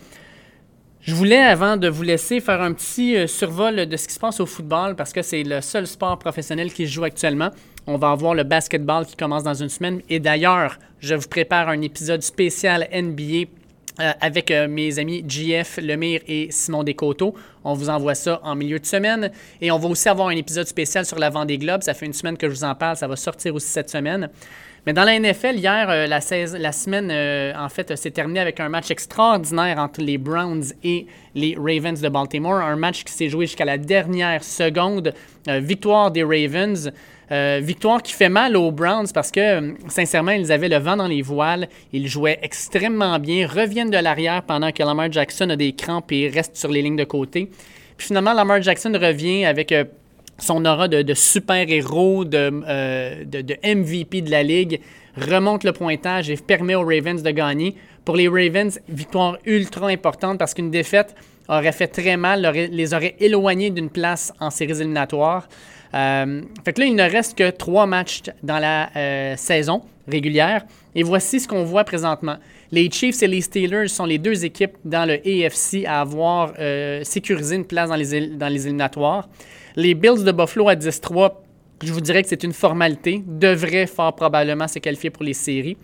Je 1.01 1.15
voulais, 1.15 1.43
avant 1.43 1.77
de 1.77 1.89
vous 1.89 2.03
laisser, 2.03 2.41
faire 2.41 2.63
un 2.63 2.73
petit 2.73 3.29
survol 3.29 3.87
de 3.87 3.97
ce 3.97 4.07
qui 4.07 4.15
se 4.15 4.21
passe 4.21 4.39
au 4.39 4.47
football 4.47 4.95
parce 4.95 5.13
que 5.13 5.23
c'est 5.23 5.43
le 5.43 5.61
seul 5.61 5.89
sport 5.89 6.17
professionnel 6.19 6.73
qui 6.73 6.87
se 6.87 6.93
joue 6.93 7.03
actuellement. 7.03 7.51
On 7.87 7.97
va 7.97 8.11
avoir 8.11 8.35
le 8.35 8.45
basketball 8.45 9.05
qui 9.05 9.17
commence 9.17 9.43
dans 9.43 9.55
une 9.55 9.69
semaine. 9.69 10.03
Et 10.09 10.21
d'ailleurs, 10.21 10.79
je 11.01 11.15
vous 11.17 11.29
prépare 11.29 11.69
un 11.69 11.81
épisode 11.81 12.23
spécial 12.23 12.89
NBA 12.93 13.49
euh, 14.01 14.13
avec 14.21 14.51
euh, 14.51 14.69
mes 14.69 15.01
amis 15.01 15.25
JF 15.27 15.79
Lemire 15.83 16.21
et 16.29 16.47
Simon 16.51 16.85
Descoteaux. 16.85 17.35
On 17.65 17.75
vous 17.75 17.91
envoie 17.91 18.15
ça 18.15 18.41
en 18.45 18.55
milieu 18.55 18.79
de 18.79 18.87
semaine. 18.87 19.33
Et 19.61 19.73
on 19.73 19.79
va 19.79 19.89
aussi 19.89 20.09
avoir 20.09 20.29
un 20.29 20.37
épisode 20.37 20.69
spécial 20.69 21.05
sur 21.05 21.19
la 21.19 21.31
des 21.45 21.59
Globes. 21.59 21.83
Ça 21.83 21.93
fait 21.93 22.07
une 22.07 22.13
semaine 22.13 22.37
que 22.37 22.49
je 22.49 22.55
vous 22.55 22.65
en 22.65 22.77
parle. 22.77 22.97
Ça 22.97 23.09
va 23.09 23.17
sortir 23.17 23.53
aussi 23.55 23.69
cette 23.69 23.91
semaine. 23.91 24.31
Mais 24.87 24.93
dans 24.93 25.05
la 25.05 25.19
NFL, 25.19 25.57
hier, 25.57 25.91
euh, 25.91 26.07
la, 26.07 26.21
la, 26.59 26.73
semaine, 26.73 27.55
en 27.57 27.69
fait, 27.69 27.97
s'est 27.97 28.13
terminée 28.13 28.41
avec 28.41 28.61
un 28.61 28.69
match 28.69 28.93
extraordinaire 28.93 29.79
entre 29.79 30.01
les 30.01 30.19
Browns 30.19 30.73
et 30.85 31.07
les 31.35 31.57
Ravens 31.59 32.01
de 32.01 32.09
Baltimore. 32.09 32.63
Un 32.63 32.77
match 32.77 33.03
qui 33.03 33.13
s'est 33.13 33.29
joué 33.29 33.47
jusqu'à 33.47 33.65
la 33.65 33.77
dernière 33.77 34.45
seconde. 34.45 35.13
victoire 35.47 36.13
des 36.13 36.23
Ravens. 36.23 36.93
Euh, 37.33 37.61
victoire 37.63 38.03
qui 38.03 38.13
fait 38.13 38.29
mal 38.29 38.57
aux 38.59 38.71
Browns 38.71 39.07
parce 39.15 39.31
que, 39.31 39.41
euh, 39.41 39.73
sincèrement, 39.89 40.33
ils 40.33 40.53
avaient 40.53 40.69
le 40.69 40.77
vent 40.77 40.97
dans 40.97 41.07
les 41.07 41.23
voiles. 41.23 41.67
Ils 41.91 42.07
jouaient 42.07 42.39
extrêmement 42.43 43.19
bien, 43.19 43.47
reviennent 43.47 43.89
de 43.89 43.97
l'arrière 43.97 44.43
pendant 44.43 44.71
que 44.71 44.83
Lamar 44.83 45.11
Jackson 45.11 45.49
a 45.49 45.57
des 45.57 45.73
crampes 45.73 46.13
et 46.13 46.29
reste 46.29 46.57
sur 46.57 46.69
les 46.71 46.83
lignes 46.83 46.97
de 46.97 47.05
côté. 47.05 47.49
Puis 47.97 48.09
finalement, 48.09 48.35
Lamar 48.35 48.61
Jackson 48.61 48.93
revient 49.01 49.47
avec 49.47 49.73
euh, 49.73 49.85
son 50.37 50.67
aura 50.67 50.89
de, 50.89 51.15
super-héros, 51.15 52.27
de, 52.27 52.51
de, 53.25 53.57
MVP 53.65 54.21
de 54.21 54.31
la 54.31 54.43
ligue, 54.43 54.81
remonte 55.17 55.65
le 55.65 55.73
pointage 55.73 56.29
et 56.29 56.37
permet 56.37 56.75
aux 56.75 56.85
Ravens 56.85 57.23
de 57.23 57.31
gagner. 57.31 57.77
Pour 58.05 58.17
les 58.17 58.29
Ravens, 58.29 58.79
victoire 58.89 59.39
ultra 59.47 59.89
importante 59.89 60.39
parce 60.39 60.53
qu'une 60.53 60.71
défaite 60.71 61.15
aurait 61.49 61.73
fait 61.73 61.87
très 61.87 62.17
mal, 62.19 62.53
les 62.55 62.93
aurait 62.93 63.15
éloignés 63.21 63.71
d'une 63.71 63.91
place 63.91 64.35
en 64.39 64.51
séries 64.51 64.81
éliminatoires. 64.81 65.49
Euh, 65.95 66.43
fait 66.65 66.73
que 66.73 66.81
là, 66.81 66.87
il 66.87 66.95
ne 66.95 67.03
reste 67.03 67.37
que 67.37 67.51
trois 67.51 67.87
matchs 67.87 68.23
dans 68.43 68.59
la 68.59 68.91
euh, 68.97 69.37
saison 69.37 69.83
régulière. 70.09 70.65
Et 70.95 71.03
voici 71.03 71.41
ce 71.41 71.49
qu'on 71.49 71.65
voit 71.65 71.85
présentement. 71.85 72.37
Les 72.71 72.91
Chiefs 72.91 73.23
et 73.23 73.27
les 73.27 73.41
Steelers 73.41 73.89
sont 73.89 74.05
les 74.05 74.19
deux 74.19 74.45
équipes 74.45 74.77
dans 74.85 75.07
le 75.07 75.15
AFC 75.15 75.87
à 75.87 76.01
avoir 76.01 76.53
euh, 76.59 77.03
sécurisé 77.05 77.57
une 77.57 77.65
place 77.65 77.89
dans 77.89 77.97
les, 77.97 78.29
dans 78.29 78.49
les 78.49 78.67
éliminatoires. 78.67 79.29
Les 79.77 79.95
Bills 79.95 80.25
de 80.25 80.33
Buffalo 80.33 80.69
à 80.69 80.75
10-3, 80.75 81.33
je 81.83 81.93
vous 81.93 82.01
dirais 82.01 82.23
que 82.23 82.29
c'est 82.29 82.43
une 82.43 82.53
formalité, 82.53 83.23
devraient 83.27 83.87
fort 83.87 84.15
probablement 84.15 84.69
se 84.69 84.79
qualifier 84.79 85.11
pour 85.11 85.25
les 85.25 85.35
séries. 85.35 85.77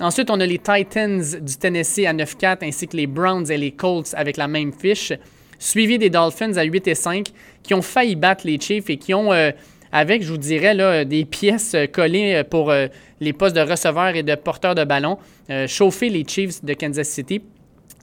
Ensuite, 0.00 0.30
on 0.30 0.38
a 0.38 0.46
les 0.46 0.58
Titans 0.58 1.22
du 1.40 1.56
Tennessee 1.56 2.06
à 2.06 2.12
9-4 2.12 2.58
ainsi 2.62 2.86
que 2.86 2.96
les 2.96 3.08
Browns 3.08 3.50
et 3.50 3.56
les 3.56 3.72
Colts 3.72 4.14
avec 4.14 4.36
la 4.36 4.46
même 4.46 4.72
fiche 4.72 5.12
suivi 5.58 5.98
des 5.98 6.10
Dolphins 6.10 6.56
à 6.56 6.62
8 6.62 6.88
et 6.88 6.94
5, 6.94 7.28
qui 7.62 7.74
ont 7.74 7.82
failli 7.82 8.16
battre 8.16 8.46
les 8.46 8.58
Chiefs 8.58 8.88
et 8.88 8.96
qui 8.96 9.12
ont, 9.14 9.32
euh, 9.32 9.50
avec, 9.92 10.22
je 10.22 10.30
vous 10.30 10.38
dirais, 10.38 10.74
là, 10.74 11.04
des 11.04 11.24
pièces 11.24 11.74
euh, 11.74 11.86
collées 11.86 12.36
euh, 12.36 12.44
pour 12.44 12.72
les 13.20 13.32
postes 13.32 13.56
de 13.56 13.60
receveurs 13.60 14.14
et 14.14 14.22
de 14.22 14.34
porteurs 14.36 14.74
de 14.74 14.84
ballon, 14.84 15.18
chauffé 15.66 16.08
les 16.08 16.24
Chiefs 16.26 16.64
de 16.64 16.72
Kansas 16.72 17.08
City. 17.08 17.42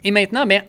Et 0.04 0.12
maintenant, 0.12 0.46
bien, 0.46 0.64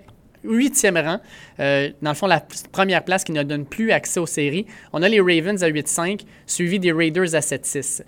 huitième 0.45 0.97
rang, 0.97 1.18
dans 1.59 2.11
le 2.11 2.14
fond, 2.14 2.28
la 2.28 2.41
première 2.70 3.05
place 3.05 3.24
qui 3.24 3.32
ne 3.32 3.43
donne 3.43 3.66
plus 3.66 3.91
accès 3.91 4.20
aux 4.20 4.26
séries. 4.26 4.66
On 4.93 5.03
a 5.03 5.09
les 5.09 5.20
Ravens 5.20 5.64
à 5.64 5.68
8-5, 5.68 6.20
suivi 6.47 6.78
des 6.78 6.93
Raiders 6.93 7.34
à 7.34 7.41
7-6. 7.41 8.03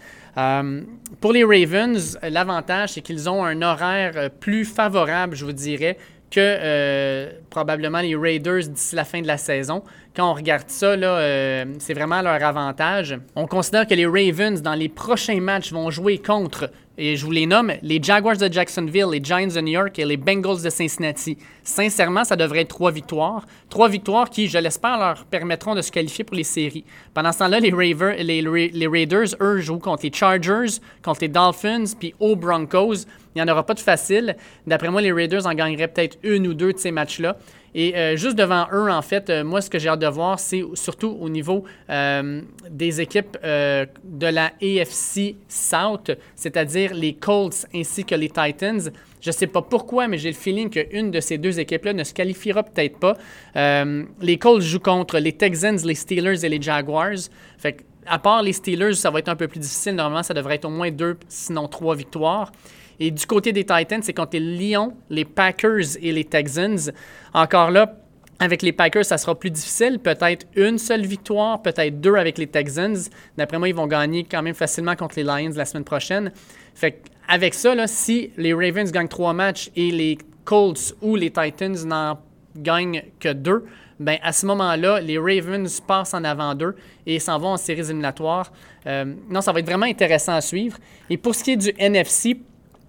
pour 1.21 1.33
les 1.33 1.43
Ravens, 1.43 2.19
l'avantage, 2.23 2.91
c'est 2.91 3.01
qu'ils 3.01 3.29
ont 3.29 3.45
un 3.45 3.61
horaire 3.63 4.31
plus 4.39 4.65
favorable, 4.65 5.35
je 5.35 5.45
vous 5.45 5.53
dirais, 5.53 5.97
que 6.31 6.41
euh, 6.41 7.31
probablement 7.51 8.01
les 8.01 8.15
Raiders 8.15 8.69
d'ici 8.69 8.95
la 8.95 9.05
fin 9.05 9.21
de 9.23 9.27
la 9.27 9.39
saison. 9.39 9.83
Quand 10.15 10.31
on 10.31 10.35
regarde 10.35 10.69
ça, 10.69 10.87
euh, 10.87 11.65
c'est 11.79 11.95
vraiment 11.95 12.21
leur 12.23 12.43
avantage. 12.43 13.19
On 13.35 13.47
considère 13.47 13.87
que 13.87 13.95
les 13.95 14.07
Ravens, 14.07 14.61
dans 14.61 14.75
les 14.75 14.89
prochains 14.89 15.41
matchs, 15.41 15.73
vont 15.73 15.91
jouer 15.91 16.19
contre 16.19 16.71
et 17.01 17.15
je 17.15 17.25
vous 17.25 17.31
les 17.31 17.47
nomme, 17.47 17.73
les 17.81 18.03
Jaguars 18.03 18.37
de 18.37 18.53
Jacksonville, 18.53 19.07
les 19.13 19.23
Giants 19.23 19.47
de 19.47 19.61
New 19.61 19.73
York 19.73 19.97
et 20.01 20.05
les 20.05 20.17
Bengals 20.17 20.63
de 20.63 20.69
Cincinnati. 20.69 21.39
Sincèrement, 21.63 22.25
ça 22.25 22.35
devrait 22.35 22.63
être 22.63 22.69
trois 22.71 22.91
victoires. 22.91 23.47
Trois 23.71 23.89
victoires 23.89 24.29
qui, 24.29 24.49
je 24.49 24.59
l'espère, 24.59 24.99
leur 24.99 25.25
permettront 25.27 25.77
de 25.77 25.81
se 25.81 25.93
qualifier 25.93 26.25
pour 26.25 26.37
les 26.37 26.43
séries. 26.43 26.85
Pendant 27.15 27.31
ce 27.31 27.39
temps-là, 27.39 27.61
les, 27.61 28.89
Raiders, 28.89 29.29
eux, 29.41 29.61
jouent 29.61 29.79
contre 29.79 30.03
les 30.03 30.13
Chargers, 30.13 30.81
contre 31.05 31.21
les 31.21 31.29
Dolphins, 31.29 31.85
puis 31.97 32.15
aux 32.19 32.35
Broncos. 32.35 33.05
Il 33.37 33.43
n'y 33.43 33.43
en 33.43 33.53
aura 33.53 33.65
pas 33.65 33.75
de 33.75 33.81
facile. 33.81 34.37
D'après 34.67 34.91
moi, 34.91 35.01
les 35.01 35.13
Raiders 35.13 35.47
en 35.47 35.55
gagneraient 35.55 35.87
peut-être 35.87 36.19
une 36.25 36.49
ou 36.49 36.55
deux 36.55 36.73
de 36.73 36.79
ces 36.79 36.91
matchs-là. 36.91 37.37
Et 37.75 37.97
euh, 37.97 38.17
juste 38.17 38.37
devant 38.37 38.67
eux, 38.73 38.91
en 38.91 39.03
fait, 39.03 39.29
euh, 39.31 39.45
moi, 39.45 39.61
ce 39.61 39.71
que 39.71 39.79
j'ai 39.79 39.89
hâte 39.89 40.01
de 40.01 40.07
voir, 40.07 40.39
c'est 40.39 40.63
surtout 40.75 41.17
au 41.21 41.29
niveau 41.29 41.65
euh, 41.91 42.43
des 42.71 43.01
équipes 43.01 43.37
de 43.43 44.27
la 44.27 44.53
AFC 44.63 45.37
South, 45.49 46.11
c'est-à-dire 46.35 46.95
les 46.95 47.15
Colts 47.15 47.67
ainsi 47.75 48.05
que 48.05 48.15
les 48.15 48.29
Titans. 48.29 48.91
Je 49.21 49.31
ne 49.31 49.33
sais 49.33 49.47
pas 49.47 49.63
pourquoi, 49.63 50.09
mais 50.09 50.19
j'ai 50.19 50.31
le 50.31 50.37
feeling 50.37 50.71
qu'une 50.71 51.11
de 51.11 51.21
ces 51.21 51.39
deux 51.39 51.59
équipes-là 51.59 51.93
ne 51.93 52.05
se 52.05 52.15
qualifiera 52.15 52.63
peut-être 52.63 52.99
pas. 52.99 53.17
les 54.21 54.39
Colts 54.39 54.63
jouent 54.63 54.81
contre 54.81 55.19
les 55.19 55.33
Texans, 55.33 55.79
les 55.85 55.95
Steelers 55.95 56.45
et 56.45 56.49
les 56.49 56.61
Jaguars. 56.61 57.29
À 58.07 58.19
part 58.19 58.43
les 58.43 58.53
Steelers, 58.53 58.95
ça 58.95 59.11
va 59.11 59.19
être 59.19 59.29
un 59.29 59.37
peu 59.37 59.49
plus 59.49 59.61
difficile. 59.61 59.95
Normalement, 59.95 60.23
ça 60.23 60.35
devrait 60.35 60.55
être 60.57 60.65
au 60.65 60.71
moins 60.71 60.91
deux, 60.91 61.19
sinon 61.29 61.69
trois 61.69 61.95
victoires. 61.95 62.53
Et 63.01 63.11
du 63.11 63.27
côté 63.27 63.53
des 63.53 63.65
Titans, 63.65 64.03
c'est 64.03 64.13
contre 64.13 64.39
les 64.39 64.71
Lions, 64.71 64.95
les 65.11 65.25
Packers 65.25 65.97
et 66.01 66.13
les 66.13 66.25
Texans. 66.25 66.93
Encore 67.33 67.71
là, 67.71 67.95
avec 68.41 68.63
les 68.63 68.73
Packers, 68.73 69.05
ça 69.05 69.19
sera 69.19 69.39
plus 69.39 69.51
difficile. 69.51 69.99
Peut-être 69.99 70.47
une 70.55 70.79
seule 70.79 71.05
victoire, 71.05 71.61
peut-être 71.63 72.01
deux 72.01 72.15
avec 72.15 72.39
les 72.39 72.47
Texans. 72.47 72.97
D'après 73.37 73.59
moi, 73.59 73.69
ils 73.69 73.75
vont 73.75 73.87
gagner 73.87 74.25
quand 74.25 74.43
même 74.43 74.55
facilement 74.55 74.95
contre 74.95 75.17
les 75.17 75.25
Lions 75.25 75.53
la 75.55 75.65
semaine 75.65 75.85
prochaine. 75.85 76.33
Fait 76.75 77.03
avec 77.29 77.55
ça, 77.55 77.75
là, 77.75 77.87
si 77.87 78.31
les 78.37 78.55
Ravens 78.55 78.91
gagnent 78.91 79.09
trois 79.09 79.33
matchs 79.33 79.71
et 79.77 79.91
les 79.91 80.19
Colts 80.45 80.95
ou 81.03 81.15
les 81.15 81.31
Titans 81.31 81.77
n'en 81.85 82.19
gagnent 82.57 83.03
que 83.21 83.33
deux, 83.33 83.67
ben 84.01 84.19
à 84.23 84.33
ce 84.33 84.47
moment-là, 84.47 85.01
les 85.01 85.19
Ravens 85.19 85.81
passent 85.81 86.15
en 86.15 86.25
avant 86.25 86.55
d'eux 86.55 86.77
et 87.05 87.19
s'en 87.19 87.39
vont 87.39 87.49
en 87.49 87.57
séries 87.57 87.81
éliminatoires. 87.81 88.53
Euh, 88.87 89.05
non, 89.29 89.41
ça 89.41 89.53
va 89.53 89.59
être 89.59 89.67
vraiment 89.67 89.87
intéressant 89.87 90.35
à 90.35 90.41
suivre. 90.41 90.79
Et 91.11 91.17
pour 91.17 91.35
ce 91.35 91.45
qui 91.45 91.53
est 91.53 91.57
du 91.57 91.73
NFC, 91.77 92.41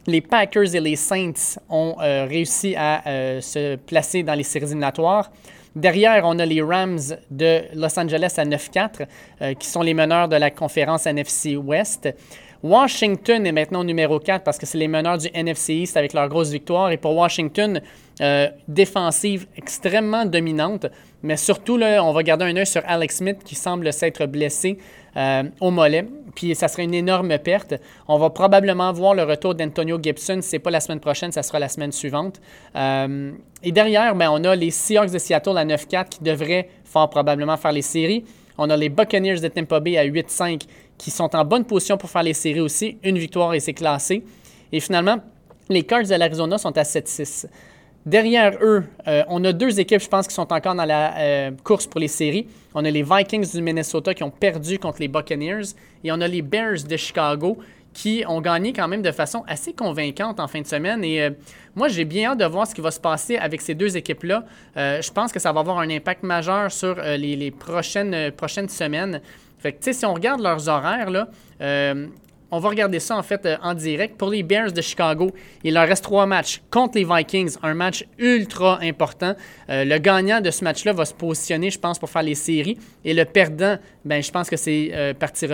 les 0.09 0.21
Packers 0.21 0.75
et 0.75 0.79
les 0.79 0.95
Saints 0.95 1.57
ont 1.69 1.95
euh, 2.01 2.25
réussi 2.25 2.75
à 2.75 3.07
euh, 3.07 3.41
se 3.41 3.75
placer 3.75 4.23
dans 4.23 4.33
les 4.33 4.43
séries 4.43 4.65
éliminatoires. 4.65 5.31
Derrière, 5.75 6.23
on 6.25 6.39
a 6.39 6.45
les 6.45 6.61
Rams 6.61 6.99
de 7.29 7.61
Los 7.75 7.97
Angeles 7.99 8.33
à 8.37 8.43
9-4, 8.43 9.05
euh, 9.41 9.53
qui 9.53 9.67
sont 9.67 9.81
les 9.81 9.93
meneurs 9.93 10.27
de 10.27 10.35
la 10.35 10.49
conférence 10.49 11.05
NFC 11.05 11.55
West. 11.55 12.09
Washington 12.61 13.45
est 13.45 13.51
maintenant 13.51 13.83
numéro 13.83 14.19
4 14.19 14.43
parce 14.43 14.57
que 14.57 14.65
c'est 14.65 14.77
les 14.77 14.87
meneurs 14.87 15.17
du 15.17 15.27
NFC 15.33 15.73
East 15.75 15.97
avec 15.97 16.13
leur 16.13 16.27
grosse 16.27 16.49
victoire. 16.49 16.91
Et 16.91 16.97
pour 16.97 17.15
Washington, 17.15 17.81
défensive 18.67 19.47
extrêmement 19.55 20.25
dominante. 20.25 20.87
Mais 21.23 21.37
surtout, 21.37 21.77
là, 21.77 22.03
on 22.03 22.11
va 22.11 22.21
garder 22.21 22.45
un 22.45 22.55
œil 22.57 22.67
sur 22.67 22.81
Alex 22.85 23.17
Smith 23.17 23.37
qui 23.45 23.55
semble 23.55 23.93
s'être 23.93 24.25
blessé 24.25 24.77
au 25.61 25.71
mollet 25.71 26.05
puis 26.39 26.55
ça 26.55 26.69
serait 26.69 26.85
une 26.85 26.93
énorme 26.93 27.37
perte. 27.39 27.73
On 28.07 28.17
va 28.17 28.29
probablement 28.29 28.93
voir 28.93 29.13
le 29.13 29.23
retour 29.23 29.55
d'Antonio 29.55 29.99
Gibson. 30.01 30.39
Ce 30.41 30.53
n'est 30.53 30.59
pas 30.59 30.71
la 30.71 30.79
semaine 30.79 31.01
prochaine, 31.01 31.33
ça 31.33 31.43
sera 31.43 31.59
la 31.59 31.67
semaine 31.67 31.91
suivante. 31.91 32.39
Euh, 32.77 33.31
et 33.61 33.73
derrière, 33.73 34.15
ben, 34.15 34.29
on 34.31 34.41
a 34.45 34.55
les 34.55 34.71
Seahawks 34.71 35.11
de 35.11 35.17
Seattle 35.17 35.57
à 35.57 35.65
9-4 35.65 36.07
qui 36.07 36.23
devraient 36.23 36.69
fort 36.85 37.09
probablement 37.09 37.57
faire 37.57 37.73
les 37.73 37.81
séries. 37.81 38.23
On 38.61 38.69
a 38.69 38.75
les 38.75 38.89
Buccaneers 38.89 39.39
de 39.39 39.47
Tampa 39.47 39.79
Bay 39.79 39.97
à 39.97 40.05
8-5 40.05 40.63
qui 40.97 41.11
sont 41.11 41.33
en 41.33 41.45
bonne 41.45 41.63
position 41.63 41.97
pour 41.97 42.09
faire 42.09 42.23
les 42.23 42.33
séries 42.33 42.59
aussi. 42.59 42.97
Une 43.03 43.17
victoire 43.17 43.53
et 43.53 43.61
c'est 43.61 43.73
classé. 43.73 44.21
Et 44.73 44.81
finalement, 44.81 45.19
les 45.69 45.83
Cards 45.83 46.03
de 46.03 46.15
l'Arizona 46.15 46.57
sont 46.57 46.77
à 46.77 46.83
7-6. 46.83 47.45
Derrière 48.05 48.57
eux, 48.61 48.83
euh, 49.07 49.23
on 49.29 49.45
a 49.45 49.53
deux 49.53 49.79
équipes, 49.79 50.01
je 50.01 50.09
pense, 50.09 50.27
qui 50.27 50.33
sont 50.33 50.51
encore 50.51 50.75
dans 50.75 50.83
la 50.83 51.17
euh, 51.17 51.51
course 51.63 51.87
pour 51.87 52.01
les 52.01 52.09
séries. 52.09 52.47
On 52.75 52.83
a 52.83 52.91
les 52.91 53.03
Vikings 53.03 53.49
du 53.49 53.61
Minnesota 53.61 54.13
qui 54.13 54.23
ont 54.23 54.29
perdu 54.29 54.77
contre 54.77 54.99
les 54.99 55.07
Buccaneers 55.07 55.73
et 56.03 56.11
on 56.11 56.19
a 56.19 56.27
les 56.27 56.41
Bears 56.41 56.83
de 56.83 56.97
Chicago 56.97 57.57
qui 57.93 58.23
ont 58.27 58.41
gagné 58.41 58.73
quand 58.73 58.87
même 58.87 59.01
de 59.01 59.11
façon 59.11 59.43
assez 59.47 59.73
convaincante 59.73 60.39
en 60.39 60.47
fin 60.47 60.61
de 60.61 60.67
semaine. 60.67 61.03
Et 61.03 61.21
euh, 61.21 61.31
moi, 61.75 61.87
j'ai 61.87 62.05
bien 62.05 62.31
hâte 62.31 62.39
de 62.39 62.45
voir 62.45 62.67
ce 62.67 62.75
qui 62.75 62.81
va 62.81 62.91
se 62.91 62.99
passer 62.99 63.37
avec 63.37 63.61
ces 63.61 63.75
deux 63.75 63.97
équipes-là. 63.97 64.43
je 64.75 65.11
pense 65.11 65.31
que 65.31 65.39
ça 65.39 65.51
va 65.51 65.59
avoir 65.59 65.79
un 65.79 65.89
impact 65.89 66.23
majeur 66.23 66.71
sur 66.71 66.95
les, 66.95 67.51
prochaines, 67.51 68.31
prochaines 68.31 68.69
semaines. 68.69 69.21
Fait 69.59 69.73
que, 69.73 69.91
si 69.91 70.05
on 70.05 70.13
regarde 70.13 70.41
leurs 70.41 70.67
horaires, 70.69 71.09
là, 71.09 71.27
on 72.51 72.59
va 72.59 72.69
regarder 72.69 72.99
ça 72.99 73.17
en 73.17 73.23
fait 73.23 73.45
euh, 73.45 73.57
en 73.61 73.73
direct. 73.73 74.17
Pour 74.17 74.29
les 74.29 74.43
Bears 74.43 74.71
de 74.71 74.81
Chicago, 74.81 75.31
il 75.63 75.73
leur 75.73 75.87
reste 75.87 76.03
trois 76.03 76.25
matchs 76.25 76.61
contre 76.69 76.97
les 76.97 77.05
Vikings, 77.05 77.55
un 77.61 77.73
match 77.73 78.05
ultra 78.17 78.79
important. 78.81 79.35
Euh, 79.69 79.85
le 79.85 79.97
gagnant 79.99 80.41
de 80.41 80.51
ce 80.51 80.63
match-là 80.63 80.93
va 80.93 81.05
se 81.05 81.13
positionner, 81.13 81.69
je 81.69 81.79
pense, 81.79 81.99
pour 81.99 82.09
faire 82.09 82.23
les 82.23 82.35
séries. 82.35 82.77
Et 83.05 83.13
le 83.13 83.25
perdant, 83.25 83.77
ben, 84.03 84.21
je 84.21 84.31
pense 84.31 84.49
que 84.49 84.57
c'est 84.57 84.89
euh, 84.93 85.13
partie, 85.13 85.47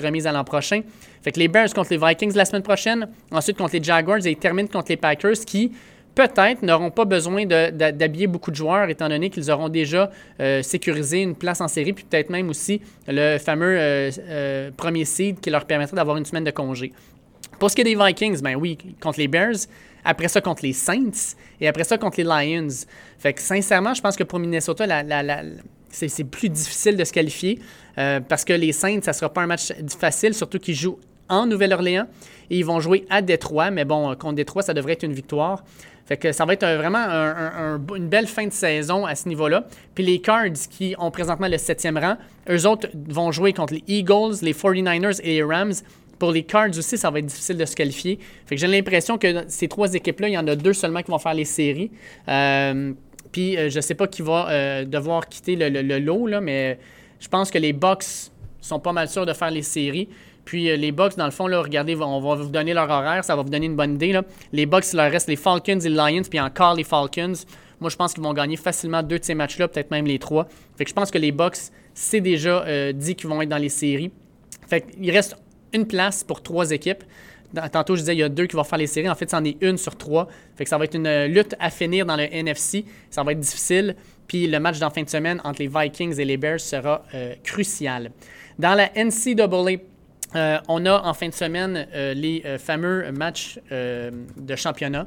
remise 0.00 0.26
à 0.26 0.32
l'an 0.32 0.44
prochain. 0.44 0.82
Fait 1.22 1.32
que 1.32 1.40
les 1.40 1.48
Bears 1.48 1.72
contre 1.72 1.92
les 1.92 1.98
Vikings 1.98 2.34
la 2.34 2.44
semaine 2.44 2.62
prochaine, 2.62 3.08
ensuite 3.30 3.56
contre 3.56 3.74
les 3.74 3.82
Jaguars 3.82 4.24
et 4.26 4.30
ils 4.30 4.36
terminent 4.36 4.68
contre 4.68 4.90
les 4.90 4.96
Packers 4.96 5.44
qui, 5.46 5.72
peut-être 6.14 6.62
n'auront 6.62 6.90
pas 6.90 7.04
besoin 7.04 7.46
d'habiller 7.46 8.26
beaucoup 8.26 8.50
de 8.50 8.56
joueurs, 8.56 8.88
étant 8.88 9.08
donné 9.08 9.30
qu'ils 9.30 9.50
auront 9.50 9.68
déjà 9.68 10.10
euh, 10.40 10.62
sécurisé 10.62 11.22
une 11.22 11.34
place 11.34 11.60
en 11.60 11.68
série, 11.68 11.92
puis 11.92 12.04
peut-être 12.04 12.30
même 12.30 12.48
aussi 12.48 12.80
le 13.08 13.38
fameux 13.38 13.78
euh, 13.78 14.10
euh, 14.28 14.70
premier 14.76 15.04
seed 15.04 15.40
qui 15.40 15.50
leur 15.50 15.64
permettrait 15.64 15.96
d'avoir 15.96 16.16
une 16.16 16.24
semaine 16.24 16.44
de 16.44 16.50
congé. 16.50 16.92
Pour 17.58 17.70
ce 17.70 17.76
qui 17.76 17.82
est 17.82 17.84
des 17.84 17.94
Vikings, 17.94 18.40
ben 18.42 18.56
oui, 18.56 18.76
contre 19.00 19.20
les 19.20 19.28
Bears, 19.28 19.66
après 20.04 20.28
ça 20.28 20.40
contre 20.40 20.64
les 20.64 20.72
Saints, 20.72 21.36
et 21.60 21.68
après 21.68 21.84
ça 21.84 21.96
contre 21.96 22.18
les 22.18 22.24
Lions. 22.24 22.74
Fait 23.18 23.32
que 23.32 23.40
sincèrement, 23.40 23.94
je 23.94 24.02
pense 24.02 24.16
que 24.16 24.24
pour 24.24 24.38
Minnesota, 24.38 24.84
c'est 25.90 26.24
plus 26.24 26.48
difficile 26.48 26.96
de 26.96 27.04
se 27.04 27.12
qualifier, 27.12 27.60
parce 27.94 28.44
que 28.44 28.52
les 28.52 28.72
Saints, 28.72 29.02
ça 29.02 29.12
ne 29.12 29.16
sera 29.16 29.32
pas 29.32 29.42
un 29.42 29.46
match 29.46 29.72
facile, 29.96 30.34
surtout 30.34 30.58
qu'ils 30.58 30.74
jouent 30.74 30.98
en 31.28 31.46
Nouvelle-Orléans, 31.46 32.08
et 32.50 32.58
ils 32.58 32.64
vont 32.64 32.80
jouer 32.80 33.04
à 33.10 33.22
Détroit, 33.22 33.70
mais 33.70 33.84
bon, 33.84 34.12
contre 34.16 34.34
Détroit, 34.34 34.62
ça 34.62 34.74
devrait 34.74 34.94
être 34.94 35.04
une 35.04 35.14
victoire. 35.14 35.62
Fait 36.06 36.16
que 36.16 36.32
ça 36.32 36.44
va 36.44 36.54
être 36.54 36.66
vraiment 36.66 37.06
une 37.94 38.08
belle 38.08 38.26
fin 38.26 38.46
de 38.46 38.52
saison 38.52 39.06
à 39.06 39.14
ce 39.14 39.28
niveau-là. 39.28 39.64
Puis 39.94 40.04
les 40.04 40.20
Cards, 40.20 40.68
qui 40.70 40.94
ont 40.98 41.10
présentement 41.10 41.48
le 41.48 41.58
septième 41.58 41.96
rang, 41.96 42.16
eux 42.50 42.66
autres 42.66 42.88
vont 43.08 43.30
jouer 43.32 43.52
contre 43.52 43.74
les 43.74 43.84
Eagles, 43.86 44.36
les 44.42 44.52
49ers 44.52 45.20
et 45.22 45.34
les 45.34 45.42
Rams. 45.42 45.74
Pour 46.18 46.32
les 46.32 46.42
Cards 46.42 46.76
aussi, 46.76 46.98
ça 46.98 47.10
va 47.10 47.18
être 47.18 47.26
difficile 47.26 47.56
de 47.56 47.64
se 47.64 47.74
qualifier. 47.74 48.18
Fait 48.46 48.54
que 48.54 48.60
j'ai 48.60 48.66
l'impression 48.66 49.18
que 49.18 49.44
ces 49.48 49.68
trois 49.68 49.92
équipes-là, 49.94 50.28
il 50.28 50.34
y 50.34 50.38
en 50.38 50.46
a 50.46 50.56
deux 50.56 50.72
seulement 50.72 51.02
qui 51.02 51.10
vont 51.10 51.18
faire 51.18 51.34
les 51.34 51.44
séries. 51.44 51.90
Euh, 52.28 52.92
puis 53.32 53.56
euh, 53.56 53.70
je 53.70 53.76
ne 53.76 53.80
sais 53.80 53.94
pas 53.94 54.06
qui 54.06 54.22
va 54.22 54.48
euh, 54.50 54.84
devoir 54.84 55.26
quitter 55.26 55.56
le, 55.56 55.98
lot, 55.98 56.26
là, 56.26 56.40
mais 56.40 56.78
je 57.18 57.28
pense 57.28 57.50
que 57.50 57.58
les 57.58 57.72
Bucks 57.72 58.30
sont 58.60 58.78
pas 58.78 58.92
mal 58.92 59.08
sûrs 59.08 59.26
de 59.26 59.32
faire 59.32 59.50
les 59.50 59.62
séries. 59.62 60.08
Puis 60.44 60.70
euh, 60.70 60.76
les 60.76 60.92
Bucks, 60.92 61.16
dans 61.16 61.24
le 61.24 61.30
fond, 61.30 61.46
là, 61.46 61.60
regardez, 61.60 61.94
on 61.96 62.20
va 62.20 62.34
vous 62.34 62.50
donner 62.50 62.74
leur 62.74 62.90
horaire, 62.90 63.24
ça 63.24 63.36
va 63.36 63.42
vous 63.42 63.50
donner 63.50 63.66
une 63.66 63.76
bonne 63.76 63.94
idée. 63.94 64.18
Les 64.52 64.66
Bucks, 64.66 64.92
il 64.92 64.96
leur 64.96 65.10
reste 65.10 65.28
les 65.28 65.36
Falcons 65.36 65.78
et 65.78 65.88
les 65.88 65.94
Lions, 65.94 66.22
puis 66.28 66.40
encore 66.40 66.74
les 66.74 66.84
Falcons. 66.84 67.34
Moi, 67.80 67.90
je 67.90 67.96
pense 67.96 68.14
qu'ils 68.14 68.22
vont 68.22 68.32
gagner 68.32 68.56
facilement 68.56 69.02
deux 69.02 69.18
de 69.18 69.24
ces 69.24 69.34
matchs-là, 69.34 69.68
peut-être 69.68 69.90
même 69.90 70.06
les 70.06 70.18
trois. 70.18 70.46
Fait 70.76 70.84
que 70.84 70.90
je 70.90 70.94
pense 70.94 71.10
que 71.10 71.18
les 71.18 71.32
Bucks, 71.32 71.56
c'est 71.94 72.20
déjà 72.20 72.62
euh, 72.62 72.92
dit 72.92 73.16
qu'ils 73.16 73.28
vont 73.28 73.42
être 73.42 73.48
dans 73.48 73.58
les 73.58 73.68
séries. 73.68 74.12
Fait 74.68 74.82
qu'il 74.82 75.10
reste 75.10 75.36
une 75.72 75.86
place 75.86 76.22
pour 76.22 76.42
trois 76.42 76.70
équipes. 76.70 77.02
Tantôt, 77.70 77.96
je 77.96 78.00
disais, 78.00 78.14
il 78.14 78.20
y 78.20 78.22
a 78.22 78.28
deux 78.28 78.46
qui 78.46 78.56
vont 78.56 78.64
faire 78.64 78.78
les 78.78 78.86
séries. 78.86 79.10
En 79.10 79.14
fait, 79.14 79.28
c'en 79.30 79.44
est 79.44 79.56
une 79.60 79.76
sur 79.76 79.96
trois. 79.96 80.28
Fait 80.56 80.64
que 80.64 80.70
ça 80.70 80.78
va 80.78 80.84
être 80.84 80.94
une 80.94 81.06
euh, 81.06 81.26
lutte 81.26 81.54
à 81.58 81.70
finir 81.70 82.06
dans 82.06 82.16
le 82.16 82.32
NFC. 82.32 82.84
Ça 83.10 83.22
va 83.22 83.32
être 83.32 83.40
difficile. 83.40 83.96
Puis 84.26 84.46
le 84.46 84.60
match 84.60 84.78
d'en 84.78 84.90
fin 84.90 85.02
de 85.02 85.10
semaine 85.10 85.40
entre 85.44 85.60
les 85.60 85.68
Vikings 85.68 86.18
et 86.18 86.24
les 86.24 86.36
Bears 86.36 86.60
sera 86.60 87.04
crucial. 87.42 88.12
Dans 88.58 88.74
la 88.74 88.90
NCAA, 88.94 89.78
euh, 90.34 90.58
on 90.68 90.86
a 90.86 91.02
en 91.02 91.14
fin 91.14 91.28
de 91.28 91.34
semaine 91.34 91.86
euh, 91.94 92.14
les 92.14 92.42
euh, 92.44 92.58
fameux 92.58 93.10
matchs 93.12 93.58
de 93.70 94.56
championnat. 94.56 95.06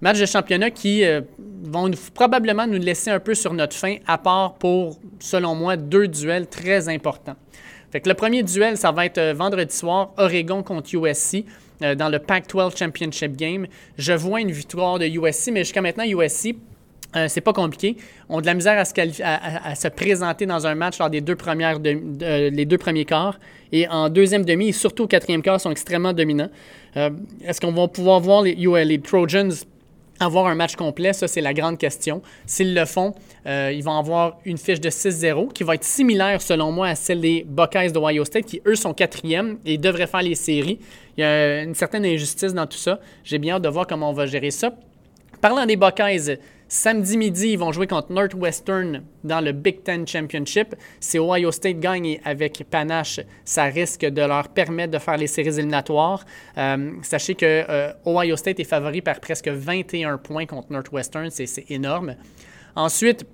Matchs 0.00 0.20
de 0.20 0.26
championnat 0.26 0.70
qui 0.70 1.04
vont 1.62 1.90
probablement 2.14 2.66
nous 2.66 2.78
laisser 2.78 3.10
un 3.10 3.20
peu 3.20 3.34
sur 3.34 3.54
notre 3.54 3.74
fin, 3.74 3.96
à 4.06 4.18
part 4.18 4.54
pour, 4.54 4.98
selon 5.20 5.54
moi, 5.54 5.76
deux 5.76 6.06
duels 6.06 6.46
très 6.46 6.88
importants. 6.88 7.36
Fait 7.90 8.00
que 8.00 8.08
le 8.08 8.14
premier 8.14 8.42
duel, 8.42 8.76
ça 8.76 8.92
va 8.92 9.06
être 9.06 9.32
vendredi 9.32 9.74
soir, 9.74 10.12
Oregon 10.18 10.62
contre 10.62 10.94
USC 10.94 11.44
dans 11.80 12.10
le 12.10 12.18
Pac-12 12.18 12.76
Championship 12.76 13.36
Game. 13.36 13.66
Je 13.96 14.12
vois 14.12 14.40
une 14.40 14.50
victoire 14.50 14.98
de 14.98 15.06
USC, 15.06 15.50
mais 15.52 15.60
jusqu'à 15.60 15.80
maintenant, 15.80 16.04
USC 16.04 16.56
euh, 17.14 17.26
c'est 17.28 17.40
pas 17.40 17.52
compliqué. 17.52 17.96
On 18.28 18.38
a 18.38 18.40
de 18.40 18.46
la 18.46 18.54
misère 18.54 18.78
à 18.78 18.84
se, 18.84 19.88
présenter 19.88 20.46
dans 20.46 20.66
un 20.66 20.74
match 20.74 20.98
lors 20.98 21.10
des 21.10 21.20
deux, 21.20 21.36
premières 21.36 21.78
euh, 21.84 22.50
les 22.50 22.64
deux 22.64 22.78
premiers 22.78 23.04
quarts. 23.04 23.38
Et 23.72 23.88
en 23.88 24.08
deuxième 24.08 24.44
demi, 24.44 24.68
et 24.68 24.72
surtout 24.72 25.04
au 25.04 25.06
quatrième 25.06 25.42
quart, 25.42 25.60
sont 25.60 25.70
extrêmement 25.70 26.12
dominants. 26.12 26.50
Euh, 26.96 27.10
est-ce 27.44 27.60
qu'on 27.60 27.72
va 27.72 27.88
pouvoir 27.88 28.20
voir 28.20 28.42
les, 28.42 28.54
les 28.54 29.00
Trojans 29.00 29.50
avoir 30.18 30.46
un 30.46 30.54
match 30.54 30.76
complet? 30.76 31.12
Ça, 31.12 31.28
c'est 31.28 31.40
la 31.40 31.54
grande 31.54 31.78
question. 31.78 32.22
S'ils 32.44 32.74
le 32.74 32.84
font, 32.84 33.14
ils 33.46 33.82
vont 33.82 33.96
avoir 33.96 34.38
une 34.44 34.58
fiche 34.58 34.80
de 34.80 34.90
6-0 34.90 35.52
qui 35.52 35.62
va 35.62 35.74
être 35.74 35.84
similaire, 35.84 36.42
selon 36.42 36.72
moi, 36.72 36.88
à 36.88 36.94
celle 36.94 37.20
des 37.20 37.44
Buckeyes 37.46 37.92
d'Ohio 37.92 38.24
State, 38.24 38.46
qui, 38.46 38.60
eux, 38.66 38.74
sont 38.74 38.94
quatrièmes 38.94 39.58
et 39.64 39.78
devraient 39.78 40.06
faire 40.06 40.22
les 40.22 40.34
séries. 40.34 40.80
Il 41.16 41.20
y 41.20 41.24
a 41.24 41.62
une 41.62 41.74
certaine 41.74 42.04
injustice 42.04 42.52
dans 42.52 42.66
tout 42.66 42.78
ça. 42.78 42.98
J'ai 43.24 43.38
bien 43.38 43.56
hâte 43.56 43.62
de 43.62 43.68
voir 43.68 43.86
comment 43.86 44.10
on 44.10 44.14
va 44.14 44.26
gérer 44.26 44.50
ça. 44.50 44.72
Parlant 45.40 45.66
des 45.66 45.76
Buckeyes, 45.76 46.38
Samedi 46.68 47.16
midi, 47.16 47.50
ils 47.50 47.58
vont 47.58 47.70
jouer 47.70 47.86
contre 47.86 48.12
Northwestern 48.12 49.02
dans 49.22 49.40
le 49.40 49.52
Big 49.52 49.84
Ten 49.84 50.04
Championship. 50.04 50.74
Si 50.98 51.16
Ohio 51.16 51.52
State 51.52 51.78
gagne 51.78 52.20
avec 52.24 52.64
panache, 52.68 53.20
ça 53.44 53.64
risque 53.64 54.04
de 54.04 54.22
leur 54.22 54.48
permettre 54.48 54.92
de 54.92 54.98
faire 54.98 55.16
les 55.16 55.28
séries 55.28 55.58
éliminatoires. 55.58 56.24
Euh, 56.58 56.90
sachez 57.02 57.36
que 57.36 57.64
euh, 57.68 57.92
Ohio 58.04 58.36
State 58.36 58.58
est 58.58 58.64
favori 58.64 59.00
par 59.00 59.20
presque 59.20 59.46
21 59.46 60.18
points 60.18 60.46
contre 60.46 60.72
Northwestern. 60.72 61.30
C'est 61.30 61.70
énorme. 61.70 62.16
Ensuite, 62.74 63.24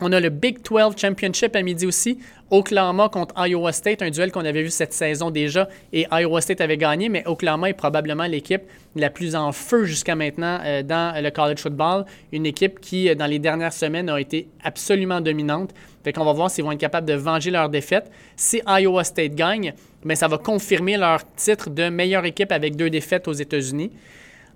on 0.00 0.12
a 0.12 0.20
le 0.20 0.28
Big 0.28 0.58
12 0.62 0.96
Championship 0.96 1.54
à 1.54 1.62
midi 1.62 1.86
aussi. 1.86 2.18
Oklahoma 2.50 3.08
contre 3.08 3.34
Iowa 3.46 3.72
State, 3.72 4.02
un 4.02 4.10
duel 4.10 4.30
qu'on 4.30 4.44
avait 4.44 4.62
vu 4.62 4.70
cette 4.70 4.92
saison 4.92 5.30
déjà 5.30 5.68
et 5.92 6.06
Iowa 6.12 6.40
State 6.40 6.60
avait 6.60 6.76
gagné, 6.76 7.08
mais 7.08 7.26
Oklahoma 7.26 7.70
est 7.70 7.74
probablement 7.74 8.24
l'équipe 8.24 8.62
la 8.96 9.08
plus 9.10 9.34
en 9.34 9.52
feu 9.52 9.84
jusqu'à 9.84 10.14
maintenant 10.14 10.58
euh, 10.64 10.82
dans 10.82 11.20
le 11.22 11.30
college 11.30 11.58
football. 11.58 12.04
Une 12.32 12.44
équipe 12.46 12.80
qui, 12.80 13.08
euh, 13.08 13.14
dans 13.14 13.26
les 13.26 13.38
dernières 13.38 13.72
semaines, 13.72 14.08
a 14.08 14.20
été 14.20 14.48
absolument 14.62 15.20
dominante. 15.20 15.70
Fait 16.02 16.12
qu'on 16.12 16.24
va 16.24 16.32
voir 16.32 16.50
s'ils 16.50 16.64
vont 16.64 16.72
être 16.72 16.78
capables 16.78 17.08
de 17.08 17.14
venger 17.14 17.50
leur 17.50 17.68
défaite. 17.68 18.10
Si 18.36 18.60
Iowa 18.66 19.04
State 19.04 19.34
gagne, 19.34 19.74
mais 20.04 20.16
ça 20.16 20.28
va 20.28 20.38
confirmer 20.38 20.96
leur 20.96 21.20
titre 21.34 21.70
de 21.70 21.88
meilleure 21.88 22.24
équipe 22.24 22.52
avec 22.52 22.76
deux 22.76 22.90
défaites 22.90 23.26
aux 23.26 23.32
États-Unis. 23.32 23.90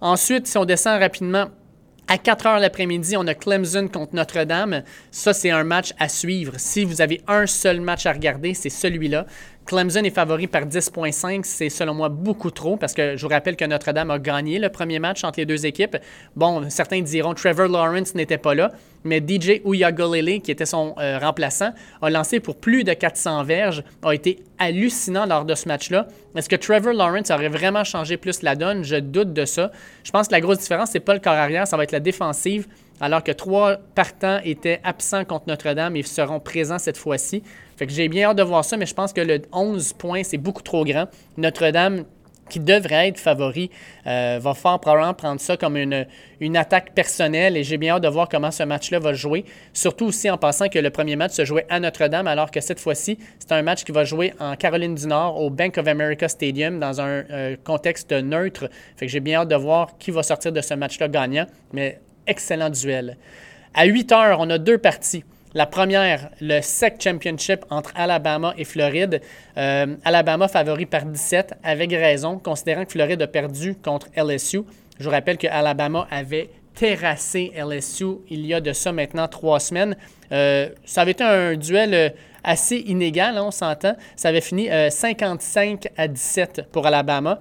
Ensuite, 0.01 0.47
si 0.47 0.59
on 0.59 0.64
descend 0.64 1.01
rapidement 1.01 1.47
à 2.09 2.17
4 2.17 2.47
heures 2.47 2.59
l'après-midi, 2.59 3.17
on 3.19 3.27
a 3.27 3.35
Clemson 3.35 3.87
contre 3.87 4.15
Notre-Dame. 4.15 4.83
Ça, 5.11 5.35
c'est 5.35 5.51
un 5.51 5.63
match 5.63 5.93
à 5.99 6.09
suivre. 6.09 6.55
Si 6.57 6.85
vous 6.85 7.03
avez 7.03 7.21
un 7.29 7.47
seul 7.47 7.83
match 7.83 8.07
à 8.07 8.13
regarder, 8.13 8.55
c'est 8.55 8.71
celui-là. 8.71 9.27
Clemson 9.67 10.03
est 10.03 10.11
favori 10.11 10.47
par 10.47 10.63
10,5. 10.63 11.43
C'est 11.45 11.69
selon 11.69 11.93
moi 11.93 12.09
beaucoup 12.09 12.51
trop 12.51 12.79
parce 12.79 12.95
que 12.95 13.17
je 13.17 13.23
vous 13.23 13.29
rappelle 13.29 13.57
que 13.57 13.67
Notre-Dame 13.67 14.11
a 14.11 14.19
gagné 14.19 14.59
le 14.59 14.71
premier 14.71 14.99
match 14.99 15.23
entre 15.25 15.39
les 15.39 15.45
deux 15.45 15.67
équipes. 15.67 15.99
Bon, 16.35 16.71
certains 16.71 17.03
diront 17.03 17.35
Trevor 17.35 17.69
Lawrence 17.69 18.15
n'était 18.15 18.39
pas 18.39 18.55
là, 18.55 18.73
mais 19.05 19.20
DJ 19.20 19.61
Uyagolele, 19.64 20.40
qui 20.40 20.51
était 20.51 20.66
son 20.66 20.94
euh, 20.99 21.18
remplaçant, 21.18 21.72
a 22.03 22.11
lancé 22.11 22.40
pour 22.40 22.57
plus 22.57 22.84
de 22.84 22.92
400 22.92 23.44
verges, 23.44 23.82
a 24.03 24.12
été 24.12 24.38
hallucinant 24.59 25.26
lors 25.26 25.44
de 25.44 25.55
ce 25.55 25.68
match-là. 25.68 26.09
Est-ce 26.36 26.49
que 26.49 26.57
Trevor 26.57 26.92
Lawrence 26.92 27.30
aurait 27.30 27.49
vraiment 27.49 27.84
changé 27.84 28.16
plus 28.16 28.42
la 28.42 28.57
donne? 28.57 28.84
Je 28.84 28.96
doute 28.96 29.32
de 29.32 29.44
ça. 29.44 29.70
Je 30.05 30.11
pense 30.11 30.28
que 30.28 30.32
la 30.32 30.40
grosse 30.40 30.59
différence, 30.59 30.90
c'est 30.90 31.01
pas 31.01 31.14
le 31.14 31.20
corps 31.20 31.32
arrière, 31.32 31.66
ça 31.66 31.76
va 31.76 31.84
être 31.84 31.92
la 31.92 32.01
défensive 32.01 32.66
alors 33.01 33.22
que 33.22 33.32
trois 33.32 33.76
partants 33.94 34.40
étaient 34.44 34.80
absents 34.84 35.24
contre 35.24 35.44
Notre-Dame 35.49 35.96
et 35.96 36.03
seront 36.03 36.40
présents 36.40 36.78
cette 36.78 36.96
fois-ci. 36.96 37.42
Fait 37.76 37.86
que 37.86 37.92
j'ai 37.92 38.09
bien 38.09 38.30
hâte 38.30 38.38
de 38.38 38.42
voir 38.42 38.64
ça, 38.64 38.76
mais 38.76 38.86
je 38.86 38.94
pense 38.94 39.12
que 39.12 39.20
le 39.20 39.42
11 39.53 39.92
points, 39.92 40.24
c'est 40.24 40.38
beaucoup 40.38 40.62
trop 40.62 40.84
grand. 40.84 41.07
Notre-Dame, 41.36 42.05
qui 42.49 42.61
devrait 42.61 43.09
être 43.09 43.18
favori, 43.18 43.70
euh, 44.07 44.38
va 44.40 44.55
fort 44.55 44.80
probablement 44.80 45.14
prendre 45.14 45.40
ça 45.40 45.57
comme 45.57 45.76
une, 45.76 46.07
une 46.40 46.57
attaque 46.57 46.94
personnelle 46.94 47.57
et 47.57 47.64
j'ai 47.64 47.76
bien 47.78 47.94
hâte 47.94 48.03
de 48.03 48.09
voir 48.09 48.28
comment 48.28 48.51
ce 48.51 48.62
match-là 48.62 48.99
va 48.99 49.12
jouer. 49.12 49.44
Surtout 49.72 50.07
aussi 50.07 50.30
en 50.30 50.38
pensant 50.38 50.68
que 50.68 50.78
le 50.78 50.90
premier 50.90 51.16
match 51.16 51.32
se 51.32 51.44
jouait 51.44 51.66
à 51.68 51.80
Notre-Dame, 51.80 52.26
alors 52.26 52.51
que 52.51 52.61
cette 52.61 52.80
fois-ci, 52.80 53.18
c'est 53.38 53.53
un 53.53 53.62
match 53.62 53.84
qui 53.84 53.92
va 53.92 54.05
jouer 54.05 54.34
en 54.40 54.57
Caroline 54.57 54.94
du 54.94 55.07
Nord 55.07 55.40
au 55.40 55.51
Bank 55.51 55.78
of 55.78 55.86
America 55.86 56.28
Stadium 56.28 56.78
dans 56.80 57.01
un 57.01 57.24
euh, 57.30 57.57
contexte 57.62 58.12
neutre. 58.12 58.68
Fait 58.96 59.07
que 59.07 59.12
j'ai 59.12 59.20
bien 59.20 59.40
hâte 59.40 59.49
de 59.49 59.57
voir 59.57 59.99
qui 59.99 60.11
va 60.11 60.22
sortir 60.22 60.53
de 60.53 60.61
ce 60.61 60.74
match-là 60.74 61.09
gagnant. 61.09 61.46
Mais 61.72 62.01
excellent 62.26 62.70
duel. 62.70 63.16
À 63.74 63.84
8 63.84 64.12
heures, 64.12 64.38
on 64.40 64.51
a 64.51 64.59
deux 64.59 64.78
parties. 64.78 65.24
La 65.55 65.64
première, 65.64 66.28
le 66.42 66.61
SEC 66.61 67.01
Championship 67.01 67.64
entre 67.70 67.92
Alabama 67.96 68.53
et 68.59 68.64
Floride. 68.64 69.22
Euh, 69.57 69.96
Alabama 70.05 70.46
favori 70.46 70.84
par 70.84 71.07
17, 71.07 71.55
avec 71.62 71.90
raison, 71.90 72.38
considérant 72.38 72.84
que 72.84 72.92
Floride 72.92 73.22
a 73.22 73.26
perdu 73.26 73.74
contre 73.74 74.09
LSU. 74.14 74.61
Je 74.99 75.05
vous 75.05 75.11
rappelle 75.11 75.38
que 75.38 75.46
Alabama 75.46 76.07
avait 76.11 76.51
terrassé 76.74 77.53
LSU 77.57 78.18
il 78.28 78.44
y 78.46 78.53
a 78.53 78.61
de 78.61 78.74
ça 78.74 78.92
maintenant 78.92 79.26
trois 79.26 79.59
semaines. 79.59 79.96
Euh, 80.32 80.68
ça 80.84 81.01
avait 81.01 81.12
été 81.12 81.24
un 81.24 81.57
duel 81.57 81.94
euh, 81.94 82.11
assez 82.44 82.76
inégal, 82.76 83.38
hein, 83.38 83.44
on 83.46 83.51
s'entend. 83.51 83.96
Ça 84.16 84.28
avait 84.28 84.42
fini 84.42 84.68
55 84.90 85.88
à 85.96 86.09
17 86.09 86.66
pour 86.70 86.86
Alabama. 86.86 87.40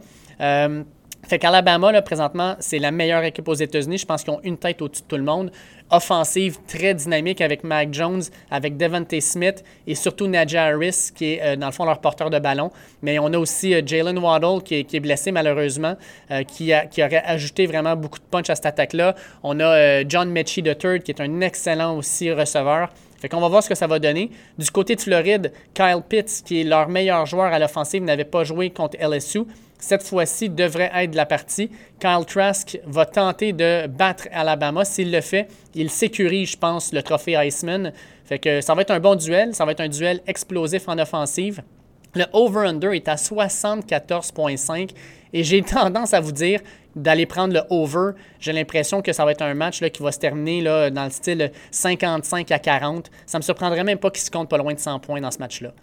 Fait 1.28 1.40
qu'Alabama, 1.40 1.92
là, 1.92 2.02
présentement, 2.02 2.56
c'est 2.60 2.80
la 2.80 2.92
meilleure 2.92 3.24
équipe 3.24 3.48
aux 3.50 3.54
États-Unis. 3.54 3.98
Je 3.98 4.06
pense 4.06 4.24
qu'ils 4.24 4.34
ont 4.34 4.40
une 4.44 4.58
tête 4.58 4.82
au-dessus 4.82 5.02
de 5.02 5.08
tout 5.08 5.18
le 5.18 5.24
monde. 5.24 5.52
Offensive 5.90 6.58
très 6.68 6.94
dynamique 6.94 7.40
avec 7.40 7.64
Mac 7.64 7.94
Jones, 7.94 8.22
avec 8.52 8.76
Devontae 8.78 9.22
Smith 9.22 9.64
et 9.86 9.96
surtout 9.96 10.28
Najee 10.28 10.58
Harris, 10.58 11.12
qui 11.16 11.34
est, 11.34 11.42
euh, 11.42 11.56
dans 11.56 11.68
le 11.68 11.72
fond, 11.72 11.86
leur 11.86 12.02
porteur 12.02 12.30
de 12.30 12.40
ballon. 12.40 12.72
Mais 13.02 13.20
on 13.20 13.28
a 13.28 13.38
aussi 13.38 13.74
euh, 13.74 13.82
Jalen 13.86 14.18
Waddle, 14.18 14.64
qui 14.64 14.76
est, 14.76 15.00
blessé 15.00 15.32
malheureusement, 15.32 15.96
euh, 16.32 16.44
qui, 16.44 16.74
aurait 16.74 17.24
ajouté 17.26 17.68
vraiment 17.68 17.96
beaucoup 17.96 18.20
de 18.20 18.26
punch 18.30 18.50
à 18.50 18.56
cette 18.56 18.66
attaque-là. 18.66 19.16
On 19.44 19.60
a 19.60 20.08
John 20.08 20.30
Mechie 20.30 20.62
III, 20.62 21.00
qui 21.00 21.12
est 21.12 21.22
un 21.22 21.42
excellent 21.42 21.96
aussi 21.96 22.32
receveur. 22.32 22.90
Fait 23.20 23.30
qu'on 23.30 23.42
va 23.42 23.48
voir 23.48 23.64
ce 23.64 23.70
que 23.70 23.76
ça 23.76 23.88
va 23.88 23.98
donner. 23.98 24.30
Du 24.58 24.70
côté 24.70 24.96
de 24.96 25.02
Floride, 25.02 25.52
Kyle 25.74 26.02
Pitts, 26.08 26.44
qui 26.46 26.62
est 26.62 26.64
leur 26.64 26.88
meilleur 26.88 27.26
joueur 27.26 27.52
à 27.52 27.60
l'offensive, 27.60 28.04
n'avait 28.04 28.26
pas 28.26 28.44
joué 28.44 28.70
contre 28.70 28.98
LSU 29.00 29.42
cette 29.80 30.04
fois-ci, 30.04 30.50
devrait 30.50 30.92
être 30.94 31.16
la 31.16 31.26
partie. 31.26 31.70
Kyle 32.00 32.26
Trask 32.26 32.80
va 32.86 33.06
tenter 33.06 33.54
de 33.54 33.88
battre 33.88 34.28
Alabama. 34.32 34.86
S'il 34.86 35.12
le 35.12 35.22
fait, 35.22 35.48
il 35.76 35.90
sécurise, 35.90 36.52
je 36.52 36.58
pense, 36.58 36.94
le 36.94 37.04
trophée 37.04 37.36
Iceman. 37.38 37.92
Fait 38.26 38.40
que 38.40 38.62
ça 38.62 38.74
va 38.74 38.82
être 38.82 38.92
un 38.92 39.00
bon 39.00 39.16
duel. 39.16 39.54
Ça 39.54 39.66
va 39.66 39.72
être 39.72 39.82
un 39.82 39.90
duel 39.90 40.22
explosif 40.28 40.88
en 40.88 40.98
offensive. 40.98 41.62
Le 42.16 42.26
over-under 42.34 42.94
est 42.94 43.08
à 43.08 43.16
74,5 43.16 44.90
et 45.34 45.44
j'ai 45.44 45.62
tendance 45.64 46.14
à 46.14 46.20
vous 46.20 46.32
dire 46.32 46.62
d'aller 46.96 47.28
prendre 47.28 47.54
le 47.54 47.62
over. 47.70 48.12
J'ai 48.40 48.54
l'impression 48.54 49.02
que 49.02 49.14
ça 49.14 49.24
va 49.24 49.32
être 49.32 49.44
un 49.44 49.54
match 49.54 49.80
qui 49.80 50.02
va 50.02 50.12
se 50.12 50.18
terminer 50.18 50.64
dans 50.64 51.04
le 51.04 51.12
style 51.12 51.52
55 51.70 52.52
à 52.52 52.60
40. 52.60 53.12
Ça 53.26 53.38
ne 53.38 53.42
me 53.42 53.44
surprendrait 53.44 53.84
même 53.84 54.00
pas 54.00 54.10
qu'il 54.10 54.24
se 54.24 54.32
compte 54.32 54.50
pas 54.50 54.58
loin 54.58 54.74
de 54.74 54.80
100 54.80 55.00
points 55.00 55.22
dans 55.22 55.32
ce 55.32 55.38
match-là. 55.38 55.74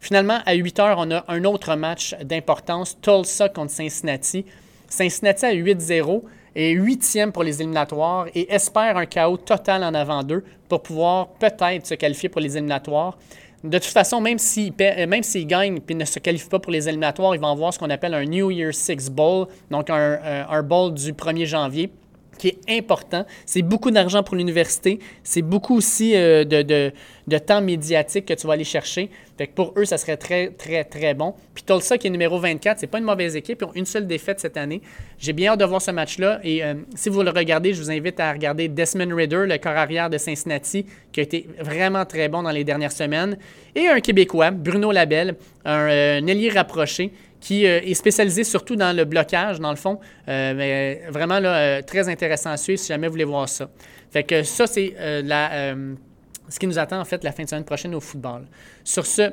Finalement, 0.00 0.38
à 0.46 0.54
8 0.54 0.78
heures, 0.80 0.96
on 0.98 1.10
a 1.10 1.24
un 1.28 1.44
autre 1.44 1.76
match 1.76 2.16
d'importance, 2.22 2.98
Tulsa 3.00 3.50
contre 3.50 3.70
Cincinnati. 3.70 4.46
Cincinnati 4.88 5.44
à 5.44 5.54
8-0 5.54 6.22
est 6.56 6.70
huitième 6.70 7.32
pour 7.32 7.44
les 7.44 7.60
éliminatoires 7.60 8.26
et 8.34 8.52
espère 8.52 8.96
un 8.96 9.06
chaos 9.06 9.36
total 9.36 9.84
en 9.84 9.94
avant 9.94 10.22
d'eux 10.24 10.42
pour 10.68 10.82
pouvoir 10.82 11.28
peut-être 11.34 11.86
se 11.86 11.94
qualifier 11.94 12.30
pour 12.30 12.40
les 12.40 12.56
éliminatoires. 12.56 13.18
De 13.62 13.76
toute 13.76 13.92
façon, 13.92 14.22
même 14.22 14.38
s'ils 14.38 14.72
même 14.78 15.22
gagnent 15.44 15.80
et 15.86 15.94
ne 15.94 16.04
se 16.06 16.18
qualifient 16.18 16.48
pas 16.48 16.58
pour 16.58 16.72
les 16.72 16.88
éliminatoires, 16.88 17.34
ils 17.34 17.40
vont 17.40 17.52
avoir 17.52 17.74
ce 17.74 17.78
qu'on 17.78 17.90
appelle 17.90 18.14
un 18.14 18.24
New 18.24 18.50
Year 18.50 18.72
Six 18.72 19.10
Bowl, 19.10 19.48
donc 19.70 19.90
un, 19.90 20.18
euh, 20.24 20.44
un 20.48 20.62
bowl 20.62 20.94
du 20.94 21.12
1er 21.12 21.44
janvier 21.44 21.92
qui 22.40 22.48
est 22.48 22.78
important. 22.78 23.26
C'est 23.44 23.60
beaucoup 23.60 23.90
d'argent 23.90 24.22
pour 24.22 24.34
l'université. 24.34 24.98
C'est 25.22 25.42
beaucoup 25.42 25.76
aussi 25.76 26.16
euh, 26.16 26.44
de, 26.44 26.62
de, 26.62 27.38
temps 27.38 27.60
médiatique 27.60 28.24
que 28.24 28.32
tu 28.32 28.46
vas 28.46 28.54
aller 28.54 28.64
chercher. 28.64 29.10
Fait 29.36 29.46
que 29.46 29.52
pour 29.52 29.74
eux, 29.76 29.84
ça 29.84 29.98
serait 29.98 30.16
très, 30.16 30.48
très, 30.48 30.84
très 30.84 31.12
bon. 31.12 31.34
Puis 31.54 31.64
Tulsa, 31.64 31.98
qui 31.98 32.06
est 32.06 32.10
numéro 32.10 32.38
24, 32.38 32.78
c'est 32.78 32.86
pas 32.86 32.96
une 32.96 33.04
mauvaise 33.04 33.36
équipe. 33.36 33.58
Ils 33.60 33.64
ont 33.66 33.74
une 33.74 33.84
seule 33.84 34.06
défaite 34.06 34.40
cette 34.40 34.56
année. 34.56 34.80
J'ai 35.18 35.34
bien 35.34 35.52
hâte 35.52 35.60
de 35.60 35.66
voir 35.66 35.82
ce 35.82 35.90
match-là. 35.90 36.40
Et 36.42 36.64
euh, 36.64 36.72
si 36.94 37.10
vous 37.10 37.22
le 37.22 37.28
regardez, 37.28 37.74
je 37.74 37.82
vous 37.82 37.90
invite 37.90 38.18
à 38.20 38.32
regarder 38.32 38.68
Desmond 38.68 39.14
Ridder, 39.14 39.44
le 39.46 39.58
corps 39.58 39.76
arrière 39.76 40.08
de 40.08 40.16
Cincinnati, 40.16 40.86
qui 41.12 41.20
a 41.20 41.22
été 41.22 41.46
vraiment 41.58 42.06
très 42.06 42.28
bon 42.30 42.42
dans 42.42 42.52
les 42.52 42.64
dernières 42.64 42.92
semaines. 42.92 43.36
Et 43.74 43.86
un 43.86 44.00
Québécois, 44.00 44.50
Bruno 44.50 44.92
Labelle, 44.92 45.36
un, 45.66 45.74
un 45.74 46.26
ailier 46.26 46.48
rapproché, 46.48 47.12
qui 47.40 47.66
euh, 47.66 47.80
est 47.82 47.94
spécialisé 47.94 48.44
surtout 48.44 48.76
dans 48.76 48.94
le 48.94 49.04
blocage, 49.04 49.58
dans 49.58 49.70
le 49.70 49.76
fond. 49.76 49.98
Euh, 50.28 50.54
mais 50.54 51.02
vraiment 51.10 51.40
là, 51.40 51.56
euh, 51.56 51.82
très 51.82 52.08
intéressant 52.08 52.50
à 52.50 52.56
suivre 52.56 52.78
si 52.78 52.88
jamais 52.88 53.06
vous 53.06 53.14
voulez 53.14 53.24
voir 53.24 53.48
ça. 53.48 53.68
Fait 54.10 54.22
que 54.22 54.42
ça, 54.42 54.66
c'est 54.66 54.94
ce 54.98 56.58
qui 56.58 56.66
nous 56.66 56.78
attend 56.78 57.00
en 57.00 57.04
fait 57.04 57.22
la 57.24 57.32
fin 57.32 57.44
de 57.44 57.48
semaine 57.48 57.64
prochaine 57.64 57.94
au 57.94 58.00
football. 58.00 58.42
Sur 58.82 59.06
ce, 59.06 59.30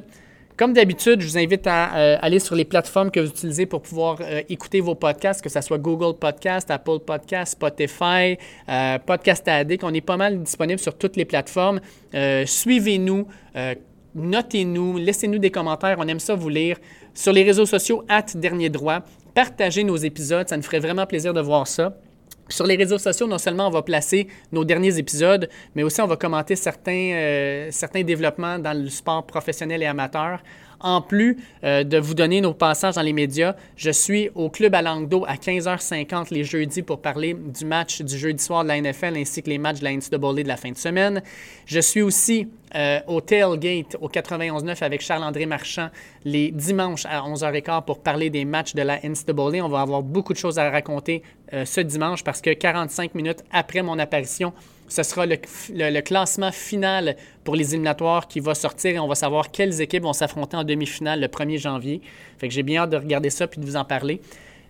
comme 0.56 0.74
d'habitude, 0.74 1.20
je 1.22 1.28
vous 1.28 1.38
invite 1.38 1.66
à 1.66 1.86
aller 2.18 2.40
sur 2.40 2.54
les 2.56 2.64
plateformes 2.64 3.10
que 3.10 3.20
vous 3.20 3.30
utilisez 3.30 3.66
pour 3.66 3.82
pouvoir 3.82 4.20
écouter 4.50 4.80
vos 4.80 4.94
podcasts, 4.94 5.42
que 5.42 5.50
ce 5.50 5.62
soit 5.62 5.80
Google 5.80 6.16
Podcast, 6.20 6.70
Apple 6.70 7.00
Podcast, 7.00 7.54
Spotify, 7.54 8.38
Podcast 9.08 9.48
Addict. 9.48 9.84
On 9.84 9.94
est 9.96 10.02
pas 10.02 10.18
mal 10.18 10.44
disponible 10.44 10.80
sur 10.80 10.96
toutes 10.96 11.16
les 11.16 11.26
plateformes. 11.26 11.80
Suivez-nous 12.46 13.28
notez-nous, 14.18 14.98
laissez-nous 14.98 15.40
des 15.40 15.52
commentaires, 15.52 15.98
on 16.00 16.08
aime 16.08 16.20
ça 16.20 16.36
vous 16.36 16.50
lire. 16.50 16.78
Sur 17.18 17.34
les 17.34 17.42
réseaux 17.42 17.66
sociaux, 17.66 18.04
at 18.08 18.28
Dernier 18.36 18.70
Droit, 18.70 19.00
partagez 19.34 19.84
nos 19.84 19.98
épisodes, 19.98 20.48
ça 20.48 20.56
nous 20.56 20.62
ferait 20.62 20.78
vraiment 20.78 21.08
plaisir 21.08 21.34
de 21.34 21.42
voir 21.42 21.68
ça. 21.68 21.98
Sur 22.48 22.68
les 22.68 22.76
réseaux 22.76 23.00
sociaux, 23.00 23.26
non 23.26 23.40
seulement 23.40 23.66
on 23.66 23.72
va 23.72 23.82
placer 23.82 24.28
nos 24.52 24.64
derniers 24.64 25.00
épisodes, 25.00 25.50
mais 25.74 25.82
aussi 25.82 26.00
on 26.00 26.06
va 26.06 26.16
commenter 26.16 26.56
certains, 26.56 27.14
euh, 27.16 27.70
certains 27.72 28.04
développements 28.04 28.60
dans 28.60 28.80
le 28.80 28.88
sport 28.90 29.26
professionnel 29.26 29.82
et 29.82 29.88
amateur. 29.88 30.44
En 30.80 31.02
plus 31.02 31.38
euh, 31.64 31.84
de 31.84 31.98
vous 31.98 32.14
donner 32.14 32.42
nos 32.42 32.54
passages 32.54 32.96
dans 32.96 33.02
les 33.02 33.14
médias, 33.14 33.56
je 33.76 33.90
suis 33.90 34.30
au 34.36 34.50
Club 34.50 34.76
à 34.76 34.82
Langdo 34.82 35.26
à 35.28 35.36
15h50 35.36 36.28
les 36.32 36.44
jeudis 36.44 36.82
pour 36.82 37.02
parler 37.02 37.34
du 37.34 37.66
match 37.66 38.02
du 38.02 38.18
jeudi 38.18 38.44
soir 38.44 38.64
de 38.64 38.70
la 38.70 38.82
NFL 38.82 39.18
ainsi 39.18 39.42
que 39.42 39.50
les 39.50 39.58
matchs 39.58 39.80
de 39.80 39.86
la 39.86 39.94
NCAA 39.94 40.44
de 40.44 40.48
la 40.48 40.58
fin 40.58 40.72
de 40.72 40.78
semaine. 40.78 41.22
Je 41.66 41.80
suis 41.80 42.02
aussi 42.02 42.48
euh, 42.76 43.00
au 43.08 43.22
Tailgate 43.22 43.96
au 44.02 44.10
91.9 44.10 44.84
avec 44.84 45.02
Charles-André 45.02 45.46
Marchand 45.46 45.90
les 46.26 46.52
dimanches 46.52 47.06
à 47.06 47.22
11h15 47.22 47.86
pour 47.86 48.04
parler 48.04 48.30
des 48.30 48.46
matchs 48.46 48.76
de 48.76 48.82
la 48.82 48.98
NCAA. 48.98 49.64
On 49.64 49.70
va 49.70 49.82
avoir 49.82 50.04
beaucoup 50.04 50.34
de 50.34 50.38
choses 50.38 50.60
à 50.60 50.70
raconter 50.70 51.24
euh, 51.54 51.66
ce 51.66 51.82
dimanche 51.82 52.24
parce 52.24 52.42
que 52.42 52.52
45 52.52 53.16
minutes 53.16 53.44
après 53.52 53.82
mon 53.82 54.00
apparition, 54.00 54.54
ce 54.88 55.04
sera 55.04 55.26
le, 55.26 56.02
classement 56.02 56.52
final 56.52 57.16
pour 57.44 57.56
les 57.56 57.74
éliminatoires 57.74 58.28
qui 58.28 58.40
va 58.40 58.56
sortir 58.56 58.92
et 58.96 59.00
on 59.00 59.08
va 59.08 59.16
savoir 59.16 59.52
quelles 59.52 59.82
équipes 59.82 60.04
vont 60.04 60.14
s'affronter 60.14 60.58
en 60.58 60.64
demi-finale 60.64 61.20
le 61.20 61.28
1er 61.28 61.58
janvier. 61.58 62.02
Fait 62.38 62.48
que 62.48 62.54
j'ai 62.54 62.64
bien 62.64 62.84
hâte 62.84 62.92
de 62.92 62.98
regarder 62.98 63.30
ça 63.30 63.48
puis 63.48 63.60
de 63.60 63.66
vous 63.66 63.76
en 63.76 63.86
parler. 63.86 64.22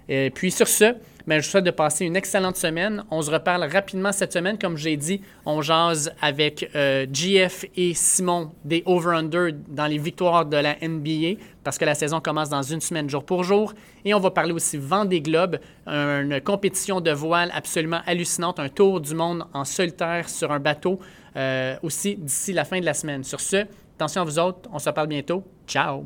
Et 0.09 0.29
puis 0.29 0.51
sur 0.51 0.67
ce, 0.67 0.95
ben, 1.27 1.41
je 1.41 1.45
vous 1.45 1.51
souhaite 1.51 1.65
de 1.65 1.71
passer 1.71 2.05
une 2.05 2.15
excellente 2.15 2.55
semaine. 2.55 3.03
On 3.11 3.21
se 3.21 3.29
reparle 3.29 3.65
rapidement 3.65 4.13
cette 4.13 4.31
semaine. 4.31 4.57
Comme 4.57 4.77
j'ai 4.77 4.95
dit, 4.95 5.21
on 5.45 5.61
jase 5.61 6.13
avec 6.21 6.69
euh, 6.73 7.05
GF 7.11 7.65
et 7.75 7.93
Simon 7.93 8.51
des 8.63 8.81
over-under 8.85 9.51
dans 9.67 9.87
les 9.87 9.97
victoires 9.97 10.45
de 10.45 10.55
la 10.55 10.75
NBA 10.81 11.41
parce 11.65 11.77
que 11.77 11.83
la 11.83 11.95
saison 11.95 12.21
commence 12.21 12.47
dans 12.47 12.61
une 12.61 12.79
semaine 12.79 13.09
jour 13.09 13.25
pour 13.25 13.43
jour. 13.43 13.73
Et 14.05 14.13
on 14.13 14.19
va 14.21 14.31
parler 14.31 14.53
aussi 14.53 14.77
Vendée 14.77 15.19
Globe, 15.19 15.59
une 15.85 16.39
compétition 16.39 17.01
de 17.01 17.11
voile 17.11 17.51
absolument 17.53 17.99
hallucinante, 18.05 18.57
un 18.61 18.69
tour 18.69 19.01
du 19.01 19.13
monde 19.13 19.43
en 19.53 19.65
solitaire 19.65 20.29
sur 20.29 20.53
un 20.53 20.59
bateau 20.59 20.97
euh, 21.35 21.75
aussi 21.83 22.15
d'ici 22.15 22.53
la 22.53 22.63
fin 22.63 22.79
de 22.79 22.85
la 22.85 22.93
semaine. 22.93 23.25
Sur 23.25 23.41
ce, 23.41 23.65
attention 23.95 24.21
à 24.21 24.25
vous 24.25 24.39
autres, 24.39 24.69
on 24.71 24.79
se 24.79 24.89
parle 24.89 25.07
bientôt. 25.07 25.43
Ciao! 25.67 26.05